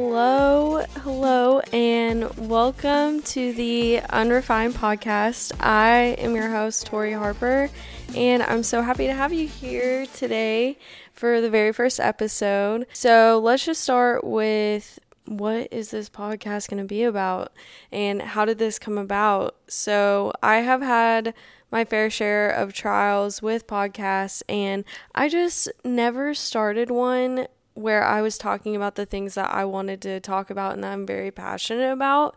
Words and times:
Hello, 0.00 0.84
hello, 1.02 1.58
and 1.72 2.32
welcome 2.48 3.20
to 3.22 3.52
the 3.52 3.98
Unrefined 4.10 4.74
Podcast. 4.74 5.52
I 5.58 6.14
am 6.20 6.36
your 6.36 6.50
host, 6.50 6.86
Tori 6.86 7.12
Harper, 7.12 7.68
and 8.14 8.44
I'm 8.44 8.62
so 8.62 8.80
happy 8.80 9.08
to 9.08 9.12
have 9.12 9.32
you 9.32 9.48
here 9.48 10.06
today 10.06 10.78
for 11.14 11.40
the 11.40 11.50
very 11.50 11.72
first 11.72 11.98
episode. 11.98 12.86
So, 12.92 13.40
let's 13.42 13.64
just 13.64 13.82
start 13.82 14.22
with 14.22 15.00
what 15.24 15.66
is 15.72 15.90
this 15.90 16.08
podcast 16.08 16.70
going 16.70 16.80
to 16.80 16.86
be 16.86 17.02
about 17.02 17.52
and 17.90 18.22
how 18.22 18.44
did 18.44 18.58
this 18.58 18.78
come 18.78 18.98
about? 18.98 19.56
So, 19.66 20.30
I 20.44 20.58
have 20.58 20.80
had 20.80 21.34
my 21.72 21.84
fair 21.84 22.08
share 22.08 22.48
of 22.48 22.72
trials 22.72 23.42
with 23.42 23.66
podcasts, 23.66 24.44
and 24.48 24.84
I 25.12 25.28
just 25.28 25.68
never 25.84 26.34
started 26.34 26.88
one 26.88 27.48
where 27.78 28.04
I 28.04 28.22
was 28.22 28.36
talking 28.36 28.74
about 28.74 28.96
the 28.96 29.06
things 29.06 29.34
that 29.34 29.52
I 29.52 29.64
wanted 29.64 30.02
to 30.02 30.20
talk 30.20 30.50
about 30.50 30.74
and 30.74 30.82
that 30.82 30.92
I'm 30.92 31.06
very 31.06 31.30
passionate 31.30 31.92
about. 31.92 32.36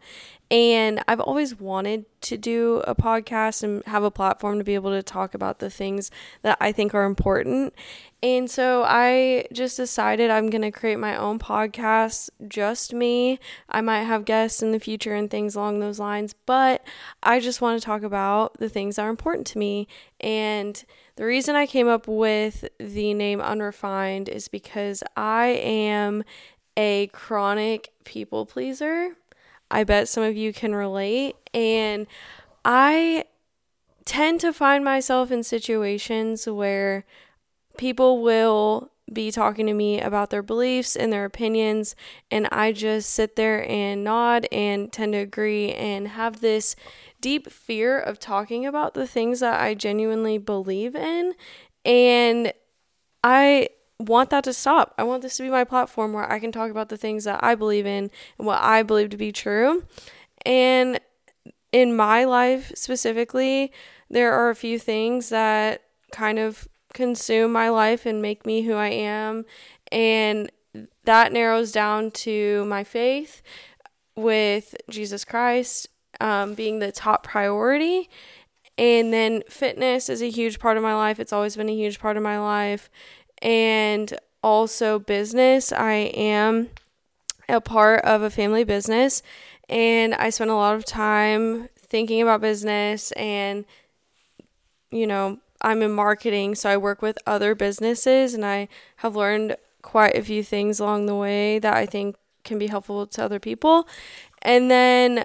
And 0.51 1.01
I've 1.07 1.21
always 1.21 1.59
wanted 1.59 2.05
to 2.21 2.37
do 2.37 2.83
a 2.85 2.93
podcast 2.93 3.63
and 3.63 3.83
have 3.85 4.03
a 4.03 4.11
platform 4.11 4.57
to 4.57 4.65
be 4.65 4.75
able 4.75 4.91
to 4.91 5.01
talk 5.01 5.33
about 5.33 5.59
the 5.59 5.69
things 5.69 6.11
that 6.41 6.57
I 6.59 6.73
think 6.73 6.93
are 6.93 7.05
important. 7.05 7.73
And 8.21 8.51
so 8.51 8.83
I 8.85 9.45
just 9.51 9.77
decided 9.77 10.29
I'm 10.29 10.49
going 10.49 10.61
to 10.61 10.71
create 10.71 10.99
my 10.99 11.15
own 11.15 11.39
podcast, 11.39 12.29
just 12.47 12.93
me. 12.93 13.39
I 13.69 13.81
might 13.81 14.03
have 14.03 14.25
guests 14.25 14.61
in 14.61 14.73
the 14.73 14.79
future 14.79 15.15
and 15.15 15.31
things 15.31 15.55
along 15.55 15.79
those 15.79 15.99
lines, 15.99 16.35
but 16.45 16.85
I 17.23 17.39
just 17.39 17.61
want 17.61 17.79
to 17.79 17.85
talk 17.85 18.03
about 18.03 18.59
the 18.59 18.69
things 18.69 18.97
that 18.97 19.03
are 19.03 19.09
important 19.09 19.47
to 19.47 19.57
me. 19.57 19.87
And 20.19 20.83
the 21.15 21.25
reason 21.25 21.55
I 21.55 21.65
came 21.65 21.87
up 21.87 22.07
with 22.07 22.67
the 22.79 23.13
name 23.13 23.41
Unrefined 23.41 24.29
is 24.29 24.47
because 24.47 25.03
I 25.15 25.47
am 25.47 26.23
a 26.77 27.07
chronic 27.07 27.91
people 28.05 28.45
pleaser. 28.45 29.15
I 29.69 29.83
bet 29.83 30.07
some 30.07 30.23
of 30.23 30.35
you 30.35 30.53
can 30.53 30.73
relate. 30.73 31.35
And 31.53 32.07
I 32.63 33.25
tend 34.05 34.39
to 34.41 34.53
find 34.53 34.83
myself 34.83 35.31
in 35.31 35.43
situations 35.43 36.47
where 36.47 37.05
people 37.77 38.21
will 38.21 38.91
be 39.11 39.31
talking 39.31 39.67
to 39.67 39.73
me 39.73 39.99
about 39.99 40.29
their 40.29 40.43
beliefs 40.43 40.95
and 40.95 41.11
their 41.11 41.25
opinions, 41.25 41.95
and 42.29 42.47
I 42.51 42.71
just 42.71 43.09
sit 43.09 43.35
there 43.35 43.69
and 43.69 44.03
nod 44.03 44.47
and 44.51 44.91
tend 44.91 45.13
to 45.13 45.19
agree 45.19 45.73
and 45.73 46.07
have 46.09 46.39
this 46.39 46.75
deep 47.21 47.51
fear 47.51 47.99
of 47.99 48.19
talking 48.19 48.65
about 48.65 48.93
the 48.93 49.07
things 49.07 49.39
that 49.39 49.61
I 49.61 49.73
genuinely 49.73 50.37
believe 50.37 50.95
in. 50.95 51.33
And 51.85 52.53
I 53.23 53.69
want 53.99 54.31
that 54.31 54.43
to 54.45 54.53
stop. 54.53 54.93
I 54.97 55.03
want 55.03 55.21
this 55.21 55.37
to 55.37 55.43
be 55.43 55.49
my 55.49 55.63
platform 55.63 56.13
where 56.13 56.29
I 56.29 56.39
can 56.39 56.51
talk 56.51 56.71
about 56.71 56.89
the 56.89 56.97
things 56.97 57.23
that 57.23 57.43
I 57.43 57.55
believe 57.55 57.85
in 57.85 58.11
and 58.37 58.47
what 58.47 58.61
I 58.61 58.83
believe 58.83 59.11
to 59.11 59.17
be 59.17 59.31
true. 59.31 59.83
And 60.45 60.99
in 61.71 61.95
my 61.95 62.23
life 62.25 62.71
specifically, 62.75 63.71
there 64.09 64.33
are 64.33 64.49
a 64.49 64.55
few 64.55 64.77
things 64.79 65.29
that 65.29 65.83
kind 66.11 66.39
of 66.39 66.67
consume 66.93 67.51
my 67.51 67.69
life 67.69 68.05
and 68.05 68.21
make 68.21 68.45
me 68.45 68.63
who 68.63 68.73
I 68.73 68.89
am. 68.89 69.45
And 69.91 70.51
that 71.05 71.31
narrows 71.31 71.71
down 71.71 72.11
to 72.11 72.65
my 72.65 72.83
faith 72.83 73.41
with 74.15 74.75
Jesus 74.89 75.23
Christ 75.23 75.87
um, 76.21 76.53
being 76.53 76.79
the 76.79 76.91
top 76.91 77.23
priority. 77.23 78.09
And 78.77 79.11
then 79.11 79.43
fitness 79.49 80.07
is 80.07 80.21
a 80.21 80.29
huge 80.29 80.59
part 80.59 80.77
of 80.77 80.83
my 80.83 80.95
life. 80.95 81.19
It's 81.19 81.33
always 81.33 81.57
been 81.57 81.69
a 81.69 81.75
huge 81.75 81.99
part 81.99 82.15
of 82.15 82.23
my 82.23 82.39
life 82.39 82.89
and 83.41 84.17
also 84.41 84.99
business. 84.99 85.73
I 85.73 85.93
am 85.93 86.69
a 87.49 87.59
part 87.59 88.05
of 88.05 88.21
a 88.21 88.29
family 88.29 88.63
business 88.63 89.21
and 89.67 90.13
I 90.15 90.29
spend 90.29 90.51
a 90.51 90.55
lot 90.55 90.75
of 90.75 90.85
time 90.85 91.69
thinking 91.77 92.21
about 92.21 92.39
business 92.39 93.11
and 93.13 93.65
you 94.91 95.07
know, 95.07 95.39
I'm 95.61 95.81
in 95.81 95.91
marketing, 95.91 96.55
so 96.55 96.69
I 96.69 96.75
work 96.75 97.01
with 97.01 97.17
other 97.25 97.55
businesses 97.55 98.33
and 98.33 98.45
I 98.45 98.67
have 98.97 99.15
learned 99.15 99.55
quite 99.81 100.17
a 100.17 100.23
few 100.23 100.43
things 100.43 100.79
along 100.79 101.05
the 101.05 101.15
way 101.15 101.59
that 101.59 101.73
I 101.73 101.85
think 101.85 102.17
can 102.43 102.59
be 102.59 102.67
helpful 102.67 103.07
to 103.07 103.23
other 103.23 103.39
people. 103.39 103.87
And 104.41 104.69
then 104.69 105.23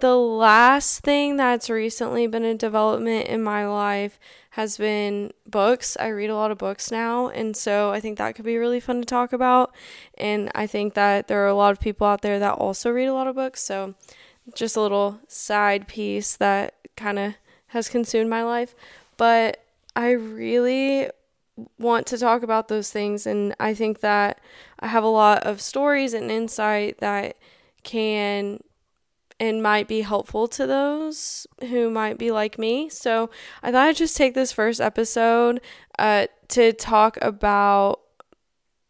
the 0.00 0.16
last 0.16 1.00
thing 1.00 1.36
that's 1.36 1.70
recently 1.70 2.26
been 2.26 2.44
a 2.44 2.54
development 2.54 3.28
in 3.28 3.42
my 3.42 3.66
life 3.66 4.18
has 4.50 4.76
been 4.76 5.32
books. 5.46 5.96
I 6.00 6.08
read 6.08 6.30
a 6.30 6.34
lot 6.34 6.50
of 6.50 6.58
books 6.58 6.90
now, 6.90 7.28
and 7.28 7.56
so 7.56 7.90
I 7.90 8.00
think 8.00 8.18
that 8.18 8.34
could 8.34 8.44
be 8.44 8.56
really 8.56 8.80
fun 8.80 9.00
to 9.00 9.06
talk 9.06 9.32
about. 9.32 9.74
And 10.18 10.50
I 10.54 10.66
think 10.66 10.94
that 10.94 11.28
there 11.28 11.44
are 11.44 11.48
a 11.48 11.54
lot 11.54 11.72
of 11.72 11.80
people 11.80 12.06
out 12.06 12.22
there 12.22 12.38
that 12.38 12.54
also 12.54 12.90
read 12.90 13.06
a 13.06 13.14
lot 13.14 13.26
of 13.26 13.36
books, 13.36 13.62
so 13.62 13.94
just 14.54 14.76
a 14.76 14.80
little 14.80 15.20
side 15.28 15.86
piece 15.86 16.36
that 16.36 16.74
kind 16.96 17.18
of 17.18 17.34
has 17.68 17.88
consumed 17.88 18.28
my 18.28 18.42
life. 18.42 18.74
But 19.16 19.64
I 19.94 20.10
really 20.10 21.10
want 21.78 22.06
to 22.08 22.18
talk 22.18 22.42
about 22.42 22.68
those 22.68 22.90
things, 22.90 23.26
and 23.26 23.54
I 23.60 23.74
think 23.74 24.00
that 24.00 24.40
I 24.80 24.88
have 24.88 25.04
a 25.04 25.08
lot 25.08 25.44
of 25.44 25.60
stories 25.60 26.14
and 26.14 26.30
insight 26.30 26.98
that 26.98 27.36
can 27.82 28.60
and 29.40 29.62
might 29.62 29.88
be 29.88 30.02
helpful 30.02 30.46
to 30.46 30.66
those 30.66 31.46
who 31.62 31.88
might 31.88 32.18
be 32.18 32.30
like 32.30 32.58
me. 32.58 32.90
So 32.90 33.30
I 33.62 33.72
thought 33.72 33.88
I'd 33.88 33.96
just 33.96 34.16
take 34.16 34.34
this 34.34 34.52
first 34.52 34.82
episode 34.82 35.62
uh, 35.98 36.26
to 36.48 36.74
talk 36.74 37.16
about 37.22 38.00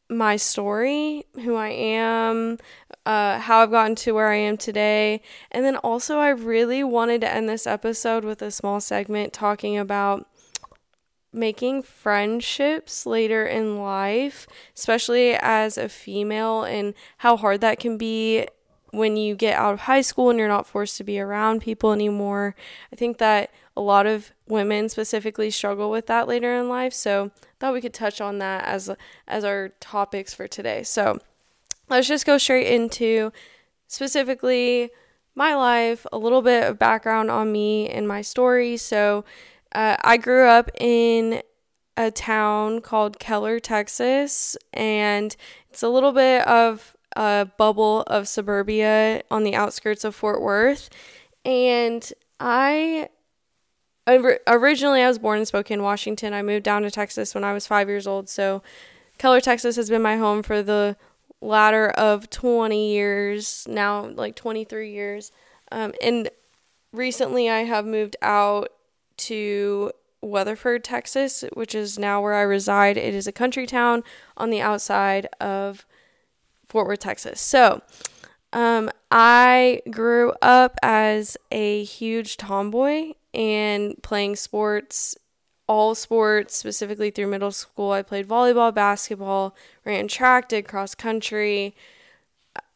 my 0.08 0.34
story, 0.34 1.24
who 1.36 1.54
I 1.54 1.68
am, 1.68 2.58
uh, 3.06 3.38
how 3.38 3.62
I've 3.62 3.70
gotten 3.70 3.94
to 3.96 4.12
where 4.12 4.28
I 4.28 4.36
am 4.36 4.56
today. 4.56 5.22
And 5.52 5.64
then 5.64 5.76
also, 5.76 6.18
I 6.18 6.30
really 6.30 6.82
wanted 6.82 7.20
to 7.20 7.32
end 7.32 7.48
this 7.48 7.64
episode 7.64 8.24
with 8.24 8.42
a 8.42 8.50
small 8.50 8.80
segment 8.80 9.32
talking 9.32 9.78
about 9.78 10.26
making 11.32 11.84
friendships 11.84 13.06
later 13.06 13.46
in 13.46 13.78
life, 13.78 14.48
especially 14.76 15.36
as 15.36 15.78
a 15.78 15.88
female, 15.88 16.64
and 16.64 16.92
how 17.18 17.36
hard 17.36 17.60
that 17.60 17.78
can 17.78 17.96
be 17.96 18.48
when 18.92 19.16
you 19.16 19.34
get 19.34 19.56
out 19.56 19.74
of 19.74 19.80
high 19.80 20.00
school 20.00 20.30
and 20.30 20.38
you're 20.38 20.48
not 20.48 20.66
forced 20.66 20.96
to 20.96 21.04
be 21.04 21.20
around 21.20 21.60
people 21.62 21.92
anymore. 21.92 22.54
I 22.92 22.96
think 22.96 23.18
that 23.18 23.52
a 23.76 23.80
lot 23.80 24.06
of 24.06 24.32
women 24.48 24.88
specifically 24.88 25.50
struggle 25.50 25.90
with 25.90 26.06
that 26.06 26.28
later 26.28 26.54
in 26.54 26.68
life. 26.68 26.92
So 26.92 27.30
I 27.36 27.46
thought 27.58 27.74
we 27.74 27.80
could 27.80 27.94
touch 27.94 28.20
on 28.20 28.38
that 28.38 28.64
as 28.64 28.90
as 29.26 29.44
our 29.44 29.70
topics 29.80 30.34
for 30.34 30.48
today. 30.48 30.82
So 30.82 31.18
let's 31.88 32.08
just 32.08 32.26
go 32.26 32.38
straight 32.38 32.66
into 32.66 33.32
specifically 33.86 34.90
my 35.34 35.54
life, 35.54 36.06
a 36.12 36.18
little 36.18 36.42
bit 36.42 36.64
of 36.64 36.78
background 36.78 37.30
on 37.30 37.52
me 37.52 37.88
and 37.88 38.06
my 38.06 38.22
story. 38.22 38.76
So 38.76 39.24
uh, 39.72 39.96
I 40.02 40.16
grew 40.16 40.46
up 40.46 40.70
in 40.78 41.42
a 41.96 42.10
town 42.10 42.80
called 42.80 43.18
Keller, 43.18 43.60
Texas, 43.60 44.56
and 44.72 45.36
it's 45.68 45.82
a 45.82 45.88
little 45.88 46.12
bit 46.12 46.46
of 46.46 46.96
a 47.16 47.48
bubble 47.56 48.02
of 48.02 48.28
suburbia 48.28 49.22
on 49.30 49.44
the 49.44 49.54
outskirts 49.54 50.04
of 50.04 50.14
Fort 50.14 50.40
Worth. 50.40 50.90
And 51.44 52.12
I 52.38 53.08
originally 54.06 55.02
I 55.02 55.08
was 55.08 55.18
born 55.18 55.38
in 55.38 55.46
Spokane, 55.46 55.82
Washington. 55.82 56.32
I 56.32 56.42
moved 56.42 56.64
down 56.64 56.82
to 56.82 56.90
Texas 56.90 57.34
when 57.34 57.44
I 57.44 57.52
was 57.52 57.66
5 57.66 57.88
years 57.88 58.06
old. 58.06 58.28
So 58.28 58.62
Keller, 59.18 59.40
Texas 59.40 59.76
has 59.76 59.90
been 59.90 60.02
my 60.02 60.16
home 60.16 60.42
for 60.42 60.62
the 60.62 60.96
latter 61.40 61.90
of 61.90 62.30
20 62.30 62.92
years, 62.92 63.66
now 63.68 64.06
like 64.06 64.36
23 64.36 64.92
years. 64.92 65.32
Um, 65.72 65.92
and 66.02 66.30
recently 66.92 67.48
I 67.48 67.60
have 67.60 67.86
moved 67.86 68.16
out 68.22 68.68
to 69.18 69.92
Weatherford, 70.22 70.84
Texas, 70.84 71.44
which 71.54 71.74
is 71.74 71.98
now 71.98 72.20
where 72.20 72.34
I 72.34 72.42
reside. 72.42 72.96
It 72.96 73.14
is 73.14 73.26
a 73.26 73.32
country 73.32 73.66
town 73.66 74.02
on 74.36 74.50
the 74.50 74.60
outside 74.60 75.26
of 75.40 75.86
Fort 76.70 76.86
Worth, 76.86 77.00
Texas. 77.00 77.40
So, 77.40 77.82
um, 78.52 78.90
I 79.10 79.82
grew 79.90 80.32
up 80.40 80.76
as 80.82 81.36
a 81.50 81.84
huge 81.84 82.36
tomboy 82.36 83.12
and 83.34 84.00
playing 84.02 84.36
sports, 84.36 85.16
all 85.66 85.94
sports, 85.94 86.56
specifically 86.56 87.10
through 87.10 87.28
middle 87.28 87.50
school. 87.50 87.92
I 87.92 88.02
played 88.02 88.28
volleyball, 88.28 88.74
basketball, 88.74 89.54
ran 89.84 90.08
track, 90.08 90.48
did 90.48 90.66
cross 90.66 90.94
country. 90.94 91.74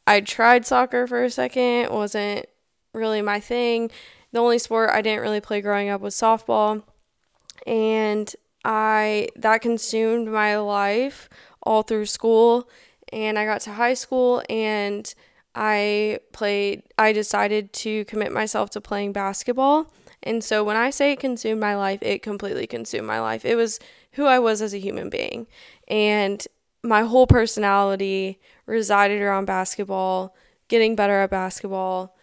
I 0.06 0.20
tried 0.20 0.66
soccer 0.66 1.06
for 1.06 1.24
a 1.24 1.30
second, 1.30 1.90
wasn't 1.90 2.46
really 2.92 3.22
my 3.22 3.40
thing. 3.40 3.90
The 4.32 4.40
only 4.40 4.58
sport 4.58 4.90
I 4.90 5.02
didn't 5.02 5.22
really 5.22 5.40
play 5.40 5.60
growing 5.60 5.88
up 5.88 6.00
was 6.00 6.14
softball. 6.14 6.82
And 7.66 8.34
I 8.64 9.28
that 9.36 9.60
consumed 9.60 10.28
my 10.28 10.58
life 10.58 11.28
all 11.62 11.82
through 11.82 12.06
school 12.06 12.68
and 13.14 13.38
I 13.38 13.46
got 13.46 13.60
to 13.62 13.72
high 13.72 13.94
school 13.94 14.42
and 14.50 15.14
I 15.54 16.18
played 16.32 16.82
I 16.98 17.12
decided 17.12 17.72
to 17.74 18.04
commit 18.06 18.32
myself 18.32 18.70
to 18.70 18.80
playing 18.80 19.12
basketball. 19.12 19.92
And 20.22 20.42
so 20.42 20.64
when 20.64 20.76
I 20.76 20.90
say 20.90 21.12
it 21.12 21.20
consumed 21.20 21.60
my 21.60 21.76
life, 21.76 22.00
it 22.02 22.22
completely 22.22 22.66
consumed 22.66 23.06
my 23.06 23.20
life. 23.20 23.44
It 23.44 23.54
was 23.54 23.78
who 24.12 24.26
I 24.26 24.40
was 24.40 24.60
as 24.60 24.74
a 24.74 24.80
human 24.80 25.10
being. 25.10 25.46
And 25.86 26.44
my 26.82 27.02
whole 27.02 27.26
personality 27.26 28.40
resided 28.66 29.22
around 29.22 29.44
basketball, 29.44 30.34
getting 30.68 30.96
better 30.96 31.20
at 31.20 31.30
basketball. 31.30 32.16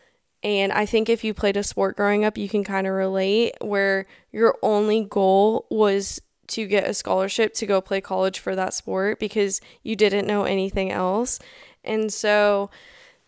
And 0.43 0.73
I 0.73 0.85
think 0.85 1.07
if 1.07 1.23
you 1.23 1.33
played 1.33 1.55
a 1.55 1.63
sport 1.63 1.95
growing 1.95 2.25
up, 2.25 2.37
you 2.37 2.49
can 2.49 2.63
kind 2.63 2.85
of 2.87 2.93
relate 2.93 3.53
where 3.61 4.07
your 4.31 4.57
only 4.61 5.05
goal 5.05 5.67
was 5.69 6.19
to 6.47 6.67
get 6.67 6.89
a 6.89 6.93
scholarship 6.93 7.53
to 7.55 7.65
go 7.65 7.81
play 7.81 8.01
college 8.01 8.39
for 8.39 8.55
that 8.55 8.73
sport 8.73 9.19
because 9.19 9.61
you 9.83 9.95
didn't 9.95 10.27
know 10.27 10.43
anything 10.43 10.91
else. 10.91 11.39
And 11.83 12.11
so 12.11 12.69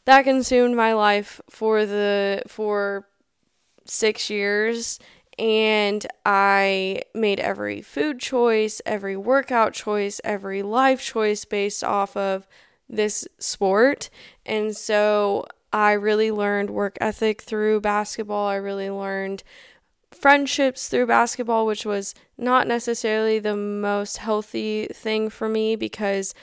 that 0.06 0.24
consumed 0.24 0.76
my 0.76 0.94
life 0.94 1.40
for 1.50 1.86
the 1.86 2.44
for 2.48 3.08
6 3.86 4.30
years 4.30 5.00
and 5.40 6.06
I 6.26 7.02
made 7.16 7.40
every 7.40 7.82
food 7.82 8.20
choice, 8.20 8.82
every 8.86 9.18
workout 9.18 9.74
choice, 9.74 10.22
every 10.24 10.62
life 10.62 11.02
choice 11.02 11.44
based 11.46 11.84
off 11.84 12.16
of 12.16 12.48
this 12.88 13.28
sport. 13.40 14.10
And 14.46 14.76
so 14.78 15.46
I 15.72 15.94
really 15.94 16.32
learned 16.32 16.70
work 16.70 16.98
ethic 17.02 17.42
through 17.42 17.82
basketball. 17.82 18.48
I 18.48 18.56
really 18.56 18.92
learned 18.92 19.44
friendships 20.16 20.88
through 20.88 21.08
basketball, 21.08 21.66
which 21.66 21.86
was 21.86 22.14
not 22.38 22.68
necessarily 22.68 23.40
the 23.40 23.56
most 23.56 24.18
healthy 24.18 24.88
thing 24.88 25.30
for 25.30 25.50
me 25.50 25.76
because 25.76 26.34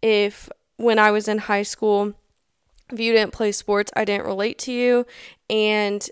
if 0.00 0.48
when 0.76 0.98
I 0.98 1.10
was 1.10 1.28
in 1.28 1.38
high 1.38 1.62
school, 1.62 2.14
if 2.90 2.98
you 3.00 3.12
didn't 3.12 3.32
play 3.32 3.52
sports, 3.52 3.92
I 3.96 4.04
didn't 4.04 4.26
relate 4.26 4.58
to 4.60 4.72
you. 4.72 5.06
And 5.48 6.06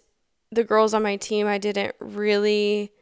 the 0.50 0.64
girls 0.64 0.94
on 0.94 1.02
my 1.02 1.16
team 1.16 1.46
I 1.46 1.58
didn't 1.58 1.94
really 1.98 2.92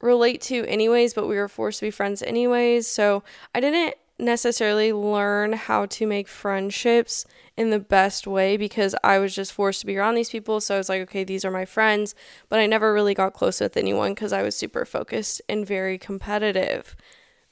relate 0.00 0.40
to 0.42 0.64
anyways, 0.66 1.14
but 1.14 1.26
we 1.26 1.36
were 1.36 1.48
forced 1.48 1.80
to 1.80 1.86
be 1.86 1.90
friends 1.90 2.22
anyways. 2.22 2.86
So 2.86 3.22
I 3.54 3.60
didn't 3.60 3.94
necessarily 4.20 4.92
learn 4.92 5.54
how 5.54 5.86
to 5.86 6.06
make 6.06 6.28
friendships 6.28 7.24
in 7.56 7.70
the 7.70 7.78
best 7.78 8.26
way 8.26 8.56
because 8.56 8.94
I 9.04 9.18
was 9.18 9.34
just 9.34 9.52
forced 9.52 9.80
to 9.80 9.86
be 9.86 9.96
around 9.96 10.14
these 10.14 10.30
people. 10.30 10.60
So 10.60 10.74
I 10.74 10.78
was 10.78 10.88
like, 10.88 11.02
okay, 11.02 11.24
these 11.24 11.44
are 11.44 11.50
my 11.50 11.64
friends. 11.64 12.14
But 12.48 12.58
I 12.58 12.66
never 12.66 12.92
really 12.92 13.14
got 13.14 13.34
close 13.34 13.60
with 13.60 13.76
anyone 13.76 14.14
because 14.14 14.32
I 14.32 14.42
was 14.42 14.56
super 14.56 14.84
focused 14.84 15.42
and 15.48 15.66
very 15.66 15.98
competitive. 15.98 16.96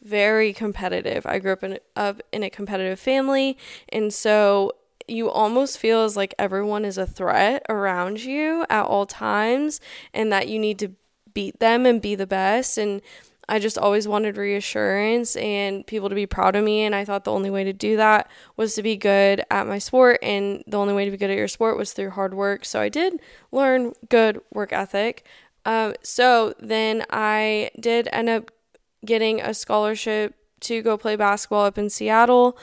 Very 0.03 0.53
competitive. 0.53 1.26
I 1.26 1.38
grew 1.38 1.53
up 1.53 1.65
in, 1.65 1.79
up 1.97 2.20
in 2.32 2.43
a 2.43 2.50
competitive 2.50 3.00
family. 3.00 3.59
And 3.88 4.14
so 4.14 4.73
you 5.09 5.31
almost 5.31 5.79
feel 5.79 6.03
as 6.03 6.17
like 6.17 6.35
everyone 6.38 6.85
is 6.85 6.99
a 6.99 7.06
threat 7.06 7.64
around 7.69 8.21
you 8.21 8.64
at 8.71 8.85
all 8.85 9.06
times 9.06 9.81
and 10.12 10.31
that 10.32 10.49
you 10.49 10.59
need 10.59 10.79
to 10.79 10.93
beat 11.35 11.61
them 11.61 11.87
and 11.87 12.03
be 12.03 12.14
the 12.14 12.26
best 12.26 12.79
and 12.79 13.00
I 13.49 13.59
just 13.59 13.79
always 13.79 14.06
wanted 14.06 14.37
reassurance 14.37 15.37
and 15.37 15.87
people 15.87 16.09
to 16.09 16.15
be 16.15 16.27
proud 16.27 16.56
of 16.56 16.65
me. 16.65 16.83
And 16.83 16.95
I 16.95 17.05
thought 17.05 17.25
the 17.25 17.33
only 17.33 17.50
way 17.50 17.65
to 17.65 17.73
do 17.73 17.97
that 17.97 18.31
was 18.56 18.75
to 18.75 18.83
be 18.83 18.97
good 18.97 19.43
at 19.50 19.67
my 19.67 19.79
sport. 19.79 20.19
And 20.23 20.62
the 20.67 20.79
only 20.79 20.95
way 20.95 21.05
to 21.05 21.11
be 21.11 21.17
good 21.17 21.31
at 21.31 21.37
your 21.37 21.49
sport 21.49 21.77
was 21.77 21.93
through 21.93 22.11
hard 22.11 22.35
work. 22.35 22.65
So 22.65 22.81
I 22.81 22.89
did 22.89 23.21
learn 23.50 23.95
good 24.09 24.41
work 24.53 24.73
ethic. 24.73 25.25
Um, 25.65 25.95
so 26.03 26.55
then 26.61 27.05
I 27.11 27.71
did 27.79 28.09
end 28.12 28.29
up 28.29 28.50
getting 29.05 29.41
a 29.41 29.55
scholarship 29.55 30.35
to 30.61 30.83
go 30.83 30.97
play 30.97 31.17
basketball 31.17 31.65
up 31.65 31.79
in 31.79 31.89
Seattle 31.89 32.59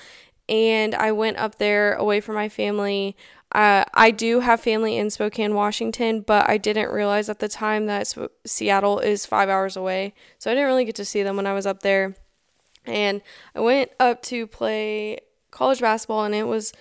and 0.48 0.94
I 0.94 1.12
went 1.12 1.38
up 1.38 1.56
there 1.56 1.94
away 1.94 2.22
from 2.22 2.36
my 2.36 2.50
family. 2.50 3.16
Uh, 3.56 3.86
I 3.94 4.12
do 4.12 4.42
have 4.42 4.60
family 4.60 4.98
in 4.98 5.10
Spokane, 5.10 5.54
Washington, 5.56 6.20
but 6.20 6.50
I 6.50 6.58
didn't 6.58 6.92
realize 6.92 7.30
at 7.30 7.40
the 7.40 7.48
time 7.48 7.86
that 7.86 8.14
Seattle 8.46 9.00
is 9.00 9.26
five 9.26 9.48
hours 9.48 9.78
away. 9.78 10.14
So 10.40 10.52
I 10.52 10.56
didn't 10.56 10.68
really 10.68 10.84
get 10.84 10.96
to 10.96 11.06
see 11.06 11.24
them 11.24 11.38
when 11.38 11.48
I 11.48 11.54
was 11.54 11.66
up 11.66 11.80
there. 11.80 12.18
And 12.84 13.22
I 13.56 13.62
went 13.62 13.92
up 13.98 14.22
to 14.24 14.46
play 14.46 15.20
college 15.52 15.80
basketball, 15.80 16.26
and 16.26 16.36
it 16.36 16.48
was 16.48 16.74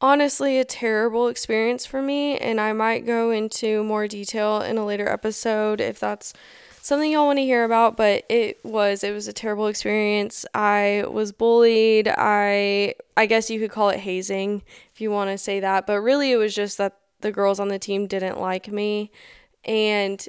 honestly 0.00 0.60
a 0.60 0.64
terrible 0.64 1.26
experience 1.26 1.84
for 1.84 2.00
me. 2.00 2.38
And 2.38 2.60
I 2.60 2.72
might 2.72 3.04
go 3.04 3.32
into 3.32 3.82
more 3.82 4.06
detail 4.06 4.60
in 4.60 4.78
a 4.78 4.86
later 4.86 5.08
episode 5.08 5.80
if 5.80 5.98
that's 5.98 6.32
something 6.86 7.10
y'all 7.10 7.26
want 7.26 7.36
to 7.36 7.44
hear 7.44 7.64
about, 7.64 7.96
but 7.96 8.24
it 8.28 8.64
was 8.64 9.02
it 9.02 9.12
was 9.12 9.26
a 9.26 9.32
terrible 9.32 9.66
experience. 9.66 10.46
I 10.54 11.04
was 11.08 11.32
bullied. 11.32 12.06
I 12.06 12.94
I 13.16 13.26
guess 13.26 13.50
you 13.50 13.58
could 13.58 13.72
call 13.72 13.88
it 13.88 13.98
hazing 13.98 14.62
if 14.94 15.00
you 15.00 15.10
want 15.10 15.30
to 15.30 15.36
say 15.36 15.58
that, 15.58 15.88
but 15.88 16.00
really 16.00 16.30
it 16.30 16.36
was 16.36 16.54
just 16.54 16.78
that 16.78 16.96
the 17.22 17.32
girls 17.32 17.58
on 17.58 17.68
the 17.68 17.80
team 17.80 18.06
didn't 18.06 18.38
like 18.38 18.68
me 18.68 19.10
and 19.64 20.24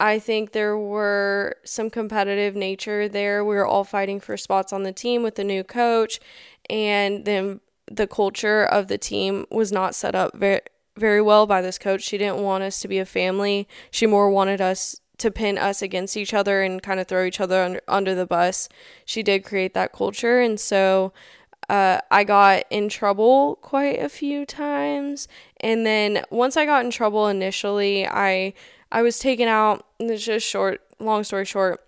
I 0.00 0.18
think 0.18 0.50
there 0.50 0.76
were 0.76 1.56
some 1.64 1.90
competitive 1.90 2.56
nature 2.56 3.08
there. 3.08 3.44
We 3.44 3.54
were 3.54 3.66
all 3.66 3.84
fighting 3.84 4.18
for 4.18 4.36
spots 4.36 4.72
on 4.72 4.82
the 4.82 4.92
team 4.92 5.22
with 5.22 5.36
the 5.36 5.44
new 5.44 5.62
coach 5.62 6.18
and 6.68 7.24
then 7.24 7.60
the 7.88 8.08
culture 8.08 8.64
of 8.64 8.88
the 8.88 8.98
team 8.98 9.46
was 9.50 9.70
not 9.70 9.94
set 9.94 10.16
up 10.16 10.36
very 10.36 10.62
very 10.96 11.22
well 11.22 11.46
by 11.46 11.62
this 11.62 11.78
coach. 11.78 12.02
She 12.02 12.18
didn't 12.18 12.42
want 12.42 12.64
us 12.64 12.80
to 12.80 12.88
be 12.88 12.98
a 12.98 13.06
family. 13.06 13.68
She 13.92 14.06
more 14.06 14.28
wanted 14.28 14.60
us 14.60 15.00
to 15.20 15.30
pin 15.30 15.58
us 15.58 15.82
against 15.82 16.16
each 16.16 16.34
other 16.34 16.62
and 16.62 16.82
kind 16.82 17.00
of 17.00 17.06
throw 17.06 17.24
each 17.24 17.40
other 17.40 17.62
under, 17.62 17.80
under 17.88 18.14
the 18.14 18.26
bus. 18.26 18.68
She 19.04 19.22
did 19.22 19.44
create 19.44 19.74
that 19.74 19.92
culture. 19.92 20.40
And 20.40 20.58
so 20.58 21.12
uh, 21.68 22.00
I 22.10 22.24
got 22.24 22.64
in 22.70 22.88
trouble 22.88 23.56
quite 23.62 24.00
a 24.00 24.08
few 24.08 24.44
times. 24.44 25.28
And 25.60 25.86
then 25.86 26.24
once 26.30 26.56
I 26.56 26.66
got 26.66 26.84
in 26.84 26.90
trouble 26.90 27.28
initially, 27.28 28.06
I 28.06 28.54
I 28.92 29.02
was 29.02 29.20
taken 29.20 29.46
out. 29.46 29.86
It's 30.00 30.24
just 30.24 30.46
short, 30.46 30.80
long 30.98 31.22
story 31.22 31.44
short. 31.44 31.80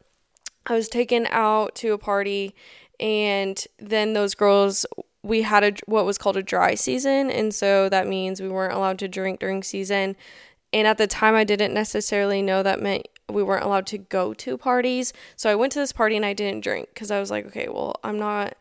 I 0.66 0.74
was 0.74 0.88
taken 0.88 1.26
out 1.30 1.74
to 1.76 1.92
a 1.92 1.98
party, 1.98 2.54
and 3.00 3.66
then 3.78 4.12
those 4.12 4.36
girls 4.36 4.86
we 5.24 5.42
had 5.42 5.64
a 5.64 5.72
what 5.86 6.04
was 6.04 6.18
called 6.18 6.36
a 6.36 6.42
dry 6.42 6.74
season, 6.74 7.30
and 7.30 7.54
so 7.54 7.88
that 7.88 8.06
means 8.06 8.40
we 8.40 8.48
weren't 8.48 8.74
allowed 8.74 8.98
to 9.00 9.08
drink 9.08 9.40
during 9.40 9.62
season. 9.62 10.16
And 10.72 10.86
at 10.86 10.96
the 10.98 11.06
time, 11.06 11.34
I 11.34 11.44
didn't 11.44 11.74
necessarily 11.74 12.40
know 12.40 12.62
that 12.62 12.80
meant 12.80 13.06
we 13.30 13.42
weren't 13.42 13.64
allowed 13.64 13.86
to 13.88 13.98
go 13.98 14.34
to 14.34 14.58
parties. 14.58 15.12
So 15.36 15.50
I 15.50 15.54
went 15.54 15.72
to 15.72 15.78
this 15.78 15.92
party 15.92 16.16
and 16.16 16.24
I 16.24 16.32
didn't 16.32 16.62
drink 16.62 16.88
because 16.92 17.10
I 17.10 17.20
was 17.20 17.30
like, 17.30 17.46
okay, 17.46 17.68
well, 17.68 17.96
I'm 18.02 18.18
not, 18.18 18.54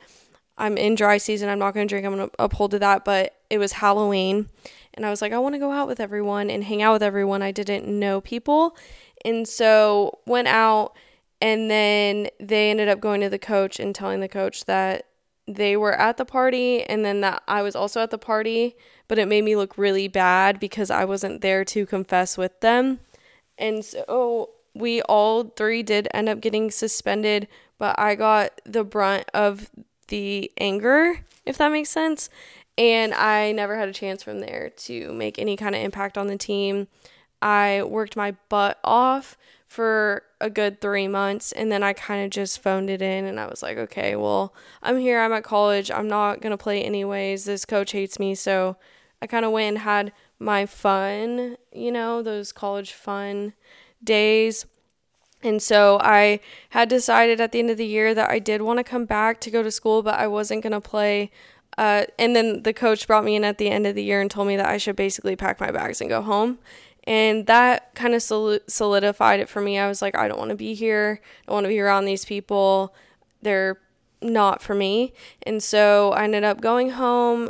I'm 0.58 0.78
in 0.78 0.96
dry 0.96 1.18
season. 1.18 1.50
I'm 1.50 1.60
not 1.60 1.74
going 1.74 1.88
to 1.88 1.92
drink. 1.92 2.06
I'm 2.06 2.16
going 2.16 2.30
to 2.30 2.36
uphold 2.40 2.72
to 2.72 2.80
that. 2.80 3.04
But 3.06 3.36
it 3.50 3.58
was 3.58 3.74
Halloween. 3.74 4.50
And 4.94 5.06
I 5.06 5.10
was 5.10 5.22
like, 5.22 5.34
I 5.34 5.40
want 5.40 5.56
to 5.56 5.60
go 5.60 5.72
out 5.72 5.88
with 5.88 6.00
everyone 6.00 6.50
and 6.50 6.64
hang 6.64 6.82
out 6.82 6.94
with 6.94 7.04
everyone. 7.04 7.42
I 7.42 7.52
didn't 7.52 7.88
know 7.88 8.22
people. 8.22 8.76
And 9.24 9.48
so 9.48 10.20
went 10.26 10.48
out 10.48 10.94
and 11.42 11.72
then 11.72 12.28
they 12.40 12.70
ended 12.70 12.88
up 12.88 13.00
going 13.00 13.22
to 13.22 13.30
the 13.30 13.40
coach 13.40 13.80
and 13.80 13.96
telling 13.96 14.20
the 14.20 14.28
coach 14.28 14.66
that 14.66 15.08
they 15.48 15.76
were 15.76 15.94
at 15.94 16.18
the 16.18 16.26
party 16.26 16.84
and 16.84 17.04
then 17.04 17.22
that 17.22 17.42
I 17.48 17.62
was 17.62 17.76
also 17.76 18.02
at 18.02 18.12
the 18.12 18.18
party, 18.18 18.76
but 19.08 19.18
it 19.18 19.28
made 19.28 19.44
me 19.44 19.56
look 19.56 19.78
really 19.78 20.08
bad 20.08 20.60
because 20.60 20.92
I 20.92 21.06
wasn't 21.06 21.42
there 21.42 21.66
to 21.66 21.86
confess 21.86 22.38
with 22.38 22.60
them. 22.62 23.00
And 23.62 23.86
so 23.86 24.50
we 24.74 25.02
all 25.04 25.44
three 25.44 25.84
did 25.84 26.08
end 26.14 26.28
up 26.28 26.42
getting 26.42 26.72
suspended, 26.72 27.48
but 27.78 27.98
I 27.98 28.16
got 28.16 28.60
the 28.66 28.84
brunt 28.84 29.26
of 29.34 29.70
the 30.08 30.52
anger, 30.58 31.24
if 31.46 31.58
that 31.58 31.72
makes 31.72 31.90
sense. 31.90 32.30
And 32.78 33.14
I 33.14 33.52
never 33.52 33.78
had 33.78 33.90
a 33.90 33.94
chance 33.94 34.24
from 34.24 34.40
there 34.40 34.72
to 34.78 35.14
make 35.14 35.38
any 35.38 35.56
kind 35.56 35.76
of 35.76 35.82
impact 35.82 36.18
on 36.18 36.28
the 36.28 36.38
team. 36.38 36.88
I 37.42 37.84
worked 37.84 38.16
my 38.16 38.36
butt 38.50 38.80
off 38.84 39.38
for 39.68 40.24
a 40.42 40.50
good 40.50 40.82
three 40.82 41.08
months 41.08 41.54
and 41.54 41.72
then 41.72 41.82
I 41.82 41.94
kind 41.94 42.26
of 42.26 42.30
just 42.30 42.62
phoned 42.62 42.90
it 42.90 43.02
in 43.02 43.26
and 43.26 43.40
I 43.40 43.48
was 43.48 43.64
like, 43.64 43.78
okay, 43.78 44.16
well, 44.18 44.54
I'm 44.84 44.98
here, 44.98 45.22
I'm 45.22 45.32
at 45.32 45.44
college, 45.44 45.90
I'm 45.90 46.10
not 46.10 46.42
gonna 46.42 46.58
play 46.58 46.84
anyways. 46.84 47.46
This 47.46 47.64
coach 47.64 47.94
hates 47.94 48.20
me, 48.20 48.36
so 48.36 48.76
I 49.22 49.28
kind 49.28 49.46
of 49.46 49.52
went 49.52 49.70
and 49.70 49.78
had 49.78 50.12
my 50.42 50.66
fun, 50.66 51.56
you 51.72 51.92
know, 51.92 52.24
those 52.24 52.52
college 52.52 52.94
fun 52.94 53.54
days. 54.04 54.66
And 55.44 55.62
so 55.62 56.00
I 56.02 56.40
had 56.70 56.90
decided 56.90 57.40
at 57.40 57.52
the 57.52 57.60
end 57.60 57.70
of 57.70 57.78
the 57.78 57.86
year 57.86 58.14
that 58.16 58.30
I 58.30 58.40
did 58.40 58.62
want 58.64 58.80
to 58.80 58.84
come 58.84 59.06
back 59.06 59.40
to 59.42 59.52
go 59.52 59.62
to 59.62 59.72
school, 59.72 60.02
but 60.02 60.16
I 60.16 60.28
wasn't 60.28 60.64
going 60.64 60.74
to 60.74 60.82
play. 60.82 61.32
Uh, 61.78 62.06
and 62.18 62.36
then 62.36 62.64
the 62.64 62.74
coach 62.74 63.08
brought 63.08 63.24
me 63.24 63.36
in 63.36 63.44
at 63.44 63.60
the 63.60 63.70
end 63.70 63.86
of 63.86 63.96
the 63.96 64.04
year 64.04 64.20
and 64.20 64.30
told 64.30 64.48
me 64.48 64.58
that 64.58 64.68
I 64.68 64.78
should 64.78 64.96
basically 64.96 65.36
pack 65.36 65.60
my 65.60 65.72
bags 65.72 66.02
and 66.02 66.10
go 66.10 66.22
home. 66.22 66.58
And 67.06 67.46
that 67.48 67.94
kind 67.96 68.14
of 68.14 68.22
solidified 68.22 69.40
it 69.40 69.50
for 69.50 69.62
me. 69.62 69.78
I 69.78 69.88
was 69.88 70.02
like, 70.02 70.16
I 70.16 70.28
don't 70.28 70.38
want 70.38 70.50
to 70.50 70.56
be 70.56 70.74
here. 70.74 71.22
I 71.24 71.46
don't 71.48 71.56
want 71.56 71.64
to 71.66 71.70
be 71.70 71.80
around 71.80 72.06
these 72.06 72.26
people. 72.26 72.94
They're 73.42 73.80
not 74.22 74.62
for 74.62 74.76
me. 74.76 75.14
And 75.44 75.62
so 75.64 76.12
I 76.12 76.24
ended 76.24 76.44
up 76.44 76.62
going 76.62 76.92
home, 76.92 77.50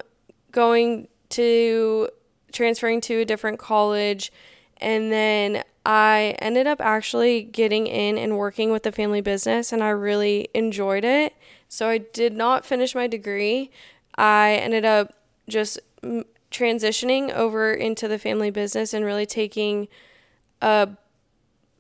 going 0.52 1.08
to 1.30 2.10
transferring 2.52 3.02
to 3.02 3.20
a 3.22 3.26
different 3.26 3.60
college. 3.60 4.32
And 4.78 5.12
then 5.12 5.64
I 5.86 6.36
ended 6.40 6.68
up 6.68 6.82
actually 6.82 7.44
getting 7.44 7.88
in 7.88 8.18
and 8.18 8.38
working 8.38 8.72
with 8.72 8.84
the 8.84 8.92
family 8.92 9.22
business, 9.22 9.72
and 9.72 9.84
I 9.84 9.90
really 9.90 10.50
enjoyed 10.54 11.04
it. 11.04 11.34
So 11.68 11.90
I 11.90 12.00
did 12.00 12.34
not 12.34 12.66
finish 12.66 12.94
my 12.94 13.08
degree. 13.08 13.72
I 14.16 14.56
ended 14.56 14.86
up 14.86 15.14
just 15.48 15.80
transitioning 16.52 17.32
over 17.32 17.74
into 17.74 18.08
the 18.08 18.20
family 18.20 18.52
business 18.52 18.94
and 18.94 19.06
really 19.06 19.26
taking 19.26 19.88
a 20.62 20.90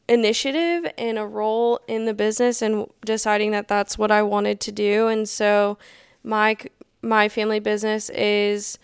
initiative 0.07 0.91
and 0.97 1.17
a 1.17 1.25
role 1.25 1.79
in 1.87 2.05
the 2.05 2.13
business 2.13 2.61
and 2.61 2.85
deciding 3.05 3.51
that 3.51 3.67
that's 3.67 3.97
what 3.97 4.11
I 4.11 4.21
wanted 4.23 4.59
to 4.61 4.71
do. 4.71 5.07
And 5.07 5.27
so 5.27 5.77
my 6.23 6.57
my 7.01 7.29
family 7.29 7.59
business 7.59 8.09
is 8.11 8.77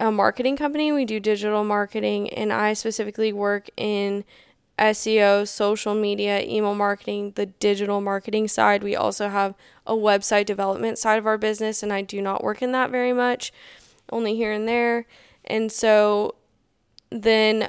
a 0.00 0.10
marketing 0.10 0.56
company. 0.56 0.90
We 0.90 1.04
do 1.04 1.20
digital 1.20 1.62
marketing, 1.62 2.30
and 2.30 2.52
I 2.52 2.72
specifically 2.72 3.32
work 3.32 3.68
in 3.76 4.24
SEO, 4.78 5.46
social 5.46 5.94
media, 5.94 6.42
email 6.42 6.74
marketing, 6.74 7.32
the 7.36 7.46
digital 7.46 8.00
marketing 8.00 8.48
side. 8.48 8.82
We 8.82 8.96
also 8.96 9.28
have 9.28 9.54
a 9.86 9.92
website 9.92 10.46
development 10.46 10.98
side 10.98 11.18
of 11.18 11.26
our 11.26 11.36
business, 11.36 11.82
and 11.82 11.92
I 11.92 12.00
do 12.00 12.22
not 12.22 12.42
work 12.42 12.62
in 12.62 12.72
that 12.72 12.90
very 12.90 13.12
much, 13.12 13.52
only 14.10 14.34
here 14.34 14.52
and 14.52 14.66
there. 14.66 15.06
And 15.44 15.70
so 15.70 16.34
then 17.10 17.68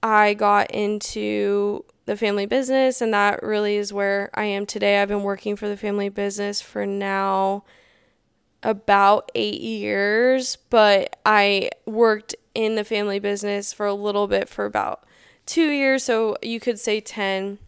I 0.00 0.34
got 0.34 0.70
into 0.70 1.84
the 2.06 2.16
family 2.16 2.46
business, 2.46 3.00
and 3.00 3.12
that 3.12 3.42
really 3.42 3.76
is 3.76 3.92
where 3.92 4.30
I 4.32 4.44
am 4.44 4.64
today. 4.64 5.02
I've 5.02 5.08
been 5.08 5.24
working 5.24 5.56
for 5.56 5.68
the 5.68 5.76
family 5.76 6.08
business 6.08 6.60
for 6.60 6.86
now 6.86 7.64
about 8.64 9.30
eight 9.34 9.60
years, 9.60 10.56
but 10.70 11.18
I 11.24 11.70
worked 11.86 12.34
in 12.54 12.74
the 12.74 12.84
family 12.84 13.18
business 13.18 13.72
for 13.72 13.86
a 13.86 13.94
little 13.94 14.26
bit 14.26 14.48
for 14.48 14.64
about 14.64 15.04
two 15.46 15.70
years, 15.70 16.04
so 16.04 16.36
you 16.42 16.58
could 16.58 16.78
say 16.78 17.00
10. 17.00 17.58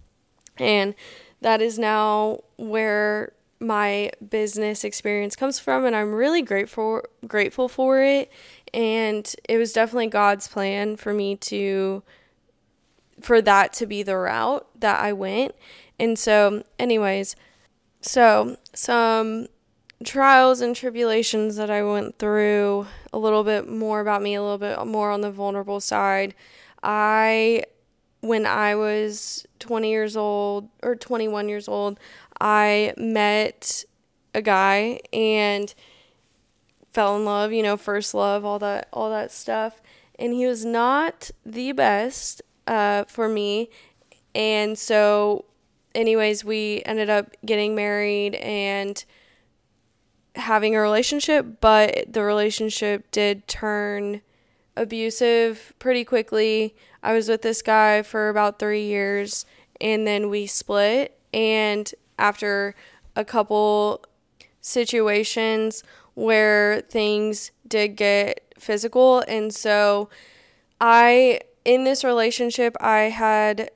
And 0.58 0.94
that 1.42 1.60
is 1.60 1.78
now 1.78 2.40
where 2.56 3.32
my 3.60 4.10
business 4.28 4.84
experience 4.84 5.36
comes 5.36 5.58
from 5.58 5.84
and 5.86 5.96
I'm 5.96 6.12
really 6.12 6.42
grateful 6.42 7.02
grateful 7.26 7.68
for 7.68 8.02
it 8.02 8.30
and 8.74 9.34
it 9.48 9.56
was 9.56 9.72
definitely 9.72 10.08
God's 10.08 10.46
plan 10.46 10.96
for 10.96 11.14
me 11.14 11.36
to 11.36 12.02
for 13.20 13.40
that 13.40 13.72
to 13.74 13.86
be 13.86 14.02
the 14.02 14.16
route 14.16 14.66
that 14.78 15.00
I 15.00 15.12
went. 15.14 15.54
And 15.98 16.18
so 16.18 16.64
anyways, 16.78 17.34
so 18.02 18.58
some 18.74 19.46
trials 20.04 20.60
and 20.60 20.76
tribulations 20.76 21.56
that 21.56 21.70
I 21.70 21.82
went 21.82 22.18
through, 22.18 22.86
a 23.12 23.18
little 23.18 23.44
bit 23.44 23.68
more 23.68 24.00
about 24.00 24.22
me, 24.22 24.34
a 24.34 24.42
little 24.42 24.58
bit 24.58 24.84
more 24.86 25.10
on 25.10 25.22
the 25.22 25.30
vulnerable 25.30 25.80
side. 25.80 26.34
I, 26.82 27.64
when 28.20 28.46
I 28.46 28.74
was 28.74 29.46
20 29.58 29.90
years 29.90 30.16
old 30.16 30.68
or 30.82 30.96
21 30.96 31.48
years 31.48 31.68
old, 31.68 31.98
I 32.40 32.92
met 32.96 33.84
a 34.34 34.42
guy 34.42 35.00
and 35.12 35.74
fell 36.92 37.16
in 37.16 37.24
love, 37.24 37.52
you 37.52 37.62
know, 37.62 37.76
first 37.76 38.14
love, 38.14 38.44
all 38.44 38.58
that, 38.58 38.88
all 38.92 39.10
that 39.10 39.32
stuff. 39.32 39.80
And 40.18 40.32
he 40.32 40.46
was 40.46 40.64
not 40.64 41.30
the 41.44 41.72
best 41.72 42.42
uh, 42.66 43.04
for 43.04 43.28
me. 43.28 43.70
And 44.34 44.78
so, 44.78 45.46
anyways, 45.94 46.44
we 46.44 46.82
ended 46.84 47.08
up 47.08 47.34
getting 47.44 47.74
married 47.74 48.34
and 48.36 49.02
having 50.36 50.76
a 50.76 50.80
relationship, 50.80 51.60
but 51.60 52.12
the 52.12 52.22
relationship 52.22 53.10
did 53.10 53.46
turn 53.48 54.20
abusive 54.76 55.72
pretty 55.78 56.04
quickly. 56.04 56.74
I 57.02 57.12
was 57.12 57.28
with 57.28 57.42
this 57.42 57.62
guy 57.62 58.02
for 58.02 58.28
about 58.28 58.58
three 58.58 58.84
years 58.84 59.46
and 59.80 60.06
then 60.06 60.28
we 60.28 60.46
split. 60.46 61.18
And 61.32 61.92
after 62.18 62.74
a 63.14 63.24
couple 63.24 64.04
situations 64.60 65.82
where 66.14 66.80
things 66.82 67.50
did 67.66 67.96
get 67.96 68.54
physical, 68.58 69.20
and 69.28 69.54
so 69.54 70.08
I, 70.80 71.40
in 71.64 71.84
this 71.84 72.04
relationship, 72.04 72.76
I 72.80 73.00
had 73.02 73.70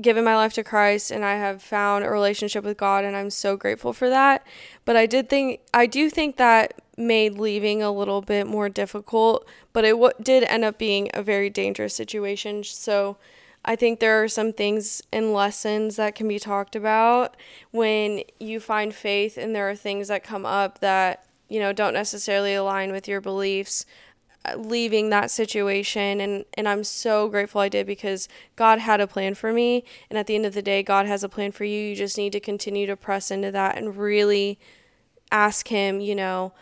given 0.00 0.24
my 0.24 0.36
life 0.36 0.52
to 0.52 0.62
Christ 0.62 1.10
and 1.10 1.24
I 1.24 1.34
have 1.34 1.60
found 1.60 2.04
a 2.04 2.10
relationship 2.10 2.64
with 2.64 2.76
God 2.76 3.04
and 3.04 3.16
I'm 3.16 3.30
so 3.30 3.56
grateful 3.56 3.92
for 3.92 4.08
that. 4.08 4.46
But 4.88 4.96
I 4.96 5.04
did 5.04 5.28
think 5.28 5.60
I 5.74 5.84
do 5.84 6.08
think 6.08 6.38
that 6.38 6.80
made 6.96 7.34
leaving 7.34 7.82
a 7.82 7.92
little 7.92 8.22
bit 8.22 8.46
more 8.46 8.70
difficult, 8.70 9.46
but 9.74 9.84
it 9.84 9.90
w- 9.90 10.14
did 10.22 10.44
end 10.44 10.64
up 10.64 10.78
being 10.78 11.10
a 11.12 11.22
very 11.22 11.50
dangerous 11.50 11.94
situation. 11.94 12.64
So 12.64 13.18
I 13.66 13.76
think 13.76 14.00
there 14.00 14.24
are 14.24 14.28
some 14.28 14.50
things 14.50 15.02
and 15.12 15.34
lessons 15.34 15.96
that 15.96 16.14
can 16.14 16.26
be 16.26 16.38
talked 16.38 16.74
about 16.74 17.36
when 17.70 18.22
you 18.40 18.60
find 18.60 18.94
faith 18.94 19.36
and 19.36 19.54
there 19.54 19.68
are 19.68 19.76
things 19.76 20.08
that 20.08 20.22
come 20.24 20.46
up 20.46 20.78
that 20.78 21.26
you 21.50 21.60
know 21.60 21.74
don't 21.74 21.92
necessarily 21.92 22.54
align 22.54 22.90
with 22.90 23.06
your 23.06 23.20
beliefs 23.20 23.84
uh, 24.46 24.56
leaving 24.56 25.10
that 25.10 25.30
situation. 25.30 26.18
And 26.18 26.46
and 26.54 26.66
I'm 26.66 26.82
so 26.82 27.28
grateful 27.28 27.60
I 27.60 27.68
did 27.68 27.86
because 27.86 28.26
God 28.56 28.78
had 28.78 29.02
a 29.02 29.06
plan 29.06 29.34
for 29.34 29.52
me. 29.52 29.84
And 30.08 30.18
at 30.18 30.26
the 30.26 30.34
end 30.34 30.46
of 30.46 30.54
the 30.54 30.62
day 30.62 30.82
God 30.82 31.04
has 31.04 31.22
a 31.22 31.28
plan 31.28 31.52
for 31.52 31.64
you. 31.64 31.78
You 31.78 31.94
just 31.94 32.16
need 32.16 32.32
to 32.32 32.40
continue 32.40 32.86
to 32.86 32.96
press 32.96 33.30
into 33.30 33.50
that 33.50 33.76
and 33.76 33.94
really 33.94 34.58
ask 35.30 35.68
him 35.68 36.00
you 36.00 36.14
know 36.14 36.52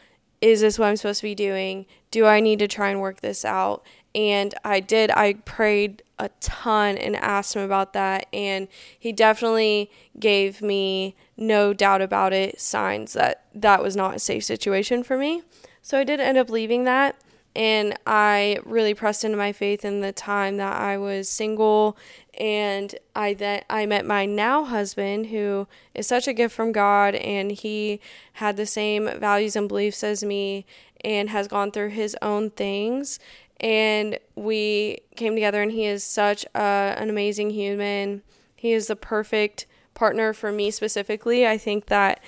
is 0.41 0.61
this 0.61 0.79
what 0.79 0.87
I'm 0.87 0.97
supposed 0.97 1.21
to 1.21 1.27
be 1.27 1.35
doing? 1.35 1.87
Do 2.11 2.27
I 2.27 2.41
need 2.41 2.59
to 2.61 2.69
try 2.69 2.91
and 2.91 3.01
work 3.01 3.21
this 3.21 3.45
out? 3.45 3.85
And 4.15 4.55
I 4.65 4.81
did. 4.81 5.11
I 5.11 5.35
prayed 5.45 6.03
a 6.19 6.31
ton 6.41 6.97
and 6.97 7.17
asked 7.17 7.55
him 7.55 7.63
about 7.63 7.93
that 7.93 8.27
and 8.33 8.69
he 8.99 9.13
definitely 9.13 9.91
gave 10.19 10.63
me 10.63 11.15
no 11.37 11.75
doubt 11.75 12.01
about 12.01 12.33
it 12.33 12.59
signs 12.59 13.13
that 13.13 13.45
that 13.55 13.83
was 13.83 13.95
not 13.95 14.17
a 14.17 14.19
safe 14.19 14.45
situation 14.45 15.03
for 15.03 15.19
me. 15.19 15.43
So 15.83 15.99
I 15.99 16.05
did 16.05 16.21
end 16.21 16.39
up 16.39 16.49
leaving 16.49 16.85
that 16.85 17.17
and 17.55 17.99
I 18.07 18.59
really 18.65 18.95
pressed 18.95 19.25
into 19.25 19.37
my 19.37 19.53
faith 19.53 19.85
in 19.85 20.01
the 20.01 20.13
time 20.13 20.57
that 20.57 20.77
I 20.77 20.97
was 20.97 21.29
single 21.29 21.97
and 22.39 22.95
I 23.15 23.35
that 23.35 23.65
I 23.69 23.87
met 23.87 24.05
my 24.05 24.27
now 24.27 24.65
husband 24.65 25.27
who 25.27 25.67
is 25.95 26.07
such 26.07 26.29
a 26.29 26.33
gift 26.33 26.55
from 26.55 26.73
God 26.73 27.15
and 27.15 27.53
he 27.53 28.01
had 28.35 28.57
the 28.57 28.67
same 28.67 29.09
values 29.19 29.57
and 29.57 29.69
beliefs 29.69 30.05
as 30.05 30.23
me 30.23 30.67
and 31.05 31.31
has 31.31 31.49
gone 31.49 31.71
through 31.71 31.91
his 31.91 32.17
own 32.23 32.51
things 32.51 33.19
and 33.61 34.19
we 34.35 34.99
came 35.17 35.35
together 35.35 35.63
and 35.63 35.73
he 35.73 35.87
is 35.87 36.05
such 36.05 36.45
a, 36.55 36.59
an 36.99 37.09
amazing 37.09 37.51
human. 37.51 38.23
He 38.55 38.73
is 38.73 38.89
the 38.89 38.97
perfect 38.97 39.67
partner 39.95 40.33
for 40.33 40.53
me 40.53 40.71
specifically. 40.71 41.47
I 41.47 41.57
think 41.57 41.87
that 41.87 42.23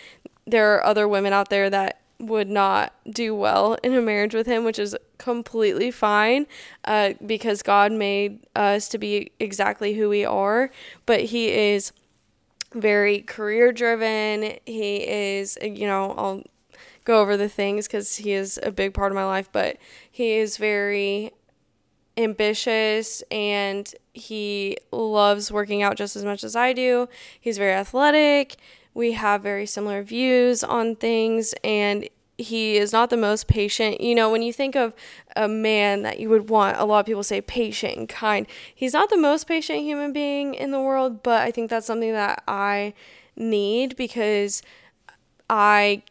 there 0.47 0.75
are 0.75 0.85
other 0.85 1.07
women 1.07 1.33
out 1.33 1.51
there 1.51 1.69
that 1.69 2.01
would 2.19 2.49
not 2.49 2.95
do 3.09 3.35
well 3.35 3.77
in 3.83 3.95
a 3.95 4.01
marriage 4.01 4.35
with 4.35 4.47
him, 4.47 4.65
which 4.65 4.79
is 4.79 4.97
completely 5.19 5.91
fine 5.91 6.47
uh, 6.85 7.15
because 7.25 7.63
God 7.63 7.93
made 7.93 8.47
us 8.57 8.89
to 8.89 8.99
be 8.99 9.33
exactly 9.39 9.95
who 9.95 10.09
we 10.09 10.25
are. 10.25 10.71
But 11.07 11.25
he 11.25 11.49
is 11.49 11.93
very 12.73 13.21
career 13.21 13.73
driven. 13.73 14.59
He 14.65 14.97
is, 15.09 15.59
you 15.63 15.87
know, 15.87 16.13
I'll 16.17 16.43
go 17.05 17.21
over 17.21 17.37
the 17.37 17.49
things 17.49 17.87
because 17.87 18.17
he 18.17 18.33
is 18.33 18.59
a 18.63 18.71
big 18.71 18.95
part 18.95 19.13
of 19.13 19.17
my 19.17 19.25
life, 19.25 19.49
but 19.53 19.79
he 20.11 20.33
is 20.33 20.57
very 20.57 21.33
ambitious 22.17 23.23
and 23.31 23.95
he 24.13 24.77
loves 24.91 25.53
working 25.53 25.83
out 25.83 25.97
just 25.97 26.17
as 26.17 26.25
much 26.25 26.43
as 26.43 26.57
I 26.57 26.73
do. 26.73 27.09
He's 27.41 27.59
very 27.59 27.73
athletic 27.73 28.57
we 28.99 29.13
have 29.13 29.43
very 29.43 29.65
similar 29.65 30.03
views 30.03 30.65
on 30.65 30.97
things 30.97 31.55
and 31.63 32.09
he 32.39 32.77
is 32.77 32.93
not 32.93 33.11
the 33.11 33.17
most 33.17 33.49
patient. 33.49 34.01
You 34.01 34.15
know, 34.15 34.31
when 34.31 34.43
you 34.43 34.53
think 34.53 34.77
of 34.77 34.95
a 35.35 35.49
man 35.49 36.03
that 36.03 36.21
you 36.21 36.29
would 36.31 36.49
want, 36.49 36.79
a 36.79 36.85
lot 36.85 37.01
of 37.01 37.07
people 37.07 37.25
say 37.25 37.41
patient 37.41 37.97
and 37.97 38.09
kind. 38.09 38.47
He's 38.73 38.93
not 38.93 39.11
the 39.11 39.19
most 39.19 39.49
patient 39.49 39.81
human 39.81 40.13
being 40.13 40.55
in 40.55 40.71
the 40.71 40.81
world, 40.81 41.23
but 41.25 41.43
I 41.43 41.51
think 41.51 41.69
that's 41.69 41.87
something 41.87 42.13
that 42.13 42.45
I 42.47 42.95
need 43.37 43.97
because 43.97 44.63
I 45.51 46.03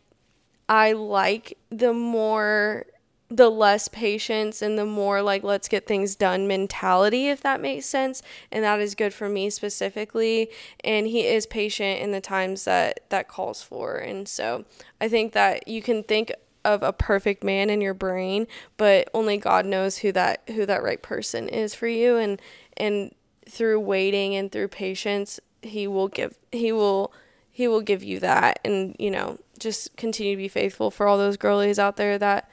I 0.70 0.92
like 0.92 1.58
the 1.70 1.94
more 1.94 2.86
the 3.30 3.50
less 3.50 3.90
patience 3.90 4.62
and 4.62 4.80
the 4.80 4.86
more 4.86 5.22
like 5.22 5.44
let's 5.44 5.68
get 5.68 5.86
things 5.86 6.16
done 6.16 6.48
mentality 6.48 7.28
if 7.28 7.42
that 7.42 7.60
makes 7.60 7.86
sense 7.86 8.22
and 8.52 8.64
that 8.64 8.80
is 8.80 8.96
good 8.96 9.14
for 9.14 9.28
me 9.28 9.50
specifically 9.50 10.50
and 10.84 11.08
he 11.08 11.26
is 11.26 11.46
patient 11.46 12.00
in 12.00 12.12
the 12.12 12.22
times 12.22 12.64
that 12.64 13.02
that 13.10 13.28
calls 13.28 13.62
for 13.62 13.98
and 13.98 14.30
so 14.30 14.64
i 15.02 15.10
think 15.10 15.34
that 15.34 15.68
you 15.68 15.82
can 15.82 16.04
think 16.04 16.32
of 16.64 16.82
a 16.84 16.94
perfect 16.94 17.44
man 17.44 17.70
in 17.70 17.82
your 17.82 17.94
brain 17.94 18.48
but 18.78 19.10
only 19.14 19.38
god 19.38 19.66
knows 19.66 19.98
who 19.98 20.12
that 20.12 20.42
who 20.48 20.66
that 20.66 20.82
right 20.82 21.02
person 21.02 21.50
is 21.50 21.76
for 21.76 21.88
you 21.88 22.16
and 22.16 22.42
and 22.78 23.14
through 23.46 23.80
waiting 23.80 24.36
and 24.36 24.54
through 24.54 24.70
patience 24.70 25.38
he 25.62 25.86
will 25.86 26.08
give 26.08 26.38
he 26.54 26.72
will 26.72 27.12
he 27.52 27.68
will 27.68 27.82
give 27.82 28.04
you 28.04 28.20
that 28.20 28.60
and 28.64 28.96
you 29.00 29.12
know 29.12 29.38
just 29.60 29.96
continue 29.98 30.34
to 30.34 30.38
be 30.38 30.48
faithful 30.48 30.92
for 30.92 31.08
all 31.08 31.18
those 31.18 31.36
girlies 31.36 31.80
out 31.80 31.98
there 31.98 32.18
that 32.18 32.50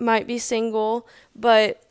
might 0.00 0.26
be 0.26 0.38
single, 0.38 1.06
but 1.34 1.90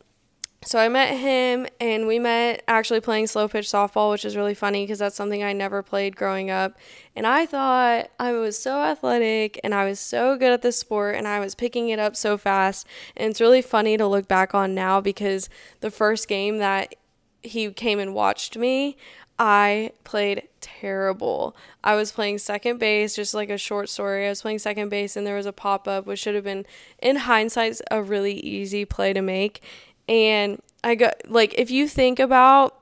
so 0.62 0.78
I 0.78 0.88
met 0.90 1.16
him 1.16 1.66
and 1.80 2.06
we 2.06 2.18
met 2.18 2.62
actually 2.68 3.00
playing 3.00 3.28
slow 3.28 3.48
pitch 3.48 3.66
softball, 3.66 4.10
which 4.10 4.26
is 4.26 4.36
really 4.36 4.52
funny 4.52 4.84
because 4.84 4.98
that's 4.98 5.16
something 5.16 5.42
I 5.42 5.54
never 5.54 5.82
played 5.82 6.16
growing 6.16 6.50
up. 6.50 6.76
And 7.16 7.26
I 7.26 7.46
thought 7.46 8.10
I 8.18 8.32
was 8.32 8.58
so 8.58 8.82
athletic 8.82 9.58
and 9.64 9.74
I 9.74 9.86
was 9.86 9.98
so 9.98 10.36
good 10.36 10.52
at 10.52 10.60
this 10.60 10.78
sport 10.78 11.14
and 11.14 11.26
I 11.26 11.40
was 11.40 11.54
picking 11.54 11.88
it 11.88 11.98
up 11.98 12.14
so 12.14 12.36
fast. 12.36 12.86
And 13.16 13.30
it's 13.30 13.40
really 13.40 13.62
funny 13.62 13.96
to 13.96 14.06
look 14.06 14.28
back 14.28 14.54
on 14.54 14.74
now 14.74 15.00
because 15.00 15.48
the 15.80 15.90
first 15.90 16.28
game 16.28 16.58
that 16.58 16.94
he 17.42 17.72
came 17.72 17.98
and 17.98 18.12
watched 18.12 18.58
me, 18.58 18.98
I 19.42 19.92
played 20.04 20.48
terrible. 20.60 21.56
I 21.82 21.94
was 21.94 22.12
playing 22.12 22.38
second 22.38 22.78
base, 22.78 23.16
just 23.16 23.32
like 23.32 23.48
a 23.48 23.56
short 23.56 23.88
story. 23.88 24.26
I 24.26 24.28
was 24.28 24.42
playing 24.42 24.58
second 24.58 24.90
base, 24.90 25.16
and 25.16 25.26
there 25.26 25.34
was 25.34 25.46
a 25.46 25.52
pop 25.52 25.88
up, 25.88 26.04
which 26.04 26.20
should 26.20 26.34
have 26.34 26.44
been, 26.44 26.66
in 27.00 27.16
hindsight, 27.16 27.80
a 27.90 28.02
really 28.02 28.34
easy 28.34 28.84
play 28.84 29.14
to 29.14 29.22
make. 29.22 29.62
And 30.06 30.60
I 30.84 30.94
got, 30.94 31.14
like, 31.26 31.54
if 31.54 31.70
you 31.70 31.88
think 31.88 32.18
about 32.18 32.78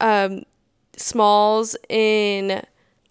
um, 0.00 0.42
Smalls 0.98 1.76
in 1.88 2.62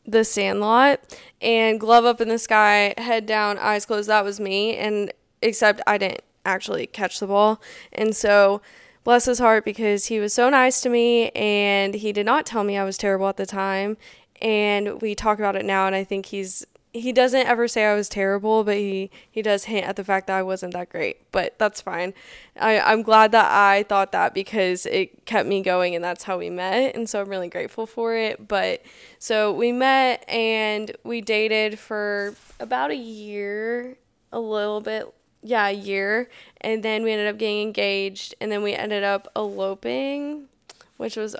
the 0.06 0.24
Sandlot 0.24 1.00
and 1.42 1.80
glove 1.80 2.06
up 2.06 2.22
in 2.22 2.30
the 2.30 2.38
sky, 2.38 2.94
head 3.00 3.26
down, 3.26 3.58
eyes 3.58 3.84
closed, 3.84 4.10
that 4.10 4.24
was 4.24 4.40
me. 4.40 4.78
And 4.78 5.12
except 5.42 5.82
I 5.88 5.98
didn't 5.98 6.22
actually 6.46 6.86
catch 6.86 7.20
the 7.20 7.26
ball. 7.26 7.60
And 7.92 8.16
so, 8.16 8.62
bless 9.04 9.26
his 9.26 9.40
heart 9.40 9.66
because 9.66 10.06
he 10.06 10.20
was 10.20 10.34
so 10.34 10.50
nice 10.50 10.82
to 10.82 10.90
me 10.90 11.30
and 11.32 11.96
he 11.96 12.12
did 12.12 12.26
not 12.26 12.46
tell 12.46 12.64
me 12.64 12.78
I 12.78 12.84
was 12.84 12.98
terrible 12.98 13.28
at 13.28 13.38
the 13.38 13.46
time. 13.46 13.98
And 14.42 15.02
we 15.02 15.14
talk 15.14 15.38
about 15.38 15.56
it 15.56 15.66
now, 15.66 15.86
and 15.86 15.96
I 15.96 16.04
think 16.04 16.26
he's 16.28 16.66
he 16.94 17.14
doesn't 17.14 17.48
ever 17.48 17.68
say 17.68 17.86
I 17.86 17.96
was 17.96 18.10
terrible, 18.10 18.64
but 18.64 18.76
he 18.76 19.12
he 19.30 19.42
does 19.42 19.66
hint 19.66 19.88
at 19.88 19.96
the 19.96 20.04
fact 20.04 20.28
that 20.28 20.38
I 20.38 20.44
wasn't 20.44 20.74
that 20.74 20.90
great. 20.90 21.32
But 21.32 21.58
that's 21.58 21.80
fine. 21.80 22.14
I 22.60 22.80
I'm 22.80 23.02
glad 23.02 23.32
that 23.32 23.50
I 23.50 23.84
thought 23.84 24.12
that 24.12 24.34
because 24.34 24.86
it 24.86 25.26
kept 25.26 25.48
me 25.48 25.62
going, 25.62 25.96
and 25.96 26.04
that's 26.04 26.24
how 26.24 26.38
we 26.38 26.50
met, 26.50 26.96
and 26.96 27.10
so 27.10 27.22
I'm 27.22 27.30
really 27.30 27.50
grateful 27.50 27.86
for 27.86 28.16
it. 28.16 28.48
But 28.48 28.82
so 29.20 29.54
we 29.54 29.72
met 29.72 30.28
and 30.28 30.92
we 31.04 31.22
dated 31.22 31.80
for 31.80 32.36
about 32.60 32.92
a 32.92 32.96
year, 32.96 33.98
a 34.32 34.40
little 34.40 34.82
bit 34.82 35.14
yeah, 35.44 35.68
a 35.68 35.72
year. 35.72 36.30
And 36.62 36.84
then 36.84 37.04
we 37.04 37.12
ended 37.12 37.28
up 37.28 37.38
getting 37.38 37.62
engaged 37.62 38.36
and 38.40 38.52
then 38.52 38.62
we 38.62 38.74
ended 38.74 39.04
up 39.04 39.28
eloping, 39.36 40.48
which 40.98 41.16
was 41.16 41.36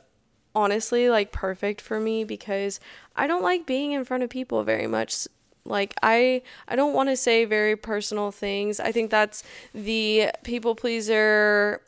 honestly 0.54 1.10
like 1.10 1.32
perfect 1.32 1.82
for 1.82 2.00
me 2.00 2.24
because 2.24 2.80
I 3.16 3.28
don't 3.28 3.44
like 3.44 3.66
being 3.66 3.92
in 3.92 4.04
front 4.04 4.24
of 4.24 4.30
people 4.30 4.64
very 4.64 4.88
much. 4.88 5.28
Like 5.64 5.94
I 6.02 6.42
I 6.68 6.76
don't 6.76 6.94
want 6.94 7.10
to 7.10 7.16
say 7.16 7.46
very 7.46 7.76
personal 7.76 8.32
things. 8.32 8.80
I 8.80 8.92
think 8.92 9.12
that's 9.12 9.44
the 9.74 10.32
people 10.44 10.76
pleaser 10.76 11.82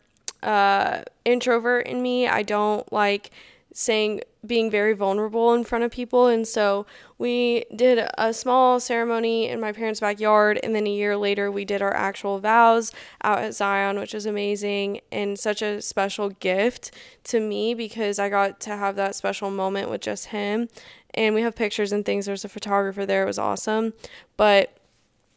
uh 0.43 1.01
introvert 1.25 1.88
in 1.88 2.01
me. 2.01 2.27
I 2.27 2.43
don't 2.43 2.91
like 2.93 3.32
saying 3.74 4.22
being 4.46 4.70
very 4.70 4.94
vulnerable 4.94 5.53
in 5.53 5.63
front 5.63 5.84
of 5.84 5.92
people. 5.92 6.27
And 6.27 6.48
so 6.48 6.86
we 7.18 7.65
did 7.75 8.08
a 8.18 8.34
small 8.34 8.80
ceremony 8.80 9.48
in 9.48 9.60
my 9.60 9.72
parents' 9.72 10.00
backyard 10.00 10.60
and 10.62 10.75
then 10.75 10.86
a 10.86 10.92
year 10.92 11.18
later 11.18 11.51
we 11.51 11.65
did 11.65 11.82
our 11.82 11.94
actual 11.94 12.39
vows 12.39 12.92
out 13.24 13.39
at 13.39 13.56
Zion 13.56 14.00
which 14.00 14.13
was 14.13 14.25
amazing 14.25 15.01
and 15.12 15.39
such 15.39 15.62
a 15.62 15.82
special 15.82 16.30
gift 16.30 16.92
to 17.25 17.39
me 17.39 17.74
because 17.74 18.20
I 18.20 18.30
got 18.30 18.60
to 18.62 18.75
have 18.77 18.96
that 18.98 19.15
special 19.15 19.50
moment 19.50 19.89
with 19.89 20.01
just 20.01 20.27
him. 20.27 20.70
And 21.15 21.36
we 21.36 21.42
have 21.42 21.56
pictures 21.56 21.92
and 21.92 22.06
things. 22.06 22.25
There's 22.25 22.46
a 22.46 22.50
photographer 22.50 23.06
there. 23.06 23.24
It 23.24 23.27
was 23.27 23.39
awesome. 23.39 23.94
But 24.36 24.75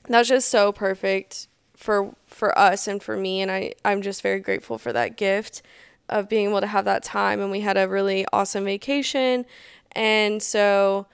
that's 0.08 0.28
just 0.28 0.48
so 0.48 0.72
perfect 0.72 1.48
for 1.76 2.14
for 2.26 2.58
us 2.58 2.88
and 2.88 3.02
for 3.02 3.16
me. 3.16 3.40
And 3.40 3.50
I 3.50 3.74
I'm 3.84 4.02
just 4.02 4.22
very 4.22 4.40
grateful 4.40 4.78
for 4.78 4.92
that 4.92 5.16
gift 5.16 5.62
of 6.08 6.28
being 6.28 6.48
able 6.48 6.60
to 6.60 6.66
have 6.66 6.84
that 6.84 7.02
time 7.02 7.40
and 7.40 7.50
we 7.50 7.60
had 7.60 7.76
a 7.76 7.88
really 7.88 8.26
awesome 8.32 8.64
vacation. 8.64 9.44
And 9.92 10.42
so 10.42 11.06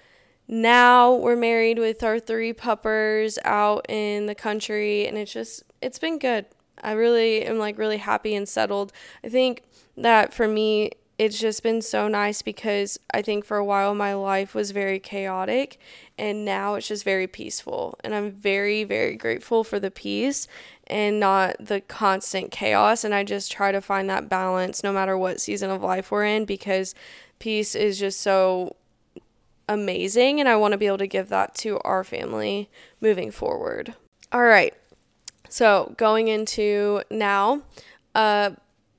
now 0.49 1.15
we're 1.15 1.37
married 1.37 1.79
with 1.79 2.03
our 2.03 2.19
three 2.19 2.53
puppers 2.53 3.39
out 3.45 3.87
in 3.89 4.27
the 4.27 4.35
country 4.35 5.07
and 5.07 5.17
it's 5.17 5.33
just 5.33 5.63
it's 5.81 5.99
been 5.99 6.19
good. 6.19 6.47
I 6.83 6.93
really 6.93 7.43
am 7.45 7.59
like 7.59 7.79
really 7.79 7.99
happy 7.99 8.35
and 8.35 8.49
settled. 8.49 8.93
I 9.25 9.29
think 9.29 9.63
that 9.97 10.35
for 10.35 10.49
me 10.49 10.91
it's 11.19 11.39
just 11.39 11.63
been 11.63 11.83
so 11.83 12.09
nice 12.09 12.43
because 12.43 12.99
i 13.13 13.21
think 13.21 13.45
for 13.45 13.59
a 13.59 13.65
while 13.65 13.95
my 13.95 14.15
life 14.15 14.55
was 14.55 14.71
very 14.71 14.99
chaotic 14.99 15.79
and 16.19 16.45
now 16.45 16.75
it's 16.75 16.89
just 16.89 17.05
very 17.05 17.27
peaceful. 17.27 17.99
And 18.03 18.15
i'm 18.15 18.33
very 18.33 18.85
very 18.85 19.17
grateful 19.17 19.65
for 19.65 19.79
the 19.79 19.91
peace 19.91 20.49
and 20.93 21.19
not 21.19 21.57
the 21.59 21.81
constant 21.81 22.51
chaos. 22.51 23.03
And 23.03 23.15
I 23.15 23.25
just 23.25 23.51
try 23.51 23.73
to 23.73 23.81
find 23.81 24.11
that 24.11 24.29
balance 24.29 24.85
no 24.85 24.93
matter 24.93 25.17
what 25.17 25.41
season 25.41 25.71
of 25.71 25.83
life 25.83 26.11
we're 26.11 26.27
in 26.27 26.45
because 26.45 26.95
peace 27.39 27.75
is 27.75 27.99
just 27.99 28.21
so 28.21 28.77
amazing. 29.67 30.39
And 30.39 30.51
I 30.51 30.57
want 30.57 30.73
to 30.73 30.79
be 30.79 30.87
able 30.87 30.99
to 30.99 31.07
give 31.07 31.31
that 31.31 31.55
to 31.57 31.79
our 31.79 32.05
family 32.05 32.69
moving 33.01 33.31
forward. 33.31 33.95
All 34.33 34.43
right. 34.43 34.75
So 35.49 35.95
going 35.97 36.29
into 36.29 37.03
now, 37.11 37.63
uh, 38.15 38.51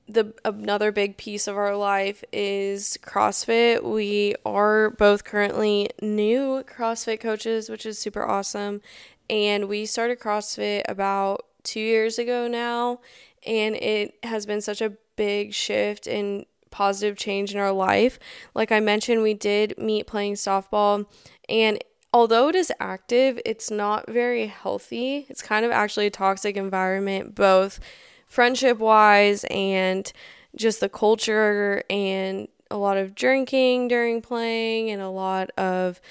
the 0.08 0.34
another 0.44 0.92
big 0.92 1.18
piece 1.18 1.48
of 1.48 1.56
our 1.58 1.78
life 1.78 2.24
is 2.34 2.98
CrossFit. 3.04 3.84
We 3.84 4.34
are 4.46 4.90
both 4.90 5.24
currently 5.24 5.90
new 6.02 6.64
CrossFit 6.64 7.20
coaches, 7.20 7.70
which 7.70 7.86
is 7.86 8.00
super 8.00 8.26
awesome. 8.26 8.82
And 9.30 9.70
we 9.70 9.86
started 9.86 10.20
CrossFit 10.20 10.84
about 10.88 11.46
two 11.64 11.80
years 11.80 12.20
ago 12.20 12.48
now, 12.48 13.00
and 13.46 13.76
it 13.76 14.16
has 14.24 14.46
been 14.46 14.62
such 14.62 14.82
a 14.82 14.94
big 15.16 15.54
shift 15.54 16.08
and 16.08 16.46
positive 16.72 17.18
change 17.18 17.54
in 17.54 17.60
our 17.60 17.72
life. 17.72 18.18
Like 18.56 18.72
I 18.72 18.80
mentioned, 18.80 19.22
we 19.22 19.34
did 19.34 19.78
meet 19.78 20.08
playing 20.08 20.34
softball, 20.34 21.06
and 21.48 21.84
although 22.12 22.48
it 22.50 22.56
is 22.56 22.72
active, 22.80 23.40
it's 23.46 23.70
not 23.72 24.10
very 24.10 24.48
healthy. 24.48 25.26
It's 25.30 25.42
kind 25.42 25.66
of 25.66 25.72
actually 25.72 26.08
a 26.08 26.12
toxic 26.12 26.58
environment, 26.58 27.36
both 27.36 27.80
friendship 28.28 28.80
wise 28.80 29.46
and 29.52 30.12
just 30.56 30.80
the 30.80 30.90
culture, 30.90 31.84
and 31.90 32.48
a 32.72 32.78
lot 32.78 32.98
of 32.98 33.14
drinking 33.14 33.88
during 33.88 34.22
playing, 34.22 34.90
and 34.90 35.02
a 35.02 35.10
lot 35.10 35.52
of 35.58 36.02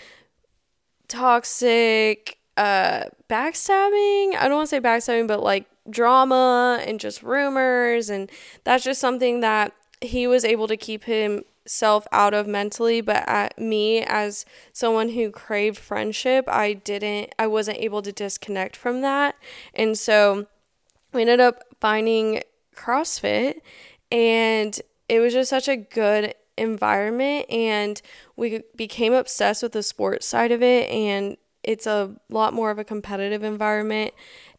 toxic 1.09 2.39
uh 2.57 3.05
backstabbing. 3.29 4.37
I 4.37 4.43
don't 4.43 4.57
want 4.57 4.71
to 4.71 4.77
say 4.77 4.81
backstabbing, 4.81 5.27
but 5.27 5.43
like 5.43 5.67
drama 5.91 6.81
and 6.87 7.01
just 7.01 7.23
rumors 7.23 8.09
and 8.09 8.31
that's 8.65 8.85
just 8.85 9.01
something 9.01 9.41
that 9.41 9.73
he 10.01 10.27
was 10.27 10.45
able 10.45 10.69
to 10.69 10.77
keep 10.77 11.05
himself 11.05 12.07
out 12.13 12.35
of 12.35 12.47
mentally, 12.47 13.01
but 13.01 13.29
at 13.29 13.59
me 13.59 14.03
as 14.03 14.45
someone 14.73 15.11
who 15.11 15.31
craved 15.31 15.79
friendship, 15.79 16.45
I 16.49 16.75
didn't 16.75 17.35
I 17.39 17.47
wasn't 17.47 17.79
able 17.79 18.03
to 18.03 18.13
disconnect 18.13 18.77
from 18.77 19.01
that. 19.01 19.37
And 19.75 19.97
so 19.99 20.47
we 21.13 21.23
ended 21.23 21.41
up 21.41 21.63
finding 21.81 22.43
CrossFit 22.77 23.57
and 24.11 24.81
it 25.09 25.21
was 25.21 25.33
just 25.33 25.51
such 25.51 25.69
a 25.69 25.77
good 25.77 26.35
environment 26.57 27.47
and 27.51 28.01
we 28.37 28.63
became 28.77 29.13
obsessed 29.13 29.63
with 29.63 29.73
the 29.73 29.83
sports 29.83 30.27
side 30.27 30.53
of 30.53 30.63
it 30.63 30.89
and 30.91 31.37
it's 31.63 31.87
a 31.87 32.15
lot 32.29 32.53
more 32.55 32.71
of 32.71 32.79
a 32.79 32.85
competitive 32.85 33.43
environment 33.43 34.15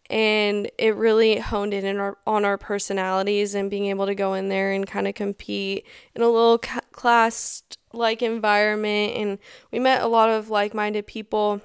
and 0.10 0.70
it 0.78 0.96
really 0.96 1.38
honed 1.40 1.74
in 1.74 1.98
our, 1.98 2.18
on 2.28 2.44
our 2.46 2.58
personalities 2.58 3.56
and 3.56 3.70
being 3.70 3.86
able 3.86 4.06
to 4.06 4.16
go 4.16 4.34
in 4.34 4.50
there 4.50 4.72
and 4.72 4.86
kind 4.86 5.08
of 5.08 5.16
compete 5.16 5.86
in 6.14 6.22
a 6.22 6.28
little 6.28 6.58
ca- 6.58 6.82
class 6.92 7.64
like 7.94 8.22
environment. 8.22 9.14
And 9.16 9.40
we 9.72 9.80
met 9.80 10.02
a 10.02 10.08
lot 10.08 10.30
of 10.30 10.50
like-minded 10.50 11.08
people. 11.08 11.62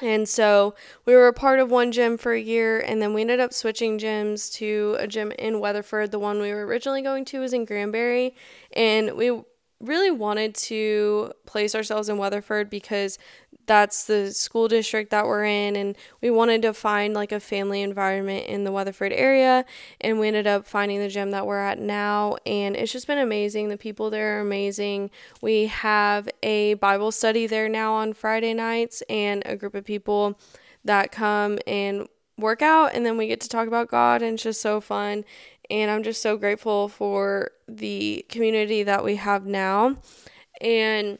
And 0.00 0.28
so 0.28 0.74
we 1.04 1.14
were 1.14 1.28
a 1.28 1.32
part 1.32 1.60
of 1.60 1.70
one 1.70 1.92
gym 1.92 2.18
for 2.18 2.32
a 2.32 2.40
year 2.40 2.80
and 2.80 3.00
then 3.00 3.14
we 3.14 3.20
ended 3.20 3.38
up 3.38 3.52
switching 3.52 3.98
gyms 3.98 4.52
to 4.54 4.96
a 4.98 5.06
gym 5.06 5.30
in 5.38 5.60
Weatherford. 5.60 6.10
The 6.10 6.18
one 6.18 6.40
we 6.40 6.52
were 6.52 6.66
originally 6.66 7.02
going 7.02 7.24
to 7.26 7.38
was 7.38 7.52
in 7.52 7.64
Granbury 7.64 8.34
and 8.72 9.16
we 9.16 9.40
really 9.84 10.10
wanted 10.10 10.54
to 10.54 11.32
place 11.46 11.74
ourselves 11.74 12.08
in 12.08 12.18
Weatherford 12.18 12.70
because 12.70 13.18
that's 13.66 14.04
the 14.04 14.32
school 14.32 14.68
district 14.68 15.10
that 15.10 15.26
we're 15.26 15.44
in 15.44 15.76
and 15.76 15.96
we 16.20 16.30
wanted 16.30 16.62
to 16.62 16.74
find 16.74 17.14
like 17.14 17.32
a 17.32 17.40
family 17.40 17.82
environment 17.82 18.46
in 18.46 18.64
the 18.64 18.72
Weatherford 18.72 19.12
area 19.12 19.64
and 20.00 20.18
we 20.18 20.28
ended 20.28 20.46
up 20.46 20.66
finding 20.66 21.00
the 21.00 21.08
gym 21.08 21.30
that 21.30 21.46
we're 21.46 21.60
at 21.60 21.78
now 21.78 22.36
and 22.44 22.76
it's 22.76 22.92
just 22.92 23.06
been 23.06 23.18
amazing. 23.18 23.68
The 23.68 23.78
people 23.78 24.10
there 24.10 24.38
are 24.38 24.40
amazing. 24.40 25.10
We 25.40 25.66
have 25.66 26.28
a 26.42 26.74
bible 26.74 27.12
study 27.12 27.46
there 27.46 27.68
now 27.68 27.94
on 27.94 28.12
Friday 28.12 28.54
nights 28.54 29.02
and 29.08 29.42
a 29.46 29.56
group 29.56 29.74
of 29.74 29.84
people 29.84 30.38
that 30.84 31.12
come 31.12 31.58
and 31.66 32.08
work 32.36 32.62
out 32.62 32.90
and 32.94 33.06
then 33.06 33.16
we 33.16 33.28
get 33.28 33.40
to 33.40 33.48
talk 33.48 33.68
about 33.68 33.88
God 33.88 34.20
and 34.20 34.34
it's 34.34 34.42
just 34.42 34.60
so 34.60 34.80
fun 34.80 35.24
and 35.70 35.90
I'm 35.90 36.02
just 36.02 36.22
so 36.22 36.36
grateful 36.36 36.88
for 36.88 37.50
the 37.68 38.24
community 38.28 38.82
that 38.82 39.04
we 39.04 39.16
have 39.16 39.46
now 39.46 39.96
and 40.60 41.18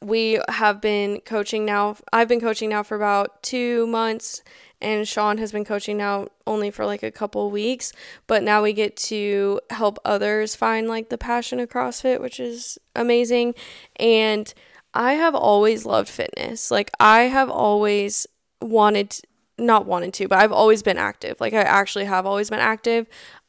we 0.00 0.40
have 0.48 0.80
been 0.80 1.20
coaching 1.20 1.64
now. 1.64 1.96
I've 2.12 2.28
been 2.28 2.40
coaching 2.40 2.70
now 2.70 2.82
for 2.82 2.96
about 2.96 3.42
two 3.42 3.86
months, 3.86 4.42
and 4.80 5.06
Sean 5.06 5.38
has 5.38 5.52
been 5.52 5.64
coaching 5.64 5.96
now 5.96 6.28
only 6.46 6.70
for 6.70 6.84
like 6.84 7.02
a 7.02 7.10
couple 7.10 7.50
weeks. 7.50 7.92
But 8.26 8.42
now 8.42 8.62
we 8.62 8.72
get 8.72 8.96
to 8.98 9.60
help 9.70 9.98
others 10.04 10.54
find 10.54 10.88
like 10.88 11.08
the 11.08 11.18
passion 11.18 11.60
of 11.60 11.70
CrossFit, 11.70 12.20
which 12.20 12.38
is 12.38 12.78
amazing. 12.94 13.54
And 13.96 14.52
I 14.92 15.14
have 15.14 15.34
always 15.34 15.86
loved 15.86 16.08
fitness. 16.08 16.70
Like, 16.70 16.90
I 17.00 17.22
have 17.22 17.50
always 17.50 18.26
wanted, 18.60 19.16
not 19.58 19.86
wanted 19.86 20.14
to, 20.14 20.28
but 20.28 20.38
I've 20.38 20.52
always 20.52 20.82
been 20.82 20.98
active. 20.98 21.40
Like, 21.40 21.52
I 21.52 21.62
actually 21.62 22.04
have 22.04 22.26
always 22.26 22.50
been 22.50 22.60
active. 22.60 23.06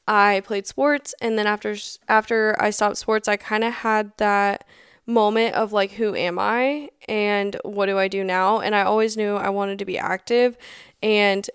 I 0.07 0.41
played 0.45 0.67
sports, 0.67 1.15
and 1.21 1.37
then 1.37 1.47
after 1.47 1.75
after 2.07 2.55
I 2.59 2.69
stopped 2.69 2.97
sports, 2.97 3.27
I 3.27 3.37
kind 3.37 3.63
of 3.63 3.73
had 3.73 4.11
that 4.17 4.65
moment 5.07 5.55
of 5.55 5.71
like 5.71 5.91
who 5.91 6.15
am 6.15 6.39
I 6.39 6.89
and 7.07 7.55
what 7.63 7.85
do 7.85 7.99
I 7.99 8.07
do 8.07 8.23
now 8.23 8.59
and 8.59 8.73
I 8.73 8.81
always 8.81 9.15
knew 9.15 9.35
I 9.35 9.49
wanted 9.49 9.77
to 9.77 9.85
be 9.85 9.99
active 9.99 10.57
and 11.03 11.47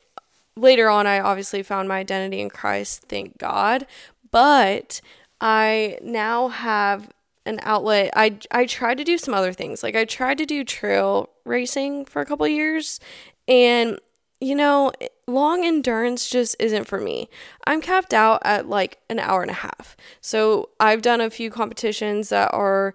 later 0.57 0.89
on 0.89 1.09
I 1.09 1.19
obviously 1.19 1.65
found 1.65 1.89
my 1.89 1.99
identity 1.99 2.41
in 2.41 2.49
Christ 2.49 3.07
thank 3.09 3.39
God 3.39 3.89
but 4.31 5.01
I 5.41 5.99
now 6.01 6.47
have 6.47 7.11
an 7.47 7.61
outlet. 7.63 8.11
I 8.15 8.39
I 8.51 8.67
tried 8.67 8.99
to 8.99 9.05
do 9.05 9.19
some 9.19 9.35
other 9.35 9.53
things. 9.53 9.83
Like 9.83 9.97
I 9.97 10.05
tried 10.05 10.39
to 10.39 10.47
do 10.47 10.65
trail 10.65 11.31
racing 11.45 12.05
for 12.05 12.21
a 12.21 12.27
couple 12.27 12.47
years 12.47 13.01
and 13.49 13.99
you 14.41 14.55
know, 14.55 14.93
long 15.27 15.65
endurance 15.65 16.29
just 16.29 16.57
isn't 16.59 16.85
for 16.85 17.01
me. 17.01 17.29
I'm 17.67 17.81
capped 17.81 18.15
out 18.15 18.41
at 18.45 18.69
like 18.69 18.99
an 19.09 19.19
hour 19.19 19.43
and 19.43 19.51
a 19.51 19.55
half. 19.55 19.97
So, 20.21 20.71
I've 20.81 21.03
done 21.03 21.21
a 21.21 21.31
few 21.31 21.51
competitions 21.51 22.31
that 22.31 22.53
are 22.53 22.95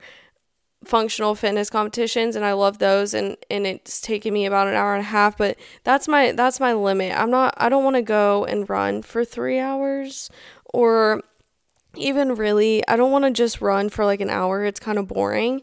functional 0.83 1.33
fitness 1.33 1.69
competitions 1.71 2.35
and 2.35 2.45
I 2.45 2.53
love 2.53 2.77
those 2.77 3.15
and 3.15 3.37
and 3.49 3.65
it's 3.65 3.99
taken 3.99 4.31
me 4.33 4.45
about 4.45 4.67
an 4.67 4.75
hour 4.75 4.93
and 4.93 5.01
a 5.01 5.07
half 5.07 5.35
but 5.35 5.57
that's 5.83 6.07
my 6.07 6.31
that's 6.31 6.59
my 6.59 6.73
limit. 6.73 7.17
I'm 7.17 7.31
not 7.31 7.55
I 7.57 7.69
don't 7.69 7.83
want 7.83 7.95
to 7.95 8.03
go 8.03 8.45
and 8.45 8.69
run 8.69 9.01
for 9.01 9.25
3 9.25 9.57
hours 9.59 10.29
or 10.73 11.23
even 11.97 12.35
really, 12.35 12.85
I 12.87 12.95
don't 12.95 13.11
want 13.11 13.25
to 13.25 13.31
just 13.31 13.61
run 13.61 13.89
for 13.89 14.05
like 14.05 14.21
an 14.21 14.29
hour. 14.29 14.65
It's 14.65 14.79
kind 14.79 14.97
of 14.97 15.07
boring. 15.07 15.61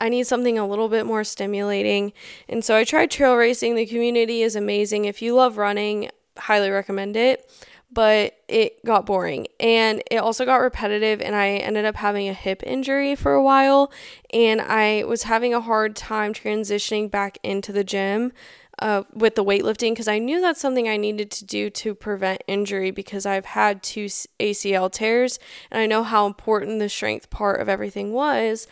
I 0.00 0.08
need 0.08 0.26
something 0.26 0.58
a 0.58 0.66
little 0.66 0.88
bit 0.88 1.06
more 1.06 1.24
stimulating. 1.24 2.12
And 2.48 2.64
so 2.64 2.76
I 2.76 2.84
tried 2.84 3.10
trail 3.10 3.36
racing. 3.36 3.74
The 3.74 3.86
community 3.86 4.42
is 4.42 4.56
amazing. 4.56 5.04
If 5.04 5.20
you 5.20 5.34
love 5.34 5.58
running, 5.58 6.10
highly 6.38 6.70
recommend 6.70 7.16
it. 7.16 7.50
But 7.92 8.34
it 8.46 8.84
got 8.84 9.04
boring 9.04 9.48
and 9.58 10.00
it 10.12 10.18
also 10.18 10.44
got 10.44 10.58
repetitive, 10.58 11.20
and 11.20 11.34
I 11.34 11.48
ended 11.56 11.84
up 11.84 11.96
having 11.96 12.28
a 12.28 12.32
hip 12.32 12.62
injury 12.64 13.16
for 13.16 13.34
a 13.34 13.42
while. 13.42 13.90
And 14.32 14.60
I 14.60 15.02
was 15.08 15.24
having 15.24 15.52
a 15.52 15.60
hard 15.60 15.96
time 15.96 16.32
transitioning 16.32 17.10
back 17.10 17.38
into 17.42 17.72
the 17.72 17.82
gym 17.82 18.32
uh, 18.80 19.02
with 19.12 19.34
the 19.34 19.44
weightlifting 19.44 19.90
because 19.90 20.08
I 20.08 20.18
knew 20.18 20.40
that's 20.40 20.60
something 20.60 20.88
I 20.88 20.96
needed 20.96 21.30
to 21.32 21.44
do 21.44 21.68
to 21.70 21.94
prevent 21.94 22.42
injury 22.46 22.90
because 22.92 23.26
I've 23.26 23.44
had 23.44 23.82
two 23.82 24.06
ACL 24.06 24.90
tears 24.90 25.38
and 25.70 25.80
I 25.80 25.86
know 25.86 26.02
how 26.02 26.26
important 26.26 26.78
the 26.78 26.88
strength 26.88 27.28
part 27.28 27.60
of 27.60 27.68
everything 27.68 28.12
was. 28.12 28.66